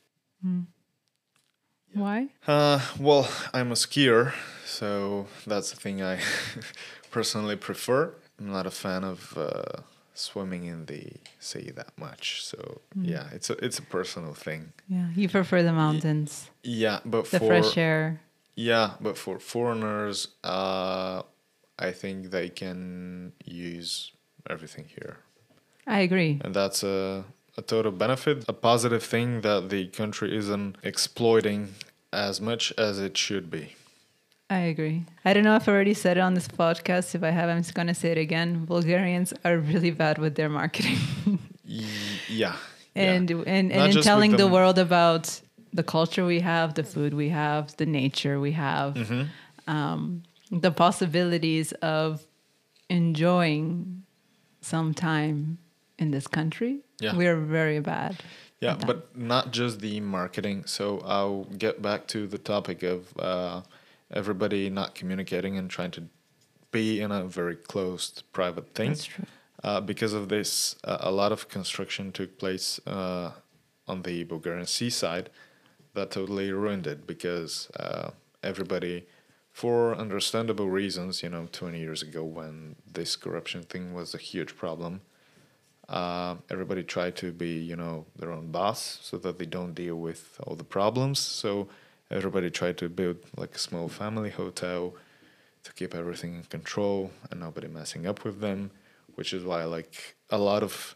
Why? 1.94 2.28
Uh, 2.46 2.80
well, 3.00 3.30
I'm 3.54 3.72
a 3.72 3.76
skier, 3.76 4.34
so 4.66 5.28
that's 5.48 5.72
the 5.72 5.78
thing 5.78 6.02
I 6.04 6.20
personally 7.12 7.56
prefer. 7.56 8.14
I'm 8.38 8.52
not 8.52 8.66
a 8.68 8.72
fan 8.72 9.04
of 9.06 9.38
uh, 9.38 9.82
swimming 10.14 10.66
in 10.66 10.86
the 10.88 11.06
sea 11.40 11.72
that 11.76 11.98
much, 11.98 12.44
so 12.44 12.82
yeah, 13.02 13.28
it's 13.32 13.50
a 13.50 13.54
it's 13.66 13.80
a 13.80 13.82
personal 13.82 14.34
thing. 14.34 14.74
Yeah, 14.90 15.08
you 15.16 15.30
prefer 15.30 15.64
the 15.64 15.72
mountains, 15.72 16.50
Yeah, 16.64 17.00
but 17.06 17.26
for 17.28 17.32
the 17.32 17.40
for 17.40 17.48
fresh 17.48 17.78
air. 17.78 18.20
Yeah, 18.56 18.96
but 19.00 19.18
for 19.18 19.40
foreigners, 19.40 20.28
uh, 20.44 21.24
I 21.80 21.92
think 21.92 22.32
they 22.32 22.50
can 22.50 23.34
use 23.46 24.12
everything 24.50 24.86
here, 24.88 25.18
I 25.88 26.00
agree. 26.00 26.42
and 26.44 26.54
that's 26.56 26.84
a 26.84 27.24
a 27.58 27.62
total 27.62 27.92
benefit, 27.92 28.44
a 28.50 28.54
positive 28.54 29.02
thing 29.04 29.42
that 29.42 29.70
the 29.70 29.88
country 29.88 30.36
isn't 30.36 30.76
exploiting 30.84 31.74
as 32.12 32.42
much 32.42 32.74
as 32.78 33.00
it 33.00 33.18
should 33.18 33.50
be. 33.50 33.76
I 34.50 34.60
agree. 34.74 35.04
I 35.24 35.34
don't 35.34 35.44
know 35.46 35.56
if 35.56 35.68
I 35.70 35.72
already 35.72 35.94
said 35.94 36.18
it 36.18 36.20
on 36.20 36.34
this 36.34 36.48
podcast. 36.50 37.16
If 37.16 37.24
I 37.24 37.32
have, 37.32 37.50
I'm 37.50 37.62
just 37.64 37.74
going 37.74 37.88
to 37.88 37.94
say 37.94 38.12
it 38.12 38.18
again. 38.18 38.66
Bulgarians 38.66 39.34
are 39.46 39.58
really 39.58 39.92
bad 39.92 40.18
with 40.18 40.36
their 40.36 40.50
marketing. 40.50 40.98
Yeah, 41.66 42.56
and 42.96 43.30
yeah. 43.30 43.38
and, 43.48 43.72
and 43.72 43.96
in 43.96 44.02
telling 44.04 44.32
the 44.38 44.48
world 44.48 44.78
about 44.78 45.42
the 45.74 45.84
culture 45.84 46.26
we 46.26 46.42
have, 46.42 46.74
the 46.76 46.84
food 46.84 47.14
we 47.14 47.30
have, 47.30 47.76
the 47.78 47.86
nature 47.86 48.40
we 48.40 48.52
have, 48.52 48.94
Mm-hmm. 48.96 49.24
um, 49.76 50.24
the 50.52 50.72
possibilities 50.72 51.72
of 51.82 52.08
enjoying 52.90 54.04
some 54.62 54.94
time 54.94 55.58
in 55.98 56.12
this 56.12 56.28
country. 56.28 56.82
Yeah. 57.00 57.16
We're 57.16 57.38
very 57.38 57.80
bad. 57.80 58.18
Yeah, 58.62 58.78
but 58.86 59.16
not 59.16 59.52
just 59.52 59.80
the 59.80 60.00
marketing. 60.00 60.64
So 60.66 61.02
I'll 61.06 61.44
get 61.44 61.82
back 61.82 62.08
to 62.08 62.26
the 62.26 62.38
topic 62.38 62.84
of 62.84 63.18
uh, 63.20 63.62
everybody 64.12 64.70
not 64.70 64.96
communicating 64.96 65.58
and 65.58 65.70
trying 65.70 65.92
to 65.92 66.04
be 66.72 67.02
in 67.02 67.12
a 67.12 67.26
very 67.26 67.56
closed 67.56 68.24
private 68.34 68.74
thing. 68.74 68.90
That's 68.90 69.06
true. 69.06 69.26
Uh, 69.64 69.82
because 69.82 70.14
of 70.14 70.30
this, 70.30 70.76
uh, 70.84 70.98
a 71.00 71.12
lot 71.12 71.32
of 71.32 71.50
construction 71.50 72.12
took 72.12 72.38
place 72.38 72.80
uh, 72.86 73.32
on 73.88 74.02
the 74.04 74.24
Bulgarian 74.24 74.66
seaside 74.66 75.30
that 75.94 76.12
totally 76.12 76.52
ruined 76.52 76.86
it 76.88 77.08
because 77.08 77.70
uh, 77.80 78.12
everybody, 78.44 79.08
for 79.52 79.96
understandable 79.96 80.70
reasons, 80.70 81.24
you 81.24 81.30
know, 81.30 81.48
20 81.52 81.80
years 81.80 82.02
ago 82.02 82.24
when 82.24 82.76
this 82.92 83.16
corruption 83.16 83.64
thing 83.64 83.94
was 83.94 84.14
a 84.14 84.18
huge 84.18 84.56
problem, 84.56 85.02
uh, 85.90 86.36
everybody 86.50 86.84
tried 86.84 87.16
to 87.18 87.32
be, 87.32 87.60
you 87.60 87.76
know, 87.76 88.06
their 88.18 88.32
own 88.32 88.52
boss 88.52 89.00
so 89.02 89.18
that 89.18 89.38
they 89.38 89.46
don't 89.46 89.74
deal 89.74 89.96
with 89.96 90.40
all 90.44 90.56
the 90.56 90.64
problems. 90.64 91.20
So 91.20 91.68
everybody 92.10 92.50
tried 92.50 92.78
to 92.80 92.90
build 92.90 93.18
like 93.38 93.56
a 93.56 93.60
small 93.60 93.88
family 93.88 94.30
hotel 94.30 94.94
to 95.64 95.74
keep 95.74 95.94
everything 95.94 96.36
in 96.36 96.44
control 96.44 97.12
and 97.30 97.40
nobody 97.40 97.68
messing 97.68 98.08
up 98.08 98.24
with 98.24 98.40
them, 98.40 98.72
which 99.16 99.34
is 99.34 99.44
why 99.44 99.64
like 99.64 100.16
a 100.30 100.38
lot 100.38 100.64
of 100.64 100.96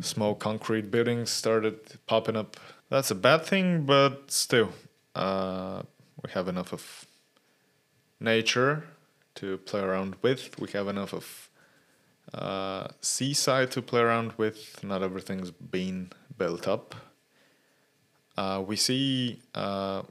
small 0.00 0.34
concrete 0.34 0.90
buildings 0.90 1.30
started 1.30 1.78
popping 2.06 2.36
up. 2.36 2.56
That's 2.90 3.10
a 3.10 3.14
bad 3.14 3.44
thing, 3.44 3.84
but 3.86 4.30
still, 4.30 4.70
uh, 5.14 5.82
we 6.22 6.30
have 6.32 6.48
enough 6.48 6.72
of 6.72 7.06
nature 8.20 8.84
to 9.36 9.58
play 9.58 9.80
around 9.80 10.16
with. 10.22 10.58
We 10.60 10.68
have 10.70 10.88
enough 10.88 11.12
of 11.12 11.47
uh, 12.34 12.88
seaside 13.00 13.70
to 13.72 13.82
play 13.82 14.00
around 14.00 14.32
with. 14.36 14.82
Not 14.82 15.02
everything's 15.02 15.50
been 15.50 16.10
built 16.36 16.68
up. 16.68 16.94
Uh, 18.36 18.62
we 18.64 18.76
see 18.76 19.40
uh, 19.54 20.02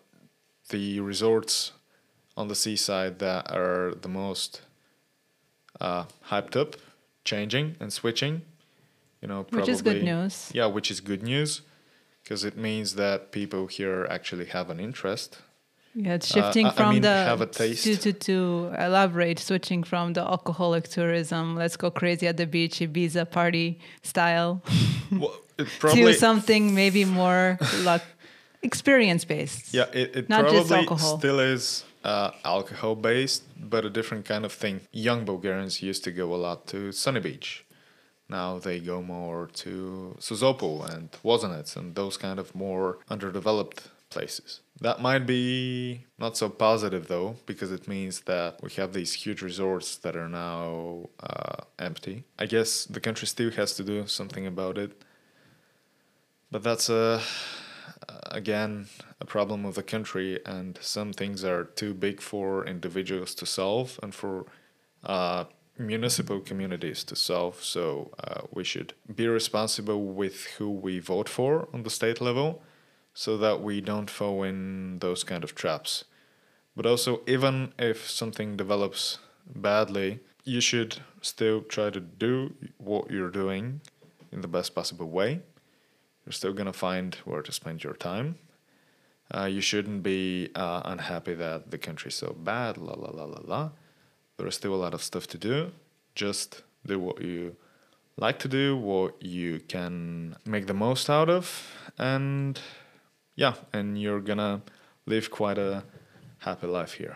the 0.69 0.99
resorts 0.99 1.71
on 2.35 2.47
the 2.47 2.55
seaside 2.55 3.19
that 3.19 3.49
are 3.51 3.93
the 4.01 4.09
most 4.09 4.61
uh, 5.79 6.05
hyped 6.29 6.55
up, 6.55 6.75
changing 7.23 7.75
and 7.79 7.91
switching. 7.93 8.41
You 9.21 9.27
know, 9.27 9.45
Which 9.49 9.69
is 9.69 9.81
good 9.81 10.03
news. 10.03 10.51
Yeah, 10.53 10.67
which 10.67 10.91
is 10.91 10.99
good 10.99 11.23
news 11.23 11.61
because 12.23 12.43
it 12.43 12.57
means 12.57 12.95
that 12.95 13.31
people 13.31 13.67
here 13.67 14.05
actually 14.09 14.45
have 14.47 14.69
an 14.69 14.79
interest. 14.79 15.39
Yeah, 15.99 16.13
it's 16.17 16.27
shifting 16.27 16.65
I- 16.67 16.69
I 16.69 16.73
from 16.73 16.89
mean, 16.93 17.01
the 17.01 17.09
have 17.31 17.41
a 17.41 17.47
taste. 17.47 17.83
To, 17.85 17.95
to 17.97 18.11
to 18.27 18.35
elaborate, 18.87 19.39
switching 19.39 19.81
from 19.83 20.13
the 20.13 20.21
alcoholic 20.21 20.85
tourism, 20.95 21.55
let's 21.55 21.75
go 21.77 21.89
crazy 21.89 22.27
at 22.27 22.37
the 22.37 22.45
beach, 22.45 22.75
Ibiza 22.85 23.25
party 23.31 23.79
style, 24.03 24.61
Well, 25.11 25.33
it 25.57 25.67
to 25.79 26.13
something 26.13 26.75
maybe 26.75 27.03
more 27.05 27.57
luck 27.83 28.03
experience 28.61 29.25
based. 29.25 29.73
Yeah, 29.73 29.89
it, 30.01 30.15
it 30.15 30.29
Not 30.29 30.43
just 30.49 30.67
probably 30.67 30.77
alcohol. 30.85 31.17
still 31.19 31.39
is 31.39 31.83
uh, 32.03 32.29
alcohol 32.45 32.95
based, 32.95 33.43
but 33.59 33.83
a 33.85 33.89
different 33.89 34.25
kind 34.25 34.45
of 34.45 34.53
thing. 34.53 34.81
Young 34.91 35.25
Bulgarians 35.25 35.81
used 35.81 36.03
to 36.03 36.11
go 36.11 36.35
a 36.35 36.39
lot 36.47 36.67
to 36.67 36.91
Sunny 36.91 37.19
Beach. 37.21 37.65
Now 38.29 38.59
they 38.59 38.79
go 38.79 39.01
more 39.01 39.49
to 39.63 40.15
Sozopol 40.19 40.75
and 40.93 41.09
Lozenets 41.23 41.75
and 41.77 41.95
those 41.95 42.17
kind 42.17 42.39
of 42.39 42.53
more 42.53 42.97
underdeveloped 43.09 43.79
places. 44.09 44.61
That 44.79 45.01
might 45.01 45.25
be 45.25 46.05
not 46.19 46.37
so 46.37 46.49
positive 46.49 47.07
though, 47.07 47.37
because 47.45 47.71
it 47.71 47.87
means 47.87 48.21
that 48.21 48.59
we 48.61 48.71
have 48.73 48.93
these 48.93 49.13
huge 49.13 49.41
resorts 49.41 49.95
that 49.97 50.15
are 50.15 50.29
now 50.29 51.09
uh, 51.19 51.63
empty. 51.79 52.25
I 52.37 52.45
guess 52.45 52.85
the 52.85 52.99
country 52.99 53.27
still 53.27 53.51
has 53.51 53.73
to 53.73 53.83
do 53.83 54.05
something 54.07 54.45
about 54.45 54.77
it. 54.77 55.01
But 56.51 56.63
that's 56.63 56.89
a 56.89 57.21
again 58.31 58.87
a 59.19 59.25
problem 59.25 59.65
of 59.65 59.75
the 59.75 59.83
country 59.83 60.39
and 60.45 60.77
some 60.81 61.13
things 61.13 61.43
are 61.43 61.63
too 61.63 61.93
big 61.93 62.21
for 62.21 62.65
individuals 62.65 63.33
to 63.35 63.45
solve 63.45 63.99
and 64.03 64.13
for 64.13 64.45
uh, 65.03 65.45
municipal 65.77 66.39
communities 66.39 67.03
to 67.03 67.15
solve 67.15 67.63
so 67.63 68.11
uh, 68.23 68.41
we 68.51 68.63
should 68.63 68.93
be 69.15 69.27
responsible 69.27 70.03
with 70.03 70.45
who 70.57 70.69
we 70.69 70.99
vote 70.99 71.29
for 71.29 71.67
on 71.73 71.83
the 71.83 71.89
state 71.89 72.21
level 72.21 72.61
so 73.17 73.37
that 73.37 73.61
we 73.61 73.81
don't 73.81 74.09
fall 74.09 74.43
in 74.43 74.99
those 74.99 75.23
kind 75.23 75.43
of 75.43 75.55
traps 75.55 76.03
but 76.75 76.85
also 76.85 77.21
even 77.25 77.73
if 77.79 78.09
something 78.09 78.55
develops 78.55 79.19
badly 79.55 80.19
you 80.43 80.61
should 80.61 80.91
still 81.21 81.61
try 81.61 81.89
to 81.89 81.99
do 81.99 82.53
what 82.77 83.09
you're 83.09 83.31
doing 83.43 83.81
in 84.31 84.41
the 84.41 84.47
best 84.47 84.75
possible 84.75 85.09
way 85.09 85.41
you're 86.27 86.33
still 86.33 86.51
gonna 86.51 86.73
find 86.73 87.15
where 87.23 87.41
to 87.41 87.53
spend 87.53 87.85
your 87.85 87.93
time. 87.93 88.37
Uh, 89.33 89.45
you 89.45 89.61
shouldn't 89.61 90.03
be 90.03 90.49
uh, 90.55 90.81
unhappy 90.83 91.33
that 91.33 91.71
the 91.71 91.77
country's 91.77 92.15
so 92.15 92.35
bad, 92.37 92.77
la 92.77 92.95
la 92.95 93.11
la 93.11 93.23
la 93.23 93.39
la. 93.45 93.69
There 94.35 94.45
is 94.45 94.55
still 94.55 94.75
a 94.75 94.81
lot 94.83 94.93
of 94.93 95.01
stuff 95.01 95.25
to 95.27 95.37
do. 95.37 95.71
Just 96.15 96.63
do 96.85 96.99
what 96.99 97.21
you 97.21 97.55
like 98.17 98.39
to 98.39 98.49
do, 98.49 98.75
what 98.75 99.23
you 99.23 99.61
can 99.69 100.35
make 100.45 100.67
the 100.67 100.73
most 100.73 101.09
out 101.09 101.29
of, 101.29 101.71
and 101.97 102.59
yeah, 103.37 103.53
and 103.71 103.97
you're 104.01 104.19
gonna 104.19 104.61
live 105.05 105.31
quite 105.31 105.57
a 105.57 105.83
happy 106.39 106.67
life 106.67 106.93
here. 106.95 107.15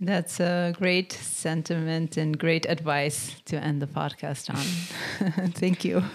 That's 0.00 0.40
a 0.40 0.72
great 0.76 1.12
sentiment 1.12 2.16
and 2.16 2.36
great 2.36 2.66
advice 2.66 3.36
to 3.44 3.56
end 3.56 3.80
the 3.80 3.86
podcast 3.86 4.50
on. 4.50 5.50
Thank 5.52 5.84
you. 5.84 6.02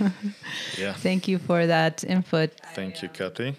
Yeah. 0.78 0.94
Thank 0.94 1.28
you 1.28 1.40
for 1.40 1.66
that 1.66 2.04
input. 2.04 2.52
Thank 2.76 3.02
you, 3.02 3.10
Kathy. 3.10 3.56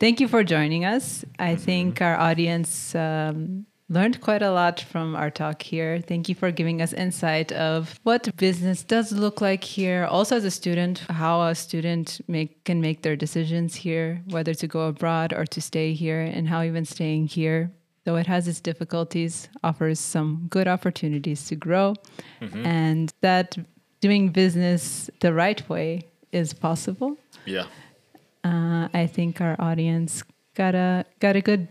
Thank 0.00 0.20
you 0.20 0.28
for 0.28 0.42
joining 0.42 0.84
us. 0.84 1.24
I 1.38 1.54
think 1.56 2.00
our 2.00 2.16
audience 2.16 2.94
um, 2.94 3.66
learned 3.88 4.20
quite 4.20 4.42
a 4.42 4.50
lot 4.50 4.80
from 4.80 5.16
our 5.16 5.30
talk 5.30 5.62
here. 5.62 6.00
Thank 6.06 6.28
you 6.28 6.34
for 6.34 6.50
giving 6.50 6.82
us 6.82 6.92
insight 6.92 7.52
of 7.52 7.98
what 8.02 8.36
business 8.36 8.82
does 8.82 9.12
look 9.12 9.40
like 9.40 9.64
here. 9.64 10.04
Also, 10.04 10.36
as 10.36 10.44
a 10.44 10.50
student, 10.50 10.98
how 11.08 11.42
a 11.42 11.54
student 11.54 12.20
make, 12.28 12.64
can 12.64 12.80
make 12.80 13.02
their 13.02 13.16
decisions 13.16 13.74
here, 13.74 14.22
whether 14.28 14.52
to 14.54 14.66
go 14.66 14.88
abroad 14.88 15.32
or 15.32 15.46
to 15.46 15.60
stay 15.60 15.94
here, 15.94 16.20
and 16.20 16.48
how 16.48 16.62
even 16.62 16.84
staying 16.84 17.28
here, 17.28 17.70
though 18.04 18.16
it 18.16 18.26
has 18.26 18.46
its 18.46 18.60
difficulties, 18.60 19.48
offers 19.64 19.98
some 19.98 20.46
good 20.50 20.68
opportunities 20.68 21.46
to 21.46 21.56
grow, 21.56 21.94
and 22.64 23.12
that 23.22 23.56
doing 24.00 24.28
business 24.28 25.10
the 25.20 25.32
right 25.32 25.66
way 25.68 26.02
is 26.32 26.52
possible. 26.52 27.16
Yeah. 27.46 27.66
Uh, 28.44 28.88
I 28.94 29.06
think 29.06 29.40
our 29.40 29.56
audience 29.58 30.22
got 30.54 30.74
a 30.74 31.04
got 31.20 31.36
a 31.36 31.40
good 31.40 31.68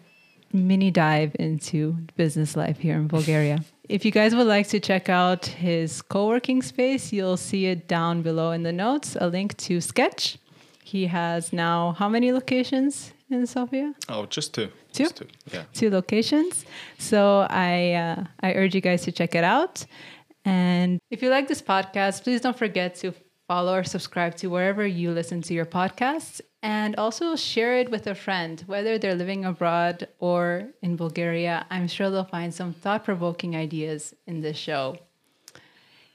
mini 0.53 0.91
dive 0.91 1.35
into 1.39 1.97
business 2.15 2.55
life 2.55 2.79
here 2.79 2.95
in 2.95 3.07
Bulgaria. 3.07 3.59
If 3.89 4.03
you 4.03 4.11
guys 4.11 4.35
would 4.35 4.47
like 4.47 4.67
to 4.69 4.81
check 4.81 5.07
out 5.07 5.45
his 5.45 6.01
co-working 6.01 6.61
space, 6.61 7.13
you'll 7.13 7.37
see 7.37 7.67
it 7.67 7.87
down 7.87 8.21
below 8.21 8.51
in 8.51 8.63
the 8.63 8.73
notes, 8.73 9.15
a 9.21 9.27
link 9.29 9.55
to 9.65 9.79
Sketch. 9.79 10.37
He 10.83 11.05
has 11.07 11.53
now 11.53 11.95
how 11.97 12.09
many 12.09 12.33
locations 12.33 13.13
in 13.29 13.47
Sofia? 13.47 13.93
Oh, 14.09 14.25
just 14.25 14.53
two. 14.53 14.67
Two? 14.91 15.03
Just 15.03 15.15
two. 15.15 15.27
Yeah. 15.53 15.63
two 15.73 15.89
locations. 15.89 16.65
So 16.97 17.47
I 17.49 17.93
uh, 17.93 18.23
I 18.41 18.53
urge 18.55 18.75
you 18.75 18.81
guys 18.81 19.03
to 19.03 19.11
check 19.13 19.35
it 19.35 19.45
out. 19.45 19.85
And 20.43 20.99
if 21.09 21.21
you 21.21 21.29
like 21.29 21.47
this 21.47 21.61
podcast, 21.61 22.23
please 22.23 22.41
don't 22.41 22.57
forget 22.57 22.95
to 22.95 23.13
follow 23.47 23.73
or 23.75 23.83
subscribe 23.83 24.35
to 24.35 24.47
wherever 24.47 24.85
you 24.85 25.11
listen 25.11 25.41
to 25.43 25.53
your 25.53 25.65
podcasts, 25.65 26.41
and 26.67 26.97
also 26.97 27.33
share 27.37 27.77
it 27.77 27.89
with 27.89 28.07
a 28.07 28.13
friend, 28.13 28.61
whether 28.67 28.97
they're 28.97 29.15
living 29.15 29.45
abroad 29.45 30.05
or 30.19 30.67
in 30.81 30.97
Bulgaria. 30.97 31.65
I'm 31.69 31.87
sure 31.87 32.09
they'll 32.09 32.25
find 32.25 32.53
some 32.53 32.73
thought 32.73 33.05
provoking 33.05 33.55
ideas 33.55 34.13
in 34.25 34.41
this 34.41 34.57
show. 34.57 34.97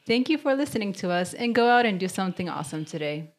Thank 0.06 0.28
you 0.28 0.36
for 0.36 0.54
listening 0.54 0.92
to 1.00 1.10
us, 1.10 1.32
and 1.32 1.54
go 1.54 1.70
out 1.70 1.86
and 1.86 1.98
do 1.98 2.06
something 2.06 2.50
awesome 2.50 2.84
today. 2.84 3.31